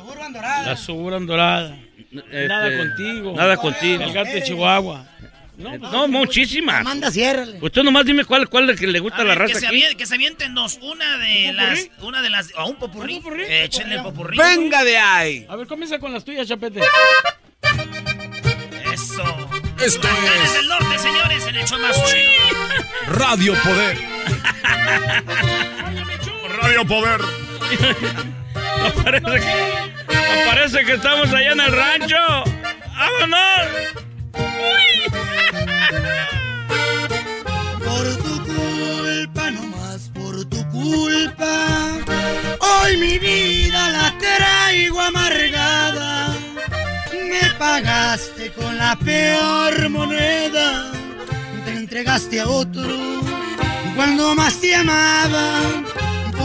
[0.76, 1.76] Suburban Dorada.
[2.12, 3.34] Este, nada contigo.
[3.36, 4.02] Nada contigo.
[4.02, 5.06] El gato de Chihuahua.
[5.56, 6.82] No, pues, No, muchísimas.
[6.82, 7.58] Manda, ciérrale.
[7.60, 9.60] Usted nomás dime cuál, cuál es que le gusta A a la ver, que, raza
[9.60, 9.84] se aquí.
[9.96, 10.78] que se avienten dos.
[10.82, 11.80] Una de ¿Un las.
[11.80, 12.08] popurrí?
[12.08, 12.52] Una de las.
[12.56, 13.22] O un popurrí.
[13.48, 14.38] Échenle el popurrí.
[14.38, 15.46] ¡Venga de ahí!
[15.48, 16.80] A ver, comienza con las tuyas, Chapete.
[18.92, 19.22] Eso.
[19.84, 20.08] Esto
[20.44, 22.56] es del norte, señores, en el show más chido.
[23.08, 23.98] Radio Poder.
[26.62, 27.20] Radio Poder.
[28.80, 32.16] No parece, que, no parece que estamos allá en el rancho.
[32.96, 33.68] ¡Vámonos!
[37.84, 41.88] Por tu culpa, no más por tu culpa.
[42.58, 46.34] Hoy mi vida la traigo amargada.
[47.12, 50.90] Me pagaste con la peor moneda.
[51.66, 53.20] Te entregaste a otro
[53.94, 55.60] cuando más te amaba.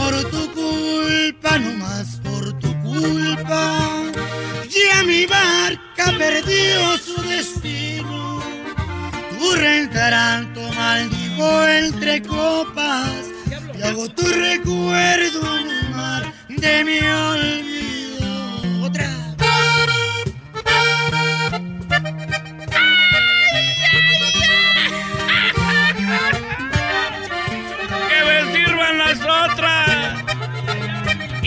[0.06, 3.82] Por tu culpa, no más por tu culpa.
[4.70, 8.40] Ya mi barca perdió su destino.
[9.30, 13.16] Tu restaurante maldigo entre copas
[13.76, 18.86] y hago tu recuerdo en el mar de mi olvido.
[18.86, 19.10] Otra.
[28.08, 29.75] ¡Que me sirvan las otras!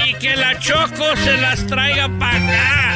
[0.10, 2.89] Y que la Choco se las traiga para acá.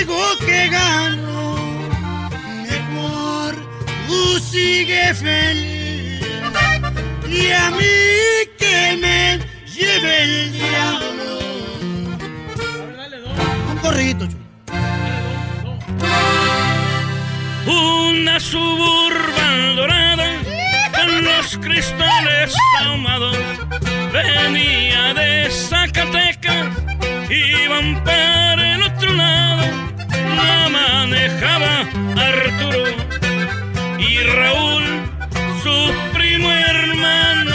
[0.00, 1.56] Maldigo, ¿qué gano?
[2.62, 3.54] Mejor
[4.06, 6.20] tú sigue feliz
[7.28, 7.86] y a mí
[8.58, 11.38] que me lleve el diablo.
[13.70, 14.40] Un corridito, chulo.
[17.66, 20.26] Una suburban dorada
[20.92, 23.36] con los cristales ahumados
[24.12, 26.68] venía de Zacatecas,
[27.28, 29.64] iban para el otro lado,
[30.70, 31.80] Manejaba
[32.16, 32.84] Arturo
[33.98, 34.84] y Raúl,
[35.62, 37.54] su primo hermano.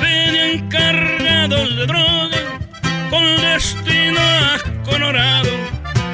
[0.00, 2.38] Venían cargados de droga
[3.10, 5.50] con destino a Colorado,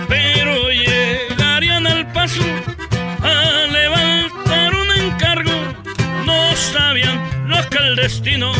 [0.08, 2.42] pero llegarían al paso
[3.22, 5.52] a levantar un encargo.
[6.26, 8.52] No sabían los que el destino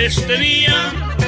[0.00, 1.19] les tenía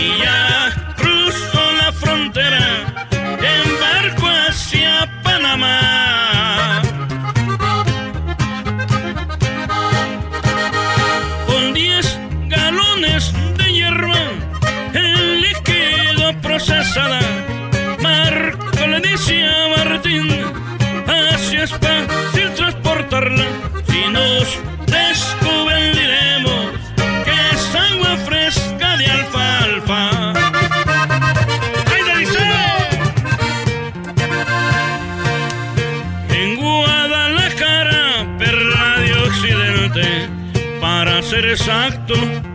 [0.00, 0.59] Y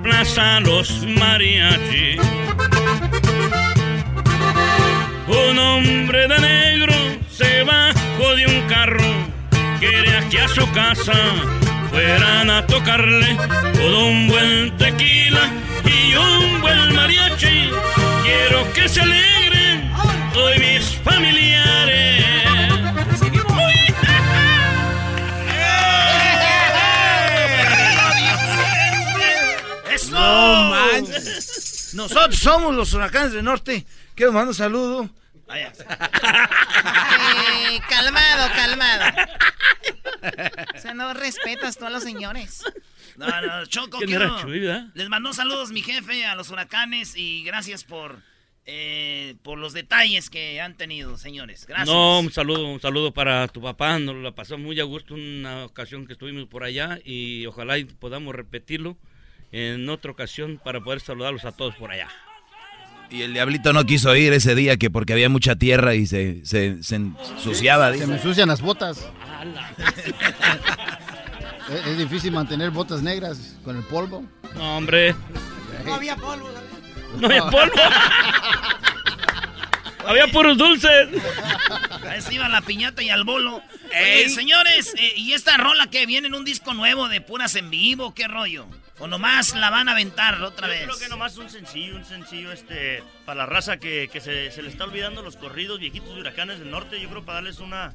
[0.03, 2.17] Plaza Los Mariachi.
[5.27, 6.93] Un hombre de negro
[7.29, 9.03] se bajó de un carro,
[9.79, 11.13] quería que a su casa
[11.91, 13.37] fueran a tocarle
[13.73, 15.49] todo un buen tequila
[15.83, 17.69] y un buen mariachi.
[18.23, 19.91] Quiero que se alegren
[20.35, 21.34] hoy mis familiares.
[32.13, 33.85] Nosotros somos los huracanes del norte.
[34.15, 35.09] Quiero mandar un saludo.
[35.53, 35.69] Eh,
[37.89, 39.03] calmado, calmado.
[40.75, 42.63] O sea, no respetas tú a los señores.
[43.17, 44.91] No, no, Choco, ¿Quién quiero- era Chuy?
[44.93, 48.17] Les mandó saludos mi jefe a los huracanes y gracias por,
[48.65, 51.65] eh, por los detalles que han tenido, señores.
[51.65, 51.87] Gracias.
[51.87, 53.99] No, un saludo, un saludo para tu papá.
[53.99, 57.85] Nos la pasó muy a gusto una ocasión que estuvimos por allá y ojalá y
[57.85, 58.97] podamos repetirlo
[59.51, 62.07] en otra ocasión para poder saludarlos a todos por allá.
[63.09, 66.45] Y el diablito no quiso ir ese día que porque había mucha tierra y se,
[66.45, 67.93] se, se ensuciaba.
[67.93, 69.07] Se me ensucian las botas.
[71.69, 74.25] es, es difícil mantener botas negras con el polvo.
[74.55, 75.15] No, hombre.
[75.85, 76.49] No había polvo.
[77.19, 77.73] No había polvo.
[80.07, 81.09] Había puros dulces.
[82.05, 83.61] A eso iba la piñata y al bolo.
[83.89, 87.69] Oye, señores, eh, ¿y esta rola que viene en un disco nuevo de puras en
[87.69, 88.13] vivo?
[88.13, 88.67] ¿Qué rollo?
[88.99, 90.83] ¿O nomás la van a aventar otra Yo vez?
[90.85, 94.61] creo que nomás un sencillo, un sencillo este para la raza que, que se, se
[94.61, 96.99] le está olvidando los corridos viejitos de huracanes del norte.
[97.01, 97.93] Yo creo para darles una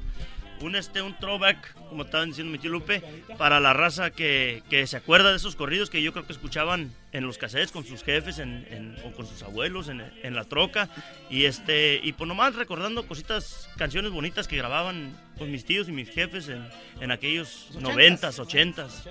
[0.63, 3.03] un este un throwback, como estaba diciendo mi tío Lupe,
[3.39, 6.93] para la raza que, que se acuerda de esos corridos que yo creo que escuchaban
[7.13, 10.45] en los cassettes con sus jefes en, en- o con sus abuelos en, en la
[10.45, 10.89] troca.
[11.29, 15.93] Y este y pues nomás recordando cositas, canciones bonitas que grababan con mis tíos y
[15.93, 16.69] mis jefes en,
[17.01, 19.09] en aquellos noventas, ochentas.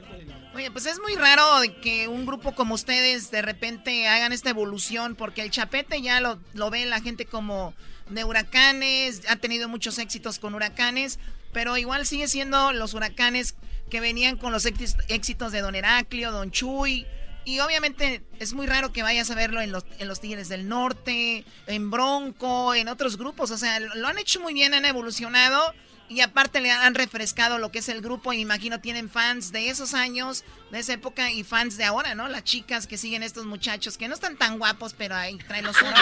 [0.53, 1.43] Oye, pues es muy raro
[1.81, 6.39] que un grupo como ustedes de repente hagan esta evolución, porque el chapete ya lo,
[6.53, 7.73] lo ve la gente como
[8.09, 11.19] de huracanes, ha tenido muchos éxitos con huracanes,
[11.51, 13.55] pero igual sigue siendo los huracanes
[13.89, 17.05] que venían con los éxi- éxitos de Don Heraclio, Don Chuy.
[17.45, 20.67] Y obviamente es muy raro que vayas a verlo en los, en los Tigres del
[20.67, 23.49] Norte, en Bronco, en otros grupos.
[23.49, 25.73] O sea, lo han hecho muy bien, han evolucionado.
[26.09, 29.69] Y aparte le han refrescado lo que es el grupo y imagino tienen fans de
[29.69, 32.27] esos años, de esa época y fans de ahora, ¿no?
[32.27, 35.75] Las chicas que siguen estos muchachos que no están tan guapos, pero ahí traen los
[35.75, 35.91] suyo.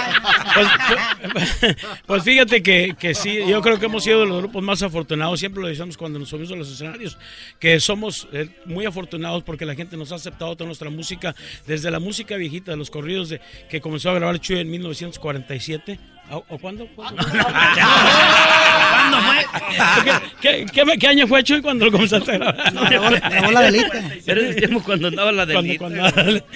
[2.06, 5.40] Pues fíjate que, que sí, yo creo que hemos sido de los grupos más afortunados,
[5.40, 7.18] siempre lo decimos cuando nos subimos a los escenarios,
[7.60, 11.36] que somos eh, muy afortunados porque la gente nos ha aceptado toda nuestra música,
[11.66, 16.00] desde la música viejita, de los corridos de que comenzó a grabar Chuy en 1947.
[16.30, 16.88] ¿O, o cuándo?
[16.96, 17.24] ¿Cuándo?
[17.32, 19.46] ¿Cuándo fue?
[20.42, 22.74] ¿Qué, qué, qué, año fue, Chuy, cuando lo comenzaste a grabar?
[22.74, 24.04] No, grabó, la delita.
[24.58, 25.88] Tiempo cuando andaba la delita.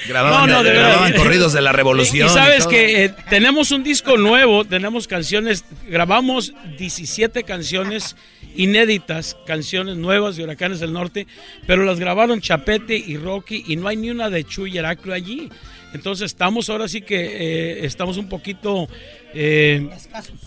[0.07, 2.27] Grababan, no, no, de grababan corridos de la revolución.
[2.27, 8.18] Y, sabes que eh, tenemos un disco nuevo, tenemos canciones, grabamos 17 canciones
[8.56, 11.27] inéditas, canciones nuevas de Huracanes del Norte,
[11.65, 15.49] pero las grabaron Chapete y Rocky y no hay ni una de Chuy Heraclo allí.
[15.93, 18.88] Entonces estamos ahora sí que eh, estamos un poquito
[19.34, 19.90] eh,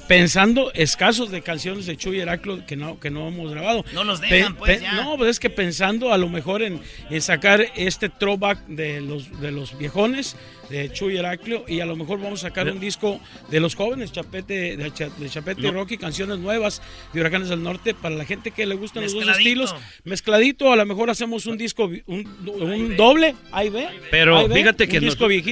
[0.09, 3.85] pensando escasos de canciones de Chuy Heraclo que no, que no hemos grabado.
[3.93, 4.93] No nos dejan, pues ya.
[4.95, 6.81] No, pues es que pensando a lo mejor en,
[7.11, 10.37] en, sacar este throwback de los, de los viejones
[10.69, 13.21] de Chuy Heraclio y a lo mejor vamos a sacar un disco
[13.51, 16.83] de los jóvenes, Chapete, de, Chapete y Rocky, canciones nuevas
[17.13, 19.75] de Huracanes del Norte para la gente que le gustan los dos estilos.
[20.05, 23.89] Mezcladito, a lo mejor hacemos un disco, un, doble, ahí ve.
[24.11, 25.01] Pero fíjate que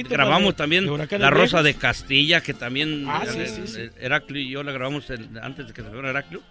[0.03, 3.22] grabamos también La Rosa de Castilla, que también ah,
[3.99, 5.05] Heraclio y yo la grabamos
[5.41, 6.41] antes de que se fuera Heraclio.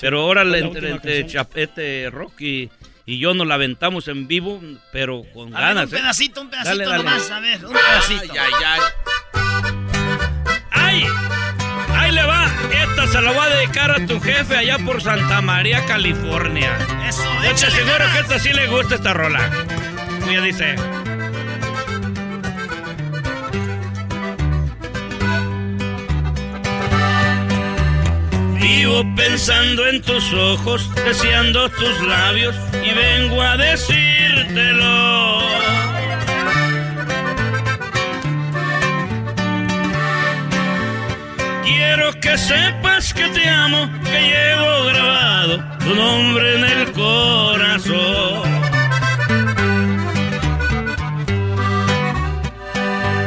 [0.00, 2.70] Pero ahora entre, Chapete, Rocky
[3.06, 4.60] y yo nos la aventamos en vivo,
[4.92, 5.90] pero con ganas.
[5.90, 6.00] un ¿eh?
[6.00, 8.32] pedacito, un pedacito nomás, a ver, un pedacito.
[8.32, 8.80] Ay, ay, ay.
[10.70, 11.04] ¡Ay!
[11.94, 12.50] Ahí le va.
[12.72, 16.76] Esta se la voy a dedicar a tu jefe allá por Santa María, California.
[17.08, 19.50] Eso, Yo te aseguro que esta sí le gusta esta rola.
[20.26, 20.76] Mira, dice.
[28.84, 35.38] Vivo pensando en tus ojos, deseando tus labios y vengo a decírtelo.
[41.62, 48.42] Quiero que sepas que te amo, que llevo grabado tu nombre en el corazón.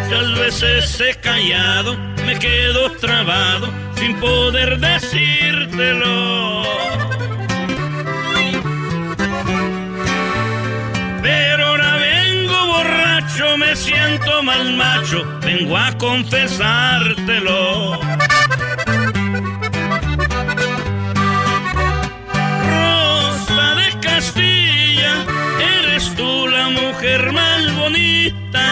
[0.03, 1.97] Muchas veces he callado,
[2.27, 6.63] me quedo trabado sin poder decírtelo.
[11.21, 17.99] Pero ahora vengo borracho, me siento mal macho, vengo a confesártelo.
[22.69, 25.25] Rosa de Castilla,
[25.79, 28.67] eres tú la mujer más bonita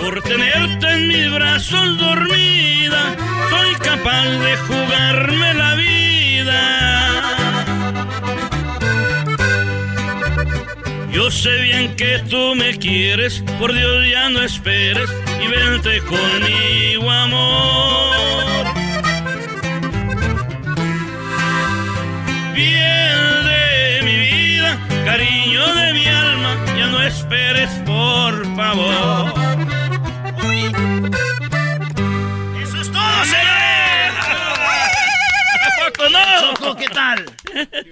[0.00, 0.59] Por tenerte
[1.00, 3.16] en mis brazos dormida,
[3.50, 6.60] soy capaz de jugarme la vida.
[11.12, 15.10] Yo sé bien que tú me quieres, por Dios ya no esperes
[15.42, 18.66] y vente conmigo, amor.
[22.54, 23.18] Bien
[23.50, 29.39] de mi vida, cariño de mi alma, ya no esperes, por favor.
[36.76, 37.24] ¿Qué tal?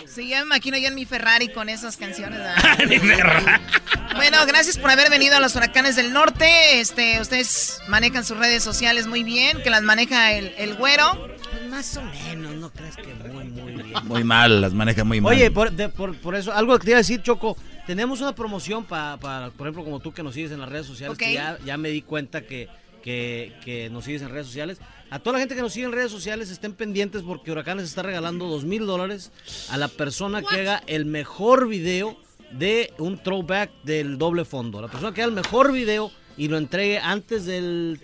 [0.06, 2.40] Sí, ya me imagino yo en mi Ferrari con esas canciones.
[4.16, 6.80] bueno, gracias por haber venido a los huracanes del norte.
[6.80, 11.28] Este, ustedes manejan sus redes sociales muy bien, que las maneja el, el güero.
[11.50, 13.94] Pues más o menos, no crees que muy, muy bien.
[14.04, 15.34] Muy mal, las maneja muy mal.
[15.34, 15.72] Oye, por,
[16.20, 17.56] por, eso, algo que te iba a decir, Choco.
[17.86, 21.16] Tenemos una promoción para, por ejemplo, como tú que nos sigues en las redes sociales,
[21.16, 22.68] que ya, ya me di cuenta que
[23.02, 24.78] que, nos sigues en redes sociales.
[25.10, 28.02] A toda la gente que nos sigue en redes sociales, estén pendientes porque Huracanes está
[28.02, 29.32] regalando dos mil dólares
[29.70, 32.16] a la persona que haga el mejor video
[32.52, 34.82] de un throwback del doble fondo.
[34.82, 38.00] La persona que haga el mejor video y lo entregue antes del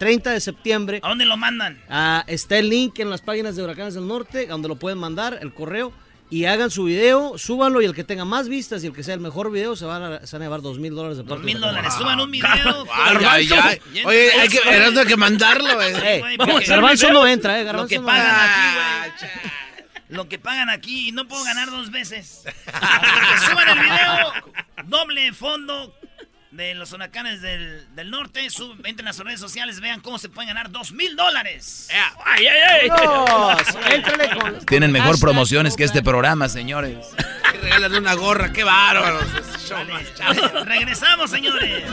[0.00, 1.00] 30 de septiembre.
[1.04, 1.80] ¿A dónde lo mandan?
[1.88, 5.38] Ah, está el link en las páginas de Huracanes del Norte, donde lo pueden mandar,
[5.40, 5.92] el correo
[6.32, 9.12] y hagan su video, súbanlo y el que tenga más vistas y el que sea
[9.12, 11.42] el mejor video se van a, se van a llevar dos mil dólares de Dos
[11.42, 12.86] mil dólares, suban un video.
[12.90, 15.92] ay, ay, Oye, hay que, hay que mandarlo, güey.
[16.02, 16.22] Eh,
[16.66, 17.64] Garbanzo no entra, eh.
[17.64, 19.42] Garbanzo lo que pagan aquí, güey.
[20.08, 22.44] Lo que pagan aquí, no puedo ganar dos veces.
[23.50, 24.32] suban el video,
[24.86, 25.94] doble fondo,
[26.52, 28.46] de los huracanes del, del norte.
[28.84, 31.88] entren a sus redes sociales, vean cómo se pueden ganar dos mil dólares.
[32.24, 34.56] ¡Ay, ay, ay!
[34.66, 37.08] Tienen mejor promociones que este programa, señores.
[37.62, 39.24] Regalan una gorra, qué bárbaros.
[40.66, 41.84] Regresamos, señores.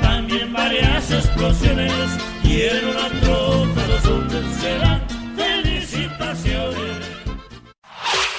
[0.00, 1.92] También varias explosiones
[2.44, 5.02] y en una los hombres serán
[5.36, 7.06] felicitaciones.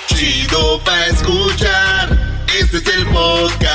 [0.07, 2.35] Chido pa' escuchar.
[2.57, 3.74] Este es el podcast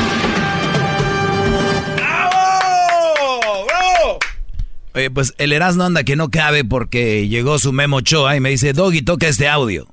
[4.93, 8.49] Oye, pues el Erasmo anda que no cabe porque llegó su Memo Choa y me
[8.49, 9.87] dice, Doggy, toca este audio.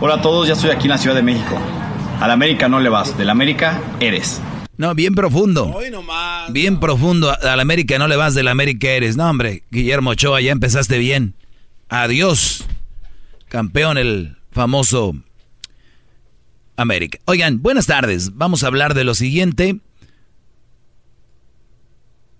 [0.00, 1.56] Hola a todos, ya estoy aquí en la Ciudad de México.
[2.20, 4.40] Al América no le vas, del América eres.
[4.76, 5.78] No, bien profundo.
[6.48, 7.30] bien profundo.
[7.30, 9.16] Al América no le vas, del América eres.
[9.16, 11.34] No, hombre, Guillermo Ochoa, ya empezaste bien.
[11.88, 12.66] Adiós.
[13.48, 15.14] Campeón el famoso
[16.76, 17.18] América.
[17.26, 18.36] Oigan, buenas tardes.
[18.36, 19.80] Vamos a hablar de lo siguiente.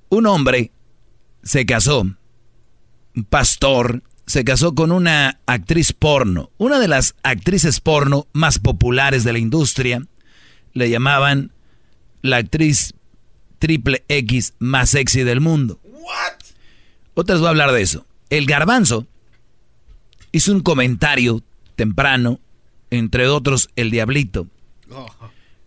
[0.09, 0.73] Un hombre
[1.43, 8.27] se casó, un pastor, se casó con una actriz porno, una de las actrices porno
[8.33, 10.03] más populares de la industria.
[10.73, 11.53] Le llamaban
[12.23, 12.95] la actriz
[13.59, 15.81] triple X más sexy del mundo.
[15.85, 16.39] ¿What?
[17.15, 18.07] Otras voy a hablar de eso.
[18.31, 19.07] El garbanzo
[20.33, 21.43] hizo un comentario
[21.77, 22.41] temprano,
[22.91, 24.47] entre otros el diablito.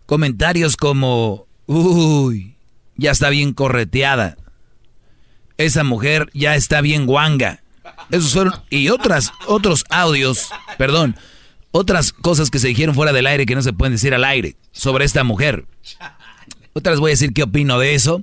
[0.06, 2.56] Comentarios como, uy,
[2.96, 4.36] ya está bien correteada.
[5.58, 7.62] Esa mujer ya está bien guanga.
[8.10, 10.48] Esos fueron, y otras, otros audios,
[10.78, 11.14] perdón,
[11.70, 14.56] otras cosas que se dijeron fuera del aire que no se pueden decir al aire
[14.72, 15.64] sobre esta mujer.
[16.72, 18.22] Otras voy a decir qué opino de eso.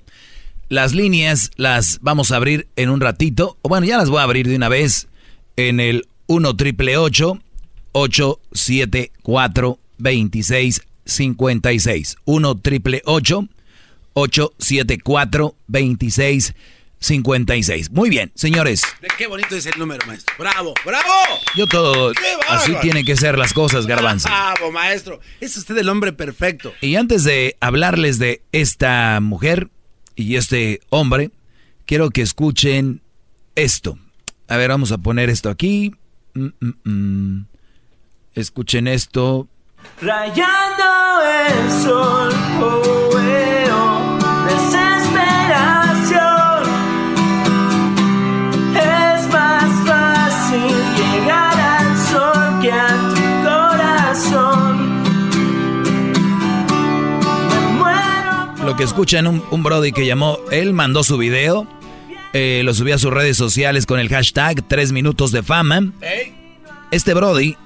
[0.69, 3.57] Las líneas las vamos a abrir en un ratito.
[3.61, 5.09] O bueno, ya las voy a abrir de una vez
[5.57, 12.15] en el 1 triple 874 2656.
[12.23, 16.55] 1 triple 874 2656.
[17.91, 18.83] Muy bien, señores.
[19.17, 20.33] Qué bonito es el número, maestro.
[20.37, 21.11] Bravo, bravo.
[21.55, 22.13] Yo todo.
[22.47, 24.29] Así tienen que ser las cosas, Garbanzo.
[24.29, 25.19] Bravo, maestro.
[25.39, 26.73] Es usted el hombre perfecto.
[26.79, 29.69] Y antes de hablarles de esta mujer
[30.15, 31.31] y este hombre,
[31.85, 33.01] quiero que escuchen
[33.55, 33.97] esto.
[34.47, 35.93] A ver, vamos a poner esto aquí.
[36.33, 37.45] Mm, mm, mm.
[38.35, 39.47] Escuchen esto.
[40.01, 40.83] Rayando
[41.47, 43.10] el sol, oh,
[58.71, 61.67] Lo que escuchan un, un Brody que llamó, él mandó su video,
[62.31, 65.91] eh, lo subió a sus redes sociales con el hashtag 3 minutos de fama.
[66.89, 67.57] Este Brody,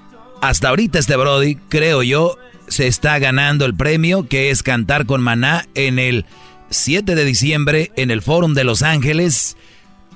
[0.41, 5.21] hasta ahorita este Brody, creo yo, se está ganando el premio que es cantar con
[5.21, 6.25] Maná en el
[6.71, 9.57] 7 de diciembre en el Fórum de Los Ángeles.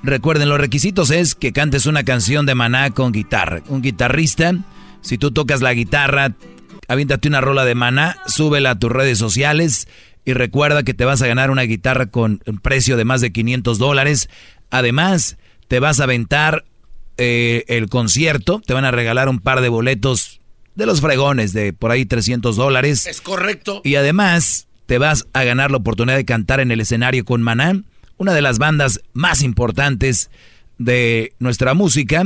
[0.02, 3.62] Recuerden, los requisitos es que cantes una canción de Maná con guitarra.
[3.68, 4.56] Un guitarrista,
[5.02, 6.34] si tú tocas la guitarra,
[6.88, 9.88] aviéntate una rola de Maná, súbela a tus redes sociales
[10.30, 13.32] y recuerda que te vas a ganar una guitarra con un precio de más de
[13.32, 14.30] 500 dólares.
[14.70, 15.38] Además,
[15.68, 16.66] te vas a aventar
[17.18, 20.40] eh, el concierto, te van a regalar un par de boletos
[20.76, 23.08] de los fregones de por ahí 300 dólares.
[23.08, 23.82] Es correcto.
[23.84, 27.82] Y además te vas a ganar la oportunidad de cantar en el escenario con Maná,
[28.18, 30.30] una de las bandas más importantes
[30.78, 32.24] de nuestra música.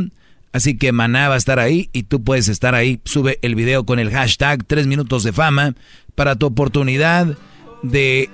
[0.52, 3.00] Así que Maná va a estar ahí y tú puedes estar ahí.
[3.06, 5.74] Sube el video con el hashtag 3 minutos de fama
[6.16, 7.38] para tu oportunidad
[7.84, 8.30] de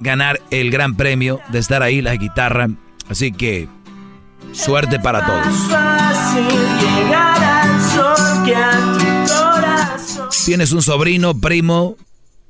[0.00, 2.68] ganar el gran premio, de estar ahí la guitarra.
[3.08, 3.68] Así que
[4.52, 5.46] suerte para todos.
[10.44, 11.96] Tienes un sobrino, primo,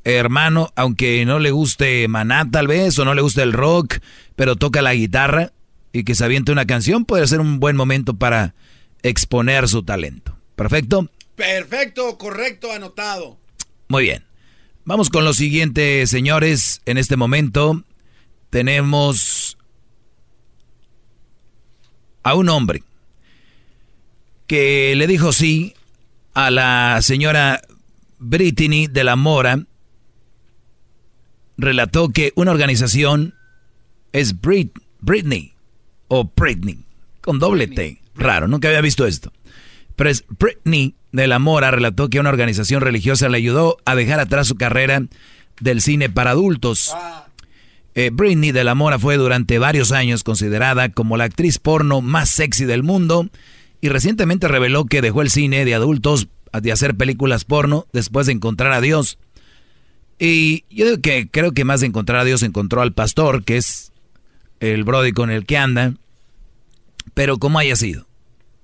[0.05, 3.99] hermano, aunque no le guste Maná tal vez, o no le guste el rock,
[4.35, 5.53] pero toca la guitarra
[5.93, 8.55] y que se aviente una canción, puede ser un buen momento para
[9.03, 10.37] exponer su talento.
[10.57, 11.09] ¿Perfecto?
[11.37, 13.39] Perfecto, correcto, anotado.
[13.89, 14.26] Muy bien.
[14.89, 16.81] Vamos con lo siguiente, señores.
[16.87, 17.83] En este momento
[18.51, 19.59] tenemos
[22.23, 22.85] a un hombre
[24.47, 25.75] que le dijo sí
[26.35, 27.63] a la señora
[28.21, 29.67] Brittany de la Mora.
[31.57, 33.35] Relató que una organización
[34.13, 35.53] es Brit, Britney
[36.07, 36.79] o Britney
[37.23, 38.01] con doble T.
[38.15, 39.33] Raro, nunca había visto esto.
[39.97, 44.21] Pero es Britney de la Mora relató que una organización religiosa le ayudó a dejar
[44.21, 45.03] atrás su carrera
[45.61, 46.95] del cine para adultos.
[47.95, 52.29] Eh, Britney de la Mora fue durante varios años considerada como la actriz porno más
[52.29, 53.29] sexy del mundo
[53.81, 58.35] y recientemente reveló que dejó el cine de adultos de hacer películas porno después de
[58.35, 59.19] encontrar a Dios.
[60.19, 63.57] Y yo digo que creo que más de encontrar a Dios encontró al pastor, que
[63.57, 63.93] es
[64.61, 65.95] el brody con el que anda.
[67.15, 68.07] Pero como haya sido,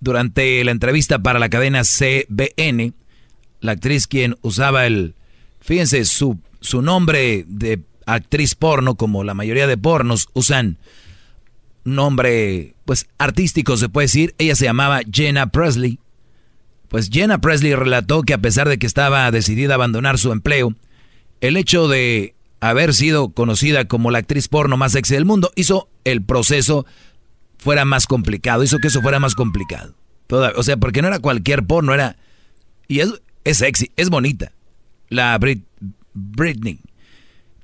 [0.03, 2.93] durante la entrevista para la cadena CBN,
[3.61, 5.15] la actriz quien usaba el,
[5.61, 10.79] fíjense, su, su nombre de actriz porno, como la mayoría de pornos usan
[11.85, 16.01] nombre, pues artístico se puede decir, ella se llamaba Jenna Presley.
[16.89, 20.75] Pues Jenna Presley relató que a pesar de que estaba decidida a abandonar su empleo,
[21.41, 25.89] el hecho de haber sido conocida como la actriz porno más sexy del mundo hizo
[26.05, 26.87] el proceso
[27.63, 29.95] fuera más complicado, hizo que eso fuera más complicado.
[30.29, 32.17] o sea, porque no era cualquier porno, era...
[32.89, 34.53] Y es, es sexy, es bonita.
[35.09, 35.39] La
[36.15, 36.81] Britney.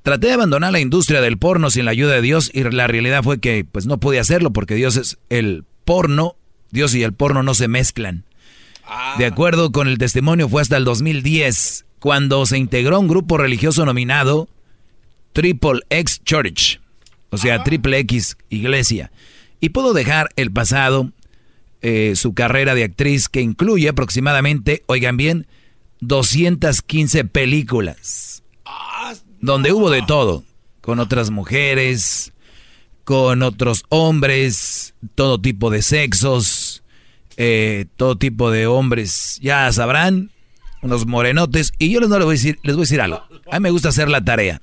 [0.02, 3.22] Traté de abandonar la industria del porno sin la ayuda de Dios y la realidad
[3.22, 6.36] fue que pues no pude hacerlo porque Dios es el porno,
[6.70, 8.24] Dios y el porno no se mezclan.
[9.18, 13.84] De acuerdo con el testimonio fue hasta el 2010 cuando se integró un grupo religioso
[13.84, 14.48] nominado
[15.34, 16.80] Triple X Church,
[17.30, 19.10] o sea, Triple X Iglesia,
[19.60, 21.12] y pudo dejar el pasado,
[21.80, 25.46] eh, su carrera de actriz que incluye aproximadamente, oigan bien,
[26.00, 28.42] 215 películas,
[29.40, 30.44] donde hubo de todo,
[30.80, 32.32] con otras mujeres,
[33.04, 36.82] con otros hombres, todo tipo de sexos,
[37.36, 40.30] eh, todo tipo de hombres, ya sabrán,
[40.82, 43.22] unos morenotes, y yo les, no les, voy a decir, les voy a decir algo,
[43.50, 44.60] a mí me gusta hacer la tarea.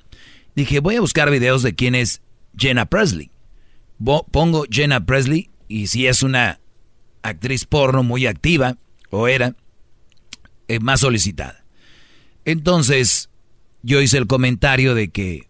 [0.54, 2.22] Dije, voy a buscar videos de quién es
[2.56, 3.30] Jenna Presley.
[3.98, 6.60] Pongo Jenna Presley y si es una
[7.22, 8.76] actriz porno muy activa,
[9.10, 9.54] o era,
[10.68, 11.64] eh, más solicitada.
[12.44, 13.30] Entonces,
[13.82, 15.48] yo hice el comentario de que,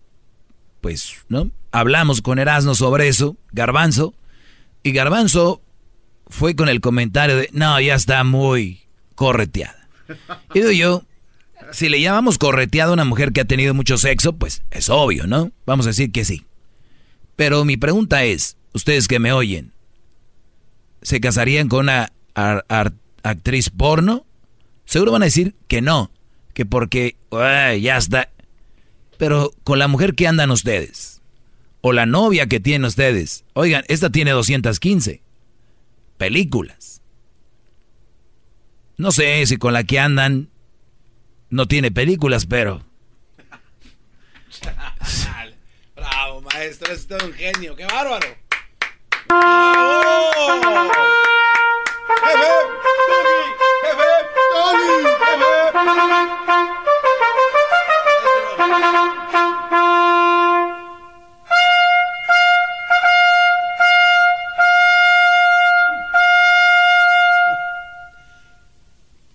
[0.81, 1.51] pues, ¿no?
[1.73, 4.14] Hablamos con Erasmo sobre eso, Garbanzo,
[4.82, 5.62] y Garbanzo
[6.28, 8.82] fue con el comentario de, no, ya está muy
[9.14, 9.89] correteada.
[10.55, 11.05] Y digo yo,
[11.73, 15.27] si le llamamos correteada a una mujer que ha tenido mucho sexo, pues es obvio,
[15.27, 15.52] ¿no?
[15.66, 16.44] Vamos a decir que sí.
[17.36, 19.72] Pero mi pregunta es, ustedes que me oyen,
[21.02, 22.12] ¿se casarían con una
[23.22, 24.26] actriz porno?
[24.86, 26.10] Seguro van a decir que no,
[26.54, 28.30] que porque ya está.
[29.18, 31.20] Pero con la mujer que andan ustedes,
[31.82, 35.22] o la novia que tienen ustedes, oigan, esta tiene 215
[36.16, 37.02] películas.
[38.96, 40.48] No sé si con la que andan
[41.50, 42.82] no tiene películas, pero...
[46.56, 48.28] Bravo, maestro, es todo un genio, qué bárbaro.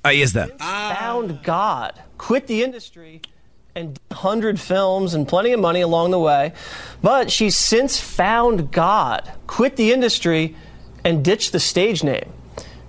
[0.03, 0.47] Ahí está.
[0.57, 3.21] Found God, quit the industry
[3.75, 6.53] and 100 films and plenty of money along the way.
[7.01, 10.55] But she's since found God, quit the industry,
[11.03, 12.31] and ditched the stage name.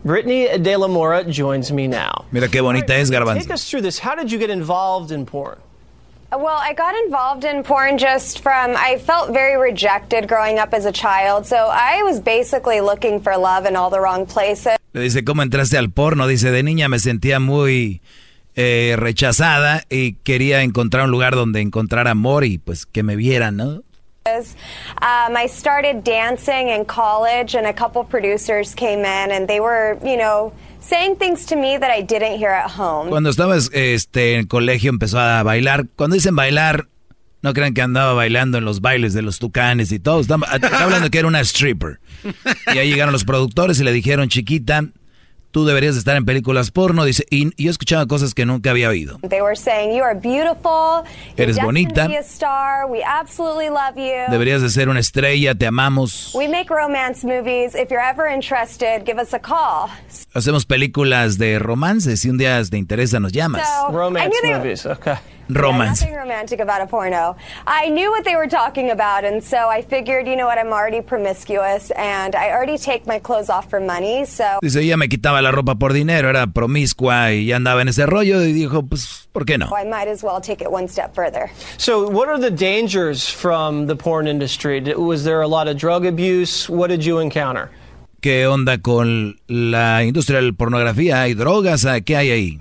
[0.05, 2.25] Brittany De La Mora joins me now.
[2.33, 3.41] Mira qué bonita es, Garbanzo.
[3.41, 4.01] Take us through this.
[4.01, 5.59] How did you get involved in porn?
[6.33, 10.75] Uh, well, I got involved in porn just from, I felt very rejected growing up
[10.75, 11.47] as a child.
[11.47, 14.77] So I was basically looking for love in all the wrong places.
[14.93, 16.27] Le dice, ¿cómo entraste al porno?
[16.27, 18.01] Dice, de niña me sentía muy
[18.55, 23.57] eh, rechazada y quería encontrar un lugar donde encontrar amor y pues que me vieran,
[23.57, 23.83] ¿no?
[24.25, 29.99] Um, I started dancing in college and a couple producers came in and they were,
[30.05, 33.09] you know, saying things to me that I didn't hear at home.
[33.09, 35.87] Cuando estaba este, en colegio empezó a bailar.
[35.97, 36.87] Cuando dicen bailar,
[37.43, 40.21] no crean que andaba bailando en los bailes de los tucanes y todo.
[40.21, 41.99] Está, está hablando que era una stripper.
[42.73, 44.85] Y ahí llegaron los productores y le dijeron, chiquita,
[45.53, 47.05] tú deberías estar en películas porno.
[47.05, 49.19] Dice, y, yo escuchaba cosas que nunca había oído.
[51.37, 52.09] Eres bonita.
[54.31, 56.33] Deberías de ser una estrella, te amamos.
[60.35, 62.21] Hacemos películas de romances.
[62.21, 63.63] Si un día te interesa, nos llamas.
[63.91, 65.15] romance movies, okay.
[65.55, 66.01] Romance.
[66.01, 67.37] Nothing romantic about a porno.
[67.67, 70.73] I knew what they were talking about, and so I figured, you know what, I'm
[70.73, 74.59] already promiscuous, and I already take my clothes off for money, so...
[74.63, 78.07] Dice, ella me quitaba la ropa por dinero, era promiscua y ya andaba en ese
[78.07, 79.71] rollo, y dijo, pues, ¿por qué no?
[79.77, 81.51] I might as well take it one step further.
[81.79, 84.81] So, what are the dangers from the porn industry?
[84.95, 86.69] Was there a lot of drug abuse?
[86.69, 87.71] What did you encounter?
[88.21, 91.23] ¿Qué onda con la industria de la pornografía?
[91.23, 91.85] ¿Hay drogas?
[92.05, 92.61] ¿Qué hay ahí?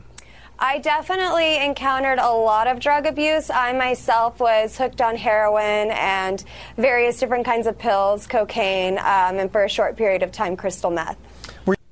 [0.64, 3.50] I definitely encountered a lot of drug abuse.
[3.50, 6.44] I myself was hooked on heroin and
[6.78, 10.92] various different kinds of pills, cocaine, um, and for a short period of time, crystal
[10.92, 11.18] meth.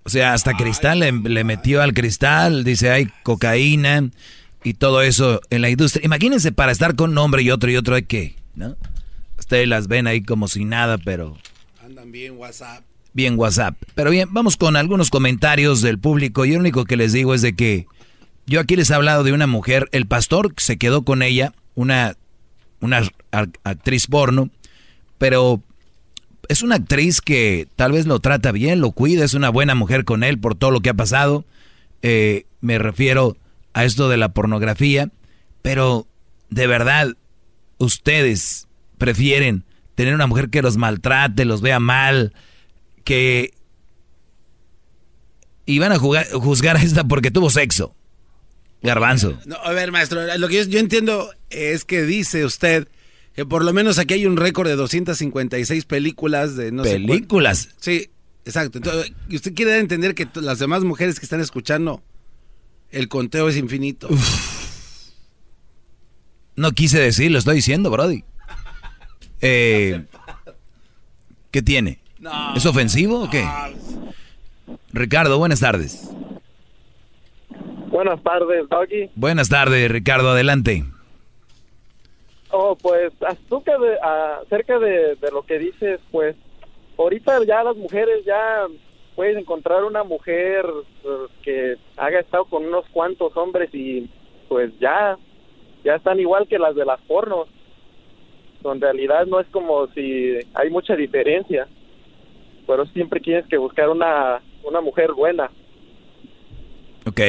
[0.05, 4.11] O sea, hasta cristal le, le metió al cristal, dice hay cocaína
[4.63, 6.05] y todo eso en la industria.
[6.05, 8.75] Imagínense para estar con un hombre y otro y otro hay que, ¿no?
[9.39, 11.37] Ustedes las ven ahí como si nada, pero...
[11.83, 12.83] Andan bien WhatsApp.
[13.13, 13.75] Bien WhatsApp.
[13.95, 16.45] Pero bien, vamos con algunos comentarios del público.
[16.45, 17.87] Y lo único que les digo es de que
[18.49, 22.15] yo aquí les he hablado de una mujer, el pastor se quedó con ella, una,
[22.81, 23.03] una
[23.63, 24.49] actriz porno,
[25.19, 25.61] pero
[26.47, 30.03] es una actriz que tal vez lo trata bien, lo cuida, es una buena mujer
[30.03, 31.45] con él por todo lo que ha pasado,
[32.01, 33.37] eh, me refiero
[33.73, 35.11] a esto de la pornografía,
[35.61, 36.07] pero
[36.49, 37.15] de verdad,
[37.77, 38.67] ustedes
[38.97, 39.63] prefieren
[39.93, 42.33] tener una mujer que los maltrate, los vea mal,
[43.03, 43.53] que...
[45.67, 47.95] Y van a juzgar a esta porque tuvo sexo.
[48.81, 49.37] Garbanzo.
[49.45, 52.87] No, a ver, maestro, lo que yo, entiendo es que dice usted
[53.33, 57.69] que por lo menos aquí hay un récord de 256 películas de no ¿Películas?
[57.79, 58.09] sí,
[58.45, 58.77] exacto.
[58.79, 62.01] Entonces, usted quiere entender que las demás mujeres que están escuchando,
[62.91, 64.09] el conteo es infinito.
[66.55, 68.23] No quise decir, lo estoy diciendo, Brody.
[69.41, 70.03] Eh,
[71.51, 71.99] ¿Qué tiene?
[72.55, 73.47] ¿Es ofensivo o qué?
[74.91, 76.09] Ricardo, buenas tardes.
[77.99, 79.09] Buenas tardes, Doggy.
[79.13, 80.85] Buenas tardes, Ricardo, adelante.
[82.49, 83.97] Oh, pues acerca de,
[84.41, 86.33] acerca de, lo que dices, pues
[86.97, 88.67] ahorita ya las mujeres ya
[89.17, 90.65] puedes encontrar una mujer
[91.03, 94.09] pues, que haya estado con unos cuantos hombres y
[94.47, 95.17] pues ya,
[95.83, 97.49] ya están igual que las de las pornos.
[98.63, 101.67] En realidad no es como si hay mucha diferencia,
[102.65, 105.51] pero siempre tienes que buscar una, una mujer buena.
[107.05, 107.19] Ok.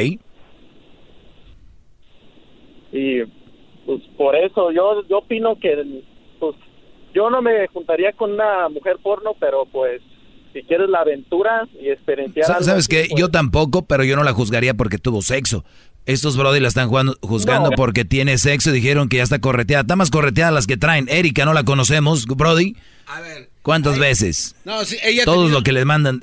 [2.92, 3.22] Y
[3.86, 6.02] pues por eso yo yo opino que
[6.38, 6.56] pues
[7.14, 10.00] yo no me juntaría con una mujer porno, pero pues
[10.52, 13.08] si quieres la aventura y experienciar ¿Sabes qué?
[13.10, 15.64] Yo pues tampoco, pero yo no la juzgaría porque tuvo sexo.
[16.06, 19.82] Estos brody la están jugando, juzgando porque tiene sexo y dijeron que ya está correteada.
[19.82, 21.08] Está más correteada las que traen.
[21.08, 22.74] Erika no la conocemos, brody.
[23.06, 23.50] A ver.
[23.62, 24.56] ¿Cuántas veces?
[24.64, 26.22] No, sí, ella Todos lo que les mandan.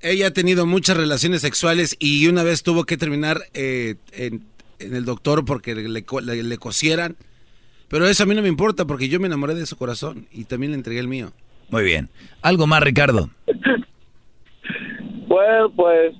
[0.00, 4.44] Ella ha tenido muchas relaciones sexuales y una vez tuvo que terminar eh, en
[4.78, 7.16] en el doctor porque le, le, cosieran.
[7.88, 10.44] Pero eso a mí no me importa porque yo me enamoré de su corazón y
[10.44, 11.32] también le entregué el mío.
[11.70, 12.08] Muy bien.
[12.42, 13.30] ¿Algo más, Ricardo?
[15.26, 16.14] Bueno, pues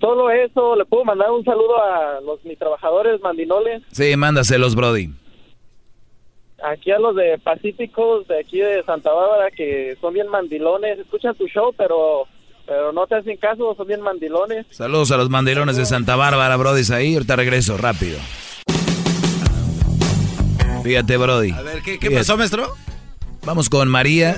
[0.00, 0.74] solo eso.
[0.74, 3.82] ¿Le puedo mandar un saludo a los mis trabajadores mandinoles?
[3.92, 5.10] Sí, mándaselos, Brody.
[6.62, 10.98] Aquí a los de Pacíficos, de aquí de Santa Bárbara, que son bien mandilones.
[10.98, 12.26] Escuchan tu show, pero
[12.70, 14.64] pero no te hacen caso, son bien mandilones.
[14.70, 16.82] Saludos a los mandilones de Santa Bárbara, Brody.
[16.92, 18.16] Ahí, ahorita regreso rápido.
[20.84, 21.50] Fíjate, Brody.
[21.50, 22.68] A ver, ¿qué, pasó, maestro?
[23.44, 24.36] Vamos con María.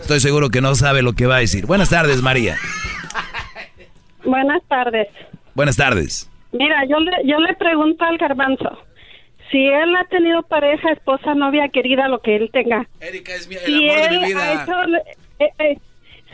[0.00, 1.66] Estoy seguro que no sabe lo que va a decir.
[1.66, 2.56] Buenas tardes, María.
[4.24, 5.06] Buenas tardes.
[5.54, 6.28] Buenas tardes.
[6.50, 8.76] Mira, yo le, yo le pregunto al garbanzo.
[9.52, 12.88] Si él ha tenido pareja, esposa, novia, querida, lo que él tenga.
[12.98, 14.64] Erika es mi, el amor de mi vida.
[15.38, 15.78] Eh, eh,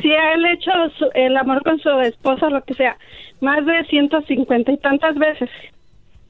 [0.01, 0.71] si él hecho
[1.15, 2.97] el amor con su esposa, lo que sea,
[3.41, 5.49] más de ciento cincuenta y tantas veces,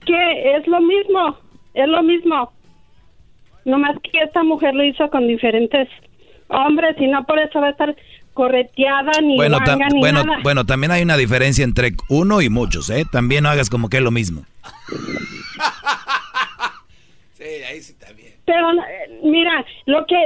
[0.04, 1.38] que es lo mismo,
[1.74, 2.52] es lo mismo.
[3.64, 5.88] Nomás que esta mujer lo hizo con diferentes
[6.48, 7.94] hombres y no por eso va a estar
[8.32, 9.58] correteada ni bueno,
[9.92, 10.40] ni bueno, nada.
[10.42, 13.04] Bueno, también hay una diferencia entre uno y muchos, ¿eh?
[13.10, 14.44] También no hagas como que es lo mismo.
[17.32, 18.34] sí, ahí sí también.
[18.44, 20.16] Pero eh, mira, lo que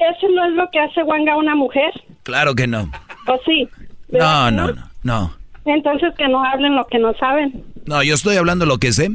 [0.00, 1.92] eso no es lo que hace Wanga a una mujer.
[2.30, 2.88] Claro que no.
[3.26, 3.68] ¿O sí?
[4.08, 5.36] No, no, no, no.
[5.64, 7.64] Entonces que no hablen lo que no saben.
[7.86, 9.10] No, yo estoy hablando lo que sé.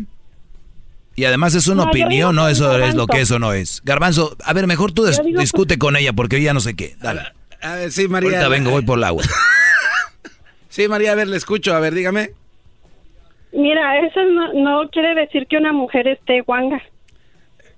[1.15, 3.81] Y además es una opinión, no eso es lo que eso no es.
[3.85, 5.05] Garbanzo, a ver, mejor tú
[5.37, 6.97] discute con ella porque ya no sé qué.
[7.01, 7.21] Dale.
[7.61, 8.31] A ver, sí, María.
[8.31, 9.23] Ahorita vengo, voy por el agua.
[10.67, 11.73] sí, María, a ver, le escucho.
[11.73, 12.31] A ver, dígame.
[13.53, 16.81] Mira, eso no, no quiere decir que una mujer esté guanga.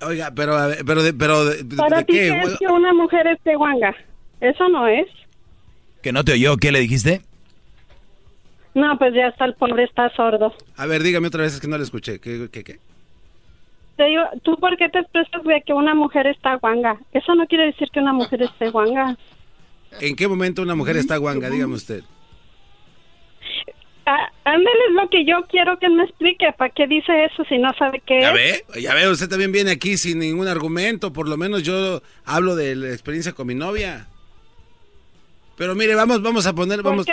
[0.02, 1.36] Oiga, pero, pero, pero,
[1.78, 2.30] ¿Para ti qué?
[2.30, 3.96] es que una mujer esté guanga?
[4.42, 5.06] Eso no es.
[6.02, 6.58] ¿Que no te oyó?
[6.58, 7.22] ¿Qué le dijiste?
[8.74, 10.54] No, pues ya está, el pobre está sordo.
[10.76, 12.20] A ver, dígame otra vez, es que no le escuché.
[12.20, 12.80] ¿Qué, qué, qué?
[13.96, 17.00] Te digo, ¿tú por qué te expresas de que una mujer está guanga?
[17.12, 19.18] Eso no quiere decir que una mujer esté guanga.
[20.00, 21.50] ¿En qué momento una mujer está guanga?
[21.50, 22.04] Dígame usted.
[24.06, 26.46] Ah, ándale, es lo que yo quiero que me explique.
[26.58, 28.64] ¿Para qué dice eso si no sabe qué ya es?
[28.74, 31.12] ve, ya ve, usted también viene aquí sin ningún argumento.
[31.12, 34.08] Por lo menos yo hablo de la experiencia con mi novia.
[35.58, 37.06] Pero mire, vamos, vamos a poner, vamos.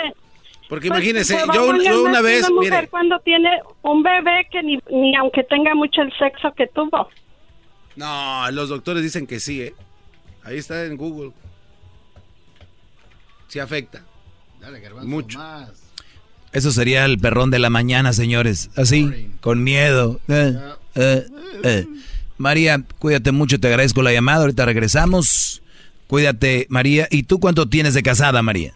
[0.69, 3.49] Porque pues, imagínese, yo, una vez, una mujer cuando tiene
[3.83, 7.09] un bebé que ni, ni aunque tenga mucho el sexo que tuvo.
[7.95, 9.75] No, los doctores dicen que sí, ¿eh?
[10.43, 11.31] Ahí está en Google.
[13.47, 14.03] Sí afecta.
[14.59, 15.37] Dale, mucho.
[15.37, 15.85] Más.
[16.51, 18.69] Eso sería el perrón de la mañana, señores.
[18.75, 20.19] Así, con miedo.
[20.27, 20.57] Eh,
[20.95, 21.25] eh,
[21.63, 21.87] eh.
[22.37, 24.41] María, cuídate mucho, te agradezco la llamada.
[24.41, 25.61] Ahorita regresamos.
[26.07, 27.07] Cuídate, María.
[27.09, 28.71] ¿Y tú cuánto tienes de casada, María?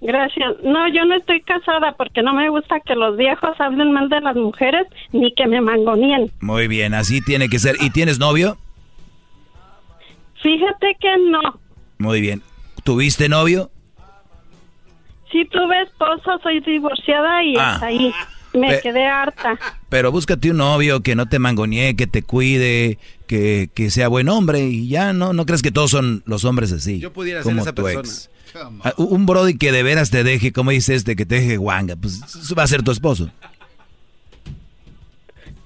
[0.00, 0.54] Gracias.
[0.62, 4.20] No, yo no estoy casada porque no me gusta que los viejos hablen mal de
[4.20, 6.30] las mujeres ni que me mangonien.
[6.40, 7.76] Muy bien, así tiene que ser.
[7.80, 8.56] ¿Y tienes novio?
[10.42, 11.40] Fíjate que no.
[11.98, 12.42] Muy bien.
[12.84, 13.70] ¿Tuviste novio?
[15.32, 17.72] Sí tuve esposo, soy divorciada y Ah.
[17.74, 18.12] hasta ahí.
[18.54, 19.58] Me Pe- quedé harta.
[19.88, 24.28] Pero búscate un novio que no te mangonee, que te cuide, que, que sea buen
[24.28, 25.32] hombre y ya, ¿no?
[25.32, 26.98] ¿No crees que todos son los hombres así?
[26.98, 28.00] Yo pudiera ser esa tu persona.
[28.00, 28.30] ex.
[28.82, 31.94] Ah, Un brody que de veras te deje, como dice este, que te deje guanga,
[31.96, 32.20] pues
[32.58, 33.30] va a ser tu esposo.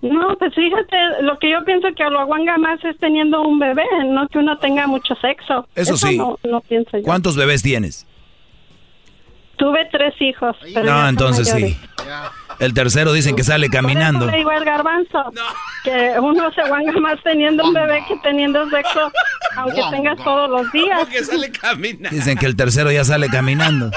[0.03, 3.85] No, pues fíjate, lo que yo pienso que lo aguanga más es teniendo un bebé,
[4.07, 5.69] no que uno tenga mucho sexo.
[5.77, 6.17] Eso sí.
[6.19, 7.05] No, no pienso yo.
[7.05, 8.05] ¿Cuántos bebés tienes?
[9.57, 10.57] Tuve tres hijos.
[10.75, 11.77] pero No, entonces mayores.
[11.77, 11.81] sí.
[12.59, 14.21] El tercero dicen que sale caminando.
[14.21, 15.33] Por eso le digo al garbanzo
[15.85, 19.13] que uno se guanga más teniendo un bebé que teniendo sexo,
[19.57, 21.09] aunque tengas todos los días.
[21.09, 22.11] Que sale caminando.
[22.11, 23.91] Dicen que el tercero ya sale caminando.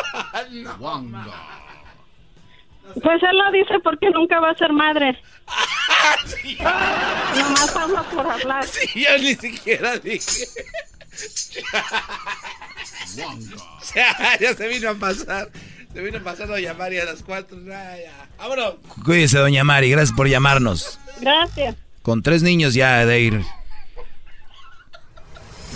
[3.01, 5.19] Pues él lo dice porque nunca va a ser madre.
[7.35, 8.63] Nomás habla por hablar.
[8.65, 10.45] Sí, yo ni siquiera dije.
[13.95, 15.49] ya, ya se vino a pasar.
[15.95, 17.57] Se vino a pasar a llamar y a las cuatro.
[17.65, 18.27] ya, ya.
[18.37, 18.73] Vámonos.
[19.05, 20.99] Cuídese, doña Mari, gracias por llamarnos.
[21.21, 21.77] Gracias.
[22.01, 23.41] Con tres niños ya de ir.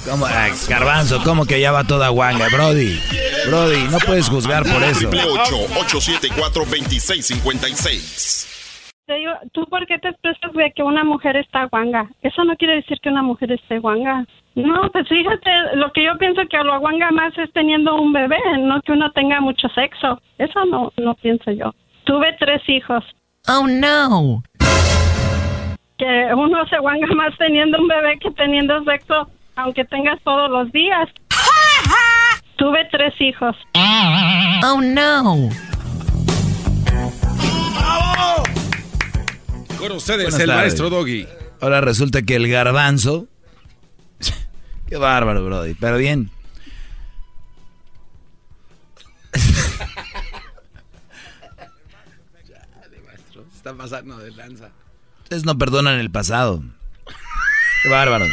[0.05, 0.25] ¿Cómo?
[0.25, 2.49] Ay, garbanzo, ¿cómo que ya va toda guanga?
[2.49, 2.99] Brody,
[3.47, 5.09] Brody, no puedes juzgar por eso.
[5.09, 11.63] Triple 874 2656 Te digo, ¿tú por qué te expresas de que una mujer está
[11.71, 12.09] guanga?
[12.21, 14.25] Eso no quiere decir que una mujer esté guanga.
[14.65, 18.37] No, pues fíjate, lo que yo pienso que lo aguanga más es teniendo un bebé,
[18.59, 20.21] no que uno tenga mucho sexo.
[20.37, 21.73] Eso no, no pienso yo.
[22.05, 23.03] Tuve tres hijos.
[23.47, 24.43] Oh, no.
[25.97, 30.71] Que uno se guanga más teniendo un bebé que teniendo sexo, aunque tengas todos los
[30.71, 31.07] días.
[32.57, 33.55] Tuve tres hijos.
[34.63, 35.49] Oh, no.
[39.79, 40.61] Con ustedes, Buenas el tardes.
[40.63, 41.25] maestro Doggy.
[41.61, 43.27] Ahora resulta que el garbanzo.
[44.89, 45.75] Qué bárbaro, Brody.
[45.75, 46.31] Pero bien.
[53.31, 54.71] Se está pasando de lanza.
[55.23, 56.63] Ustedes no perdonan el pasado.
[57.83, 58.31] Qué bárbaros.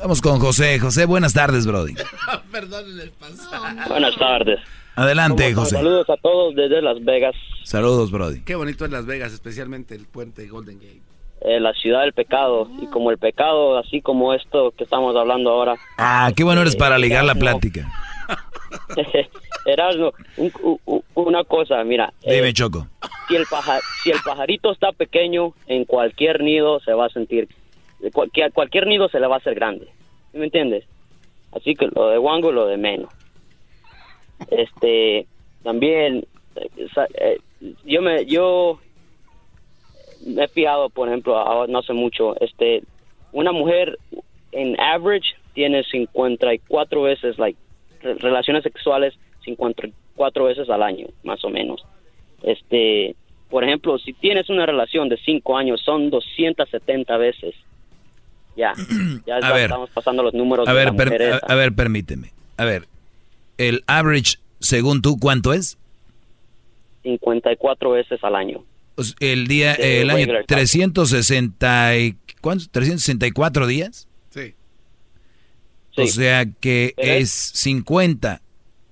[0.00, 0.80] Vamos con José.
[0.80, 1.94] José, buenas tardes, Brody.
[2.50, 3.64] Perdonen el pasado.
[3.88, 4.58] Buenas tardes.
[4.96, 5.54] Adelante.
[5.54, 5.76] José.
[5.76, 8.40] Saludos a todos desde Las Vegas, Saludos, Brody.
[8.40, 11.07] Qué bonito es Las Vegas, especialmente el puente Golden Gate.
[11.40, 12.68] Eh, la ciudad del pecado.
[12.80, 15.74] Y como el pecado, así como esto que estamos hablando ahora.
[15.96, 17.40] Ah, qué bueno eres para ligar la Erasmo.
[17.40, 17.88] plática.
[19.64, 22.12] Erasmo, un- u- u- una cosa, mira.
[22.22, 22.86] eh, Dime, Choco.
[23.28, 27.48] si, el paja- si el pajarito está pequeño, en cualquier nido se va a sentir...
[28.12, 29.86] Cualquier, cualquier nido se le va a hacer grande.
[30.32, 30.84] ¿Sí ¿Me entiendes?
[31.52, 33.12] Así que lo de Wango, lo de menos.
[34.50, 35.26] Este,
[35.64, 36.24] también,
[36.56, 36.68] eh,
[37.14, 37.38] eh,
[37.84, 38.78] yo me, yo
[40.24, 42.82] me he fijado, por ejemplo, ahora no hace mucho, este,
[43.32, 43.98] una mujer
[44.52, 47.58] en average tiene 54 veces, like,
[48.02, 49.14] re- relaciones sexuales
[49.44, 51.84] 54 veces al año, más o menos.
[52.42, 53.14] Este,
[53.50, 57.54] por ejemplo, si tienes una relación de 5 años, son 270 veces.
[58.56, 58.72] Ya,
[59.26, 59.62] ya A ver.
[59.64, 61.46] estamos pasando los números A de ver, la mujer per- a, esa.
[61.46, 62.32] a ver, permíteme.
[62.56, 62.84] A ver,
[63.56, 65.78] el average, según tú, ¿cuánto es?
[67.02, 68.64] 54 veces al año.
[68.98, 70.58] Pues, el día, el año regular time.
[70.58, 72.68] 360 y, ¿cuántos?
[72.70, 74.08] 364 días.
[74.30, 74.56] Sí.
[75.96, 78.42] O sea que es 50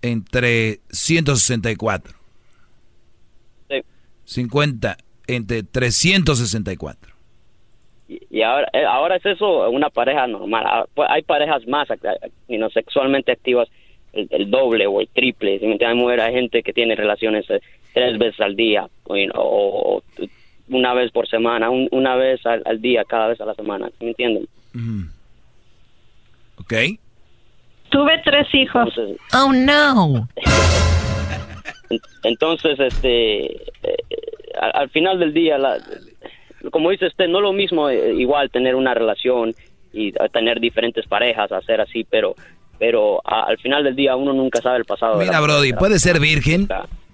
[0.02, 2.14] entre 164.
[3.68, 3.82] Sí.
[4.26, 4.96] 50
[5.26, 7.12] entre 364.
[8.06, 10.62] Y, y ahora, eh, ahora es eso una pareja normal.
[10.68, 11.88] Ah, pues, Hay parejas más
[12.72, 13.68] sexualmente activas,
[14.12, 15.58] el, el doble o el triple.
[15.58, 16.20] ¿sí me entiendes?
[16.20, 17.60] Hay gente que tiene relaciones eh,
[17.96, 20.02] tres veces al día o, you know, o- o
[20.68, 23.88] una vez por semana, un- una vez al, al día, cada vez a la semana.
[23.88, 24.46] ¿sí ¿Me entienden?
[24.74, 25.10] Ujú.
[26.60, 26.74] ¿Ok?
[27.88, 28.92] Tuve tres hijos.
[29.32, 30.28] Oh, no.
[32.24, 33.96] Entonces, este, eh,
[34.60, 35.78] al, al final del día, la-
[36.72, 39.54] como dice usted, no es lo mismo eh, igual tener una relación
[39.92, 42.34] y tener diferentes parejas, hacer así, pero,
[42.78, 45.14] pero a- al final del día uno nunca sabe el pasado.
[45.18, 46.68] de Mira, la Brody, puede ser virgen,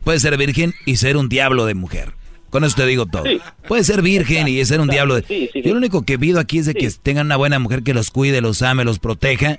[0.05, 2.13] puede ser virgen y ser un diablo de mujer.
[2.51, 3.25] Con eso te digo todo.
[3.67, 5.51] Puede ser virgen y ser un diablo de...
[5.55, 8.11] Yo lo único que pido aquí es de que tengan una buena mujer que los
[8.11, 9.59] cuide, los ame, los proteja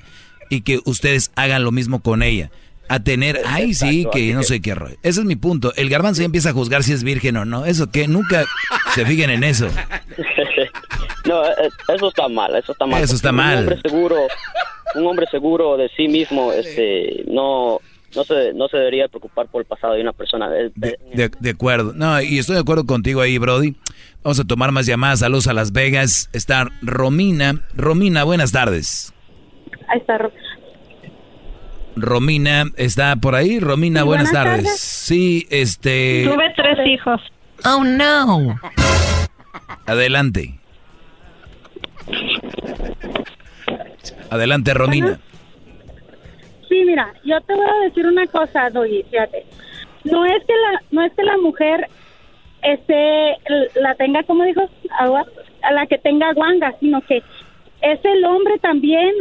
[0.50, 2.52] y que ustedes hagan lo mismo con ella.
[2.90, 4.96] A tener, ay sí, que no que- sé qué rollo.
[5.02, 5.74] Ese es mi punto.
[5.76, 7.66] El garbanzo ya empieza a juzgar si es virgen o no.
[7.66, 8.46] Eso que nunca
[8.94, 9.68] se fijen en eso.
[11.26, 13.02] no, eh, eso está mal, eso está mal.
[13.02, 13.54] Eso está mal.
[13.58, 14.18] Un hombre seguro,
[14.96, 17.80] un hombre seguro de sí mismo, este, no,
[18.16, 20.50] no se, no se debería preocupar por el pasado de una persona.
[20.50, 20.72] De,
[21.40, 21.94] de acuerdo.
[21.94, 23.76] No, y estoy de acuerdo contigo ahí, Brody.
[24.24, 25.20] Vamos a tomar más llamadas.
[25.20, 26.30] Saludos a Las Vegas.
[26.34, 27.62] Está Romina.
[27.76, 29.14] Romina, buenas tardes.
[29.90, 30.18] Ahí está.
[30.18, 30.32] Ro-
[31.96, 33.60] Romina está por ahí.
[33.60, 34.80] Romina, buenas, tardes.
[34.80, 36.24] Sí, este.
[36.26, 37.22] Tuve tres hijos.
[37.66, 38.60] Oh no.
[39.86, 40.60] Adelante.
[44.30, 45.20] Adelante, Romina.
[46.74, 49.46] Sí, mira, yo te voy a decir una cosa, Doggy, fíjate.
[50.06, 51.88] No es que la, no es que la mujer
[52.64, 53.38] este
[53.76, 54.68] la tenga, como dijo,
[54.98, 55.24] agua,
[55.62, 57.18] a la que tenga guanga, sino que
[57.82, 59.14] es el hombre también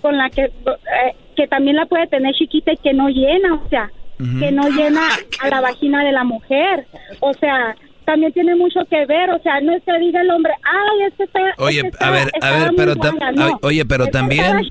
[0.00, 3.68] con la que eh, que también la puede tener chiquita y que no llena, o
[3.68, 3.90] sea,
[4.38, 5.08] que no llena
[5.40, 6.86] a la vagina de la mujer.
[7.18, 7.74] O sea,
[8.04, 11.24] también tiene mucho que ver, o sea, no es que diga el hombre, ay, este
[11.24, 11.40] está...
[11.58, 13.58] Oye, este a ver, está- a ver, pero tam- guanga", ay, no.
[13.62, 14.68] oye, pero también-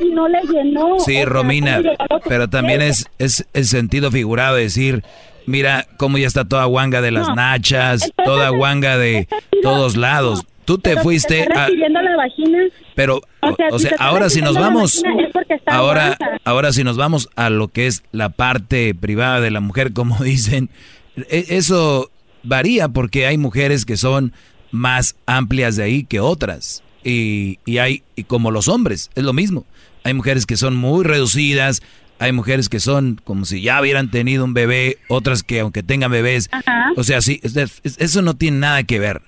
[0.00, 0.98] y no le llenó.
[1.00, 4.62] Sí, sea, Romina, ¿cómo llegó a su pero también es, es el sentido figurado de
[4.62, 5.02] decir,
[5.46, 7.34] mira cómo ya está toda guanga de las No.
[7.34, 9.28] nachas, Entonces, toda guanga de
[9.62, 10.44] todos lados.
[10.64, 11.68] Tú te Pero si fuiste está a...
[12.02, 12.58] la vagina,
[12.94, 16.96] Pero, O sea, o está ahora si nos vamos, es está ahora, ahora si nos
[16.96, 20.70] vamos a lo que es la parte privada de la mujer, como dicen,
[21.16, 22.11] e- eso
[22.42, 24.32] varía porque hay mujeres que son
[24.70, 26.82] más amplias de ahí que otras.
[27.04, 29.64] Y, y hay, y como los hombres, es lo mismo.
[30.04, 31.82] Hay mujeres que son muy reducidas,
[32.18, 36.10] hay mujeres que son como si ya hubieran tenido un bebé, otras que aunque tengan
[36.12, 36.92] bebés, Ajá.
[36.96, 39.22] o sea, sí, es- es- eso no tiene nada que ver.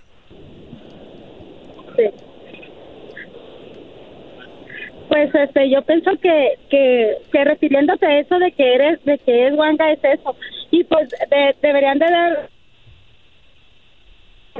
[5.09, 9.49] Pues este, yo pienso que, que, que refiriéndote a eso de que eres, de que
[9.49, 10.35] es guanga es eso.
[10.71, 12.51] Y pues de- deberían de dar,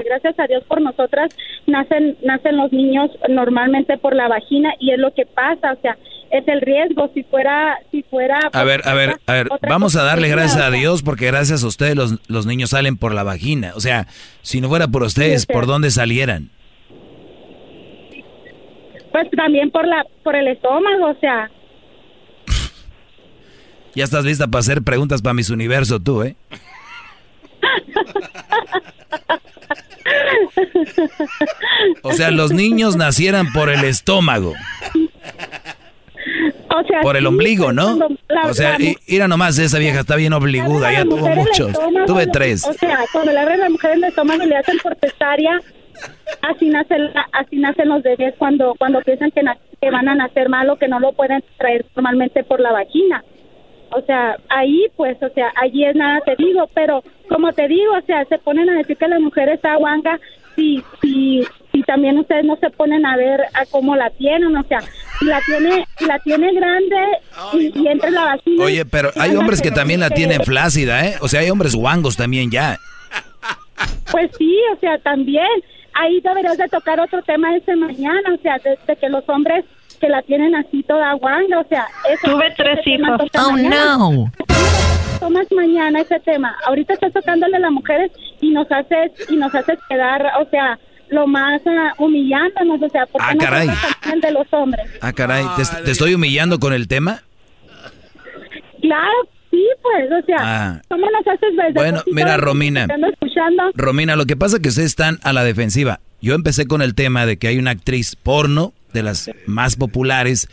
[0.03, 1.29] gracias a Dios por nosotras,
[1.67, 5.97] nacen, nacen los niños normalmente por la vagina y es lo que pasa, o sea,
[6.31, 7.09] es el riesgo.
[7.13, 8.39] Si fuera, si fuera.
[8.51, 11.67] A ver, a ver, a ver, vamos a darle gracias a Dios porque gracias a
[11.67, 13.71] ustedes los, los niños salen por la vagina.
[13.75, 14.07] O sea,
[14.41, 15.53] si no fuera por ustedes, Sí.
[15.53, 16.49] ¿por dónde salieran?
[19.11, 21.49] Pues también por la, por el estómago, o sea.
[23.95, 26.35] Ya estás lista para hacer preguntas para mis universo tú, ¿eh?
[32.01, 34.53] O sea, los niños nacieran por el estómago,
[36.69, 37.97] O sea, por el sí, ombligo, pues, ¿no?
[38.27, 41.69] la- O sea, la mira nomás, esa vieja está bien obliguda, ya tuvo muchos.
[41.69, 42.65] estómago, Tuve tres.
[42.67, 44.95] O sea, cuando le abren a la mujer en el estómago y le hacen por
[44.99, 45.59] cesárea,
[46.41, 50.49] así nacen, así nacen los bebés cuando cuando piensan que, na- que van a nacer
[50.49, 53.23] mal o que no lo pueden traer normalmente por la vagina.
[53.91, 57.93] O sea, ahí pues, o sea, allí es nada te digo, pero como te digo,
[57.97, 60.19] o sea, se ponen a decir que la mujer está guanga
[60.55, 64.63] si, si, si también ustedes no se ponen a ver a cómo la tienen, o
[64.63, 64.79] sea,
[65.19, 66.95] si la tiene, si la tiene grande
[67.53, 68.63] y, y entra la vagina.
[68.63, 71.15] Oye, pero hay hombres que también la tienen flácida, ¿eh?
[71.21, 72.77] O sea, hay hombres guangos también ya.
[74.11, 75.47] Pues sí, o sea, también
[75.93, 79.65] ahí deberías de tocar otro tema ese mañana, o sea, de, de que los hombres
[80.05, 83.21] que la tienen así toda guanga, o sea, eso Tuve tres hijos.
[83.39, 83.97] Oh, mañana.
[83.97, 84.31] no.
[85.19, 86.55] Tomas mañana ese tema.
[86.67, 88.11] Ahorita estás tocándole a las mujeres
[88.41, 90.77] y nos haces y nos haces quedar, o sea,
[91.09, 93.67] lo más ah, humillándonos, o sea, porque Ah, no caray.
[94.21, 94.85] de los hombres.
[95.01, 97.21] Ah, caray, ¿te, te estoy humillando con el tema?
[98.81, 99.13] Claro,
[99.49, 100.81] sí, pues, o sea, Ah.
[100.89, 102.85] ¿cómo nos haces desde Bueno, mira, Romina.
[103.11, 103.63] escuchando?
[103.73, 105.99] Romina, lo que pasa es que ustedes están a la defensiva.
[106.21, 110.47] Yo empecé con el tema de que hay una actriz porno, de las más populares,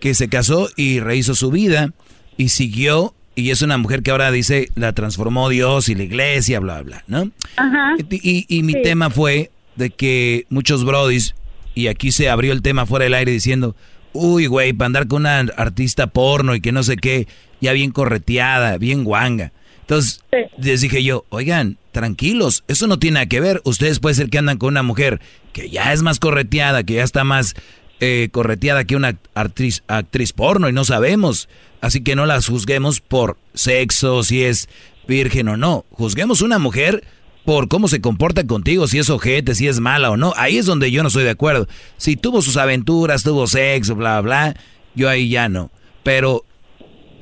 [0.00, 1.92] que se casó y rehizo su vida
[2.36, 3.14] y siguió.
[3.34, 7.04] Y es una mujer que ahora dice, la transformó Dios y la iglesia, bla, bla,
[7.06, 7.30] ¿no?
[7.56, 7.94] Ajá.
[8.10, 8.82] Y, y mi Sí.
[8.82, 11.34] tema fue de que muchos brodis,
[11.74, 13.74] y aquí se abrió el tema fuera del aire diciendo,
[14.12, 17.26] uy, güey, para andar con una artista porno y que no sé qué,
[17.62, 19.52] ya bien correteada, bien guanga.
[19.80, 20.20] Entonces,
[20.58, 23.62] les dije yo, oigan, tranquilos, eso no tiene nada que ver.
[23.64, 25.20] Ustedes puede ser que andan con una mujer
[25.54, 27.54] que ya es más correteada, que ya está más
[28.04, 31.48] eh, correteada que una actriz, actriz porno y no sabemos.
[31.80, 34.68] Así que no las juzguemos por sexo, si es
[35.06, 35.84] virgen o no.
[35.92, 37.04] Juzguemos una mujer
[37.44, 40.34] por cómo se comporta contigo, si es ojete, si es mala o no.
[40.36, 41.68] Ahí es donde yo no estoy de acuerdo.
[41.96, 44.56] Si tuvo sus aventuras, tuvo sexo, bla, bla,
[44.96, 45.70] yo ahí ya no.
[46.02, 46.44] Pero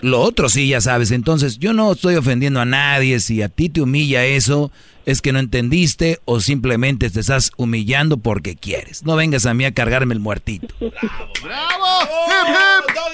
[0.00, 1.10] lo otro sí, ya sabes.
[1.10, 3.20] Entonces, yo no estoy ofendiendo a nadie.
[3.20, 4.72] Si a ti te humilla eso,
[5.10, 9.04] es que no entendiste o simplemente te estás humillando porque quieres.
[9.04, 10.74] No vengas a mí a cargarme el muertito.
[10.80, 11.86] ¡Bravo!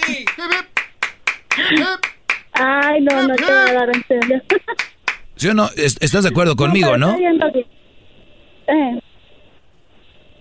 [0.08, 0.28] ¡Hip, hip!
[1.58, 1.86] ¡Hip, hip!
[2.52, 4.42] Ay, no, no te voy a dar en serio.
[5.36, 5.68] ¿Sí o no?
[5.76, 7.14] Es- ¿Estás de acuerdo conmigo, no?
[8.68, 9.00] Eh,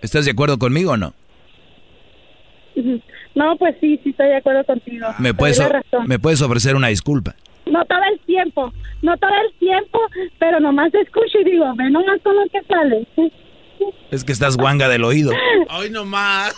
[0.02, 1.14] ¿Estás de acuerdo conmigo o no?
[3.36, 5.07] No, pues sí, sí estoy de acuerdo contigo.
[5.19, 5.61] ¿Me puedes.
[6.07, 7.36] ¿Me puedes ofrecer una disculpa?
[7.76, 8.72] No todo el tiempo,
[9.02, 9.99] no todo el tiempo,
[10.39, 13.06] pero nomás escucho y digo, ve nomás con lo que sale.
[14.11, 15.34] Es que estás guanga del oído.
[15.77, 16.56] Hoy nomás.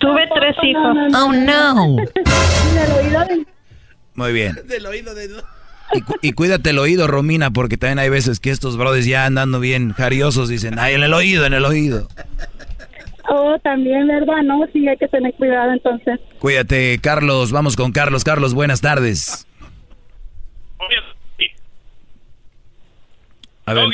[0.00, 0.96] Tuve tres hijos.
[1.14, 1.96] Oh, no.
[2.74, 3.46] Del oído de-
[4.14, 4.56] Muy bien.
[4.64, 5.28] Del oído de...
[5.92, 9.26] Y, cu- y cuídate el oído, Romina, porque también hay veces que estos brothers ya
[9.26, 12.08] andando bien jariosos dicen, ay, en el oído, en el oído.
[13.32, 14.42] Oh, también, ¿verdad?
[14.42, 16.18] No, sí, hay que tener cuidado entonces.
[16.40, 17.52] Cuídate, Carlos.
[17.52, 18.24] Vamos con Carlos.
[18.24, 19.46] Carlos, buenas tardes.
[23.66, 23.84] A ver.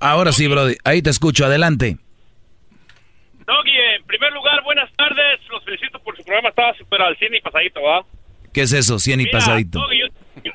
[0.00, 0.76] Ahora sí, Brody.
[0.84, 1.46] Ahí te escucho.
[1.46, 1.96] Adelante.
[3.46, 5.40] Doggy, en primer lugar, buenas tardes.
[5.50, 6.50] Los felicito por su programa.
[6.50, 8.04] Estaba súper al cine y pasadito, ¿va?
[8.52, 8.98] ¿Qué es eso?
[8.98, 9.78] Cien y Mira, pasadito.
[9.78, 10.00] Doggy,
[10.44, 10.52] yo,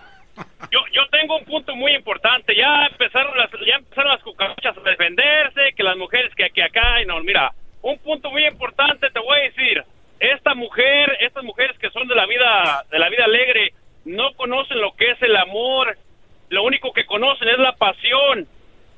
[0.71, 2.55] yo, yo- tengo un punto muy importante.
[2.55, 7.01] Ya empezaron las, ya empezaron las cucarachas a defenderse, que las mujeres que aquí acá
[7.01, 7.19] y no.
[7.21, 7.51] Mira,
[7.81, 9.83] un punto muy importante te voy a decir.
[10.19, 13.71] Esta mujer, estas mujeres que son de la vida, de la vida alegre,
[14.05, 15.95] no conocen lo que es el amor.
[16.49, 18.47] Lo único que conocen es la pasión.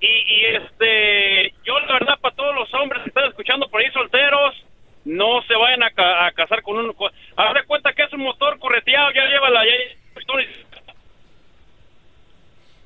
[0.01, 3.91] Y, y, este, yo la verdad para todos los hombres que están escuchando por ahí
[3.91, 4.55] solteros,
[5.03, 6.93] no se vayan a, ca- a casar con un...
[6.93, 9.65] co- Haz de cuenta que es un motor correteado, ya lleva la...
[9.65, 9.71] ya-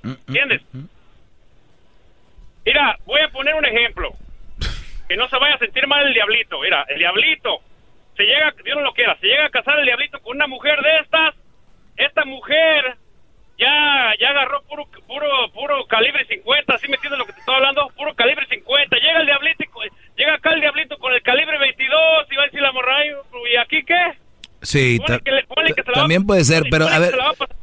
[0.04, 0.62] ¿Entiendes?
[2.66, 4.12] Mira, voy a poner un ejemplo.
[5.08, 6.60] Que no se vaya a sentir mal el diablito.
[6.62, 7.62] Mira, el diablito,
[8.16, 11.00] se llega, Dios lo quiera, se llega a casar el diablito con una mujer de
[11.00, 11.36] estas,
[11.98, 12.96] esta mujer
[13.58, 17.56] ya ya agarró puro puro puro calibre 50, ¿sí me entiendes lo que te estoy
[17.56, 17.88] hablando?
[17.96, 18.98] Puro calibre 50.
[18.98, 19.64] Llega el diablito
[20.18, 23.12] llega acá el diablito con el calibre 22 y va a decir la morra, "Ay,
[23.52, 24.14] ¿y aquí qué?
[24.64, 26.98] Sí, Ponle ta- que le- ponle que se la va- también puede ser, pero a
[27.00, 27.14] ver,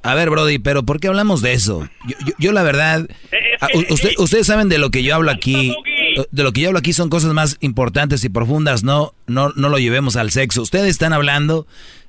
[0.03, 1.89] a ver, Brody, pero ¿por qué hablamos de eso?
[2.07, 3.09] Yo, yo- yo la verdad,
[3.61, 5.75] ah, u- usted- ustedes saben de lo que yo hablo aquí,
[6.31, 9.69] de lo que yo hablo aquí son cosas más importantes y profundas, no, no, no
[9.69, 10.63] lo llevemos al sexo.
[10.63, 11.67] Ustedes están hablando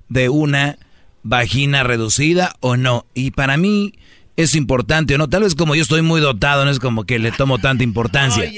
[0.09, 0.77] de una
[1.23, 3.93] vagina reducida o no, y para mí
[4.38, 5.30] es importante o no.
[5.30, 8.49] Tal vez como yo estoy muy dotado, no es como que le tomo tanta importancia.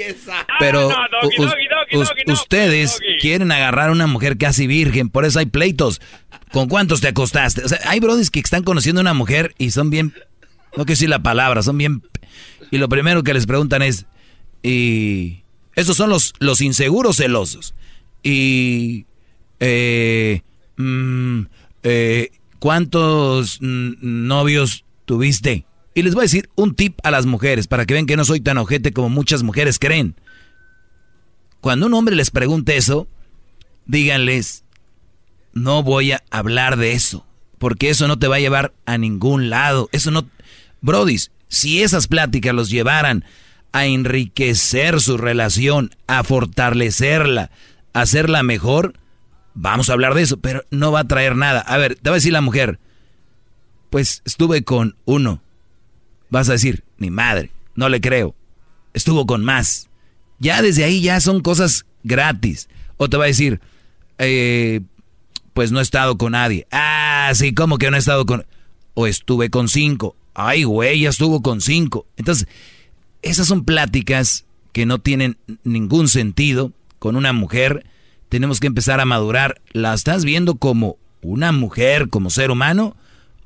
[0.60, 0.90] Pero
[2.32, 6.00] ustedes quieren agarrar a una mujer casi virgen, por eso hay pleitos.
[6.54, 7.66] ¿Con cuántos te acostaste?
[7.66, 10.14] O sea, hay brodis que están conociendo a una mujer y son bien,
[10.78, 12.04] no quiero decir la palabra, son bien...
[12.70, 14.06] Y lo primero que les preguntan es,
[14.62, 15.42] y...
[15.76, 17.74] Esos son los, los inseguros celosos.
[18.22, 19.08] Y...
[19.60, 20.42] Eh,
[20.78, 21.42] mm,
[21.82, 25.66] eh, ¿Cuántos novios tuviste?
[25.96, 28.26] Y les voy a decir un tip a las mujeres para que vean que no
[28.26, 30.16] soy tan ojete como muchas mujeres creen.
[31.62, 33.08] Cuando un hombre les pregunte eso,
[33.88, 34.63] díganles,
[35.54, 37.26] no voy a hablar de eso,
[37.58, 39.90] porque eso no te va a llevar a ningún lado.
[39.92, 40.28] Eso no...
[40.82, 43.24] Brodis, si esas pláticas los llevaran
[43.72, 47.52] a enriquecer su relación, a fortalecerla,
[47.94, 48.94] a hacerla mejor,
[49.54, 51.62] vamos a hablar de eso, pero no va a traer nada.
[51.62, 52.80] A ver, te va a decir la mujer,
[53.90, 55.42] pues estuve con uno.
[56.30, 58.36] Vas a decir, mi madre, no le creo.
[58.94, 59.90] Estuvo con más.
[60.40, 62.70] Ya desde ahí ya son cosas gratis.
[62.98, 63.62] O te va a decir,
[64.18, 64.82] eh,
[65.54, 66.68] pues no he estado con nadie.
[66.72, 68.46] Ah, sí, ¿cómo que no he estado con...?
[68.96, 70.16] O estuve con cinco.
[70.34, 72.06] Ay, güey, ya estuvo con cinco.
[72.18, 72.48] Entonces,
[73.22, 77.86] esas son pláticas que no tienen ningún sentido con una mujer.
[78.30, 79.62] Tenemos que empezar a madurar.
[79.72, 82.96] ¿La estás viendo como una mujer, como ser humano?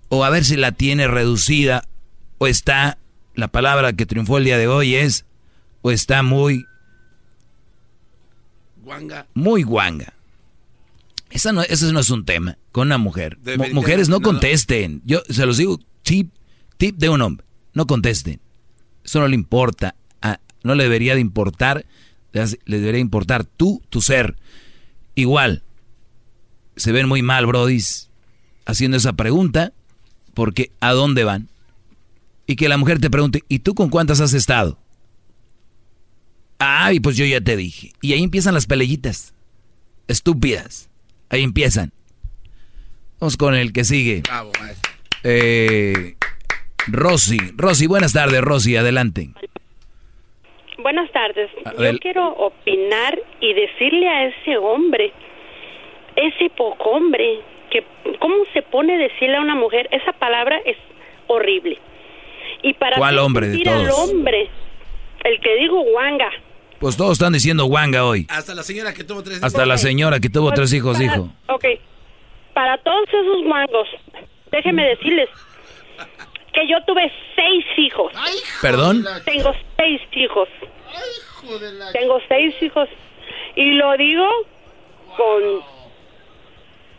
[0.09, 1.83] O a ver si la tiene reducida.
[2.37, 2.97] O está,
[3.35, 5.25] la palabra que triunfó el día de hoy es,
[5.81, 6.65] o está muy,
[8.83, 9.27] Guanga.
[9.33, 10.13] muy guanga.
[11.29, 13.37] Esa no, ese no es un tema con una mujer.
[13.73, 14.21] Mujeres no no.
[14.21, 15.01] contesten.
[15.05, 16.33] Yo se los digo, tip,
[16.77, 17.45] tip de un hombre.
[17.73, 18.39] No contesten.
[19.03, 19.95] Eso no le importa.
[20.21, 21.85] a- no le debería de importar.
[22.31, 24.37] Le debería importar tú, tu ser.
[25.15, 25.63] Igual.
[26.75, 28.09] Se ven muy mal, brodis,
[28.65, 29.73] haciendo esa pregunta.
[30.33, 31.49] Porque ¿a dónde van?
[32.45, 34.79] Y que la mujer te pregunte, ¿y tú con cuántas has estado?
[36.59, 37.93] Ay, pues yo ya te dije.
[38.01, 39.33] Y ahí empiezan las pelellitas.
[40.07, 40.89] Estúpidas.
[41.29, 41.91] Ahí empiezan.
[43.19, 44.21] Vamos con el que sigue.
[44.21, 44.91] Bravo, maestro.
[45.23, 46.15] Eh,
[46.87, 47.37] Rosy.
[47.55, 49.29] Rosy, buenas tardes, Rosy, adelante.
[50.79, 51.49] Buenas tardes.
[51.65, 55.11] Adel- Yo quiero opinar y decirle a ese hombre,
[56.15, 57.39] ese poco hombre,
[57.71, 57.83] que
[58.19, 60.77] cómo se pone a decirle a una mujer, esa palabra es
[61.27, 61.79] horrible.
[62.61, 63.99] Y para ¿Cuál hombre de sentir al todos?
[64.11, 64.49] hombre,
[65.25, 66.29] el que digo guanga,
[66.79, 68.27] Pues todos están diciendo guanga hoy.
[68.29, 71.29] Hasta la señora que tuvo tres Hasta la señora que tuvo tres hijos para- dijo.
[71.47, 71.65] Ok,
[72.53, 73.87] para todos esos guangos,
[74.51, 75.29] déjenme decirles
[76.53, 78.11] que yo tuve seis hijos.
[78.61, 79.05] ¿Perdón?
[79.25, 80.49] Tengo seis hijos.
[81.93, 82.89] Tengo seis hijos.
[83.55, 84.27] Y lo digo
[85.15, 85.61] con...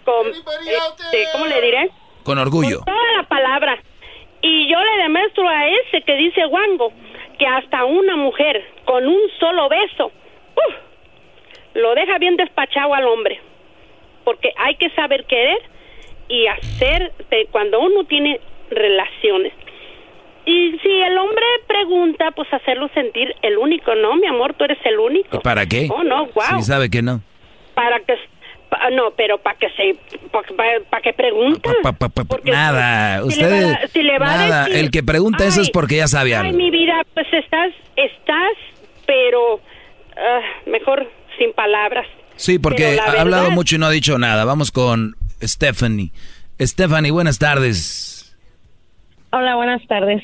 [0.05, 1.91] con este, ¿Cómo le diré?
[2.25, 2.79] Con orgullo.
[2.79, 3.79] Con toda la palabra.
[4.43, 6.93] Y yo le demuestro a ese que dice guango
[7.39, 10.75] que hasta una mujer con un solo beso ¡uf!
[11.75, 13.41] lo deja bien despachado al hombre.
[14.25, 15.59] Porque hay que saber querer
[16.29, 17.13] y hacer
[17.51, 18.41] cuando uno tiene
[18.71, 19.53] relaciones.
[20.45, 24.17] Y si el hombre pregunta, pues hacerlo sentir el único, ¿no?
[24.17, 25.37] Mi amor, tú eres el único.
[25.37, 25.89] ¿Y para qué?
[25.91, 26.59] Oh, no, wow.
[26.59, 27.21] Sí, sabe que no.
[27.75, 28.19] Para que
[28.69, 29.97] pa- no, pero para que se
[30.91, 31.71] para que pregunta.
[32.29, 35.03] Porque Nada, si le usted va a- si le va a nada, decir, el que
[35.03, 36.59] pregunta eso es "Ay, porque ya sabe Ay, algo.
[36.59, 38.53] mi vida, pues estás estás
[39.07, 39.61] pero
[40.17, 42.07] ah, mejor sin palabras.
[42.37, 44.45] Sí, porque ha hablado mucho y no ha dicho nada.
[44.45, 46.13] Vamos con Stephanie.
[46.61, 48.37] Stephanie, buenas tardes.
[49.33, 50.23] Hola, buenas tardes.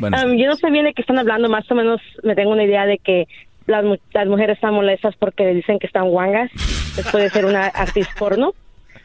[0.00, 2.50] Buenas Um, yo no sé bien de qué están hablando, más o menos me tengo
[2.52, 3.26] una idea de que
[3.68, 6.50] las, las mujeres están molestas porque le dicen que están guangas
[6.96, 8.54] después de ser una actriz porno.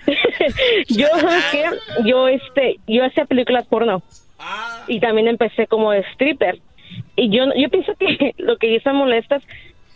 [0.89, 1.63] yo, ¿sabes qué?
[2.05, 4.01] Yo, este, yo hacía películas porno
[4.87, 6.59] y también empecé como stripper.
[7.15, 9.43] Y yo, yo pienso que lo que están molestas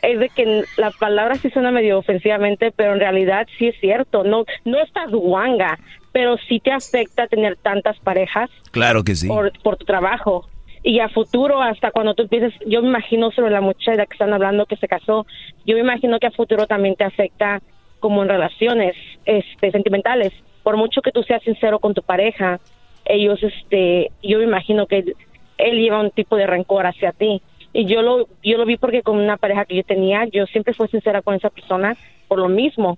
[0.01, 4.23] es de que la palabra sí suena medio ofensivamente, pero en realidad sí es cierto.
[4.23, 5.79] No, no estás guanga,
[6.11, 9.27] pero sí te afecta tener tantas parejas Claro que sí.
[9.27, 10.47] por, por tu trabajo.
[10.83, 14.33] Y a futuro, hasta cuando tú empieces, yo me imagino sobre la muchacha que están
[14.33, 15.25] hablando que se casó,
[15.65, 17.61] yo me imagino que a futuro también te afecta
[17.99, 18.95] como en relaciones
[19.25, 20.31] este, sentimentales.
[20.63, 22.59] Por mucho que tú seas sincero con tu pareja,
[23.05, 25.15] ellos, este, yo me imagino que él,
[25.57, 27.41] él lleva un tipo de rencor hacia ti.
[27.73, 30.73] Y yo lo, yo lo vi porque con una pareja que yo tenía, yo siempre
[30.73, 31.97] fui sincera con esa persona
[32.27, 32.97] por lo mismo.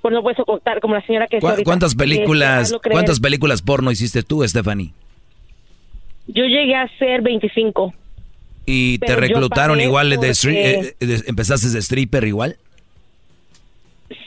[0.00, 1.40] Por no puedo contar, como la señora que...
[1.40, 2.92] ¿Cu- ahorita, ¿Cuántas que, películas, creer.
[2.92, 4.92] cuántas películas porno hiciste tú, Stephanie?
[6.28, 7.92] Yo llegué a ser 25.
[8.66, 12.56] ¿Y te reclutaron igual de, stri- porque- eh, de- empezaste de stripper igual?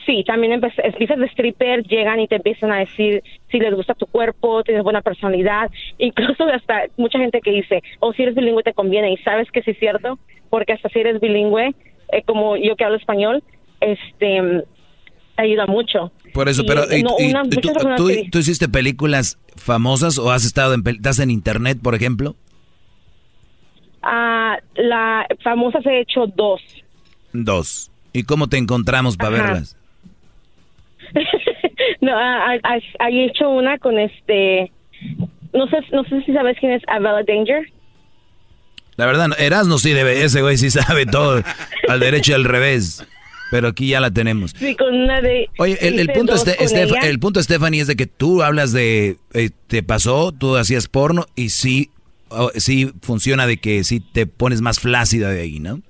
[0.06, 3.94] Sí, también empecé, empiezas de stripper, llegan y te empiezan a decir si les gusta
[3.94, 8.62] tu cuerpo, tienes buena personalidad, incluso hasta mucha gente que dice, o si eres bilingüe
[8.62, 10.18] te conviene, y sabes que sí es cierto,
[10.50, 11.72] porque hasta si eres bilingüe,
[12.12, 13.42] eh, como yo que hablo español,
[13.80, 14.64] este, te
[15.36, 16.12] ayuda mucho.
[16.34, 18.38] Por eso, Y, pero y- no, y- una- y muchas tú, personas tú- que- tú
[18.38, 22.34] hiciste películas famosas o has estado en, estás en internet, por ejemplo?
[24.02, 26.60] Ah, la famosa se ha hecho dos.
[27.32, 27.90] Dos.
[28.12, 29.46] ¿Y cómo te encontramos para Ajá.
[29.52, 29.76] verlas?
[32.00, 34.72] no, ah, ah, ah, he hecho una con este,
[35.52, 37.70] no sé, no sé si sabes quién es Avella Danger.
[38.96, 41.42] La verdad, no, Erasmo sí debe, ese güey sí sabe todo,
[41.88, 43.06] al derecho y al revés.
[43.52, 44.52] Pero aquí ya la tenemos.
[44.52, 45.46] Sí, con una de.
[45.58, 49.50] Oye, el, punto, este, Estef- el punto, Stephanie, es de que tú hablas de, eh,
[49.66, 51.90] te pasó, tú hacías porno y sí,
[52.30, 55.80] oh, sí funciona de que sí te pones más flácida de ahí, ¿no?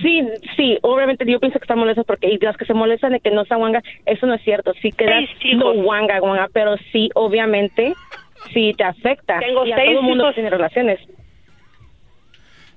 [0.00, 0.22] Sí,
[0.56, 3.30] sí, obviamente yo pienso que están molestas porque y las que se molestan de que
[3.30, 4.72] no está guanga, eso no es cierto.
[4.80, 5.24] Sí quedas
[5.56, 7.92] no guanga, guanga, pero sí, obviamente,
[8.54, 9.40] sí te afecta.
[9.40, 10.34] Tengo y a seis todo el mundo hijos.
[10.36, 11.00] tiene relaciones.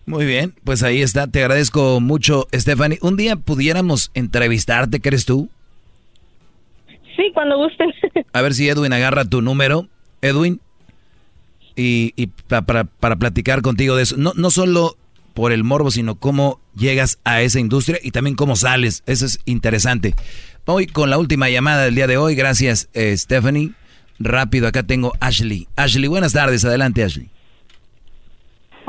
[0.07, 2.97] Muy bien, pues ahí está, te agradezco mucho, Stephanie.
[3.01, 5.49] Un día pudiéramos entrevistarte, ¿crees tú?
[7.15, 7.91] Sí, cuando gusten.
[8.33, 9.87] A ver si Edwin agarra tu número,
[10.21, 10.61] Edwin,
[11.75, 14.15] y, y pa- para, para platicar contigo de eso.
[14.17, 14.95] No, no solo
[15.33, 19.03] por el morbo, sino cómo llegas a esa industria y también cómo sales.
[19.07, 20.15] Eso es interesante.
[20.65, 22.33] Voy con la última llamada del día de hoy.
[22.35, 23.71] Gracias, eh, Stephanie.
[24.19, 25.67] Rápido, acá tengo Ashley.
[25.75, 26.63] Ashley, buenas tardes.
[26.65, 27.29] Adelante, Ashley.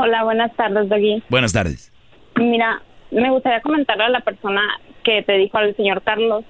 [0.00, 1.24] Hola, buenas tardes, Doggy.
[1.28, 1.92] Buenas tardes.
[2.36, 2.80] Mira,
[3.10, 4.62] me gustaría comentarle a la persona
[5.02, 6.44] que te dijo al señor Carlos,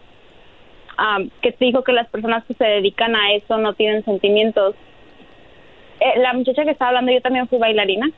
[0.98, 4.74] ah, que te dijo que las personas que se dedican a eso no tienen sentimientos.
[5.98, 8.10] Eh, la muchacha que estaba hablando, yo también fui bailarina.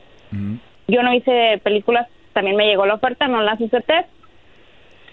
[0.88, 4.06] Yo no hice películas, también me llegó la oferta, no las acepté.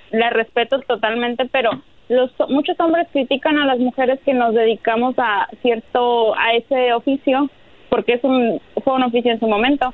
[0.10, 1.70] La respeto totalmente, pero
[2.10, 7.52] los muchos hombres critican a las mujeres que nos dedicamos a cierto a ese oficio
[7.90, 9.94] porque es un fue un oficio en su momento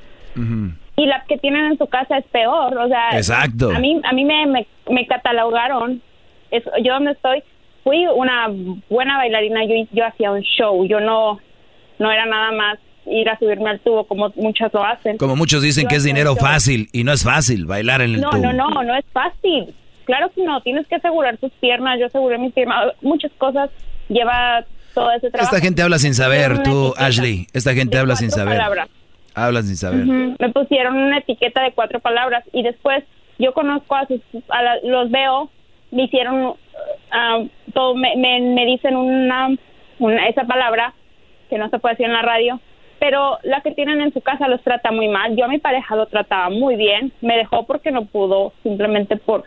[0.95, 3.71] y las que tienen en su casa es peor, o sea, Exacto.
[3.71, 6.01] a mí a mí me, me, me catalogaron,
[6.51, 7.43] es, yo donde estoy
[7.83, 8.47] fui una
[8.89, 11.39] buena bailarina, yo yo hacía un show, yo no
[11.99, 15.17] no era nada más ir a subirme al tubo como muchas lo hacen.
[15.17, 18.21] Como muchos dicen Yo que es dinero fácil y no es fácil bailar en el
[18.21, 18.41] No, tubo.
[18.41, 19.73] no, no, no es fácil.
[20.05, 23.69] Claro que no, tienes que asegurar tus piernas, yo aseguré mis piernas, muchas cosas
[24.09, 24.63] lleva
[24.93, 25.53] todo ese trabajo.
[25.55, 27.47] Esta gente habla sin saber, tú, Ashley.
[27.53, 28.57] Esta gente habla sin saber.
[28.57, 28.89] palabras.
[29.35, 30.05] Hablas sin saber.
[30.05, 33.03] Me pusieron una etiqueta de cuatro palabras y después
[33.39, 35.49] yo conozco a sus, a la- los veo,
[35.91, 36.53] me hicieron,
[37.11, 37.43] ah,
[37.73, 39.49] todo, me, me, me dicen una,
[39.99, 40.93] una, esa palabra
[41.49, 42.59] que no se puede decir en la radio,
[42.99, 45.35] pero la que tienen en su casa los trata muy mal.
[45.35, 49.43] Yo a mi pareja lo trataba muy bien, me dejó porque no pudo, simplemente por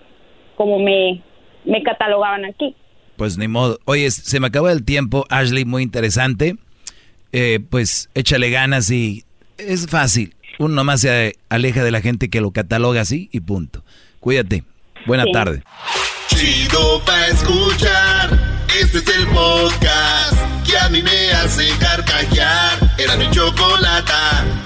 [0.56, 1.22] como me,
[1.64, 2.74] me catalogaban aquí.
[3.16, 3.78] Pues ni modo.
[3.84, 6.56] Oye, se me acabó el tiempo, Ashley, muy interesante.
[7.32, 9.24] Eh, pues échale ganas y
[9.58, 10.34] es fácil.
[10.58, 13.84] Uno nomás se aleja de la gente que lo cataloga así y punto.
[14.20, 14.64] Cuídate.
[15.06, 15.62] Buena tarde.
[16.28, 18.64] Chido pa' escuchar.
[18.80, 22.94] Este es el podcast que a mí me hace carcajear.
[22.98, 24.65] Era mi chocolata.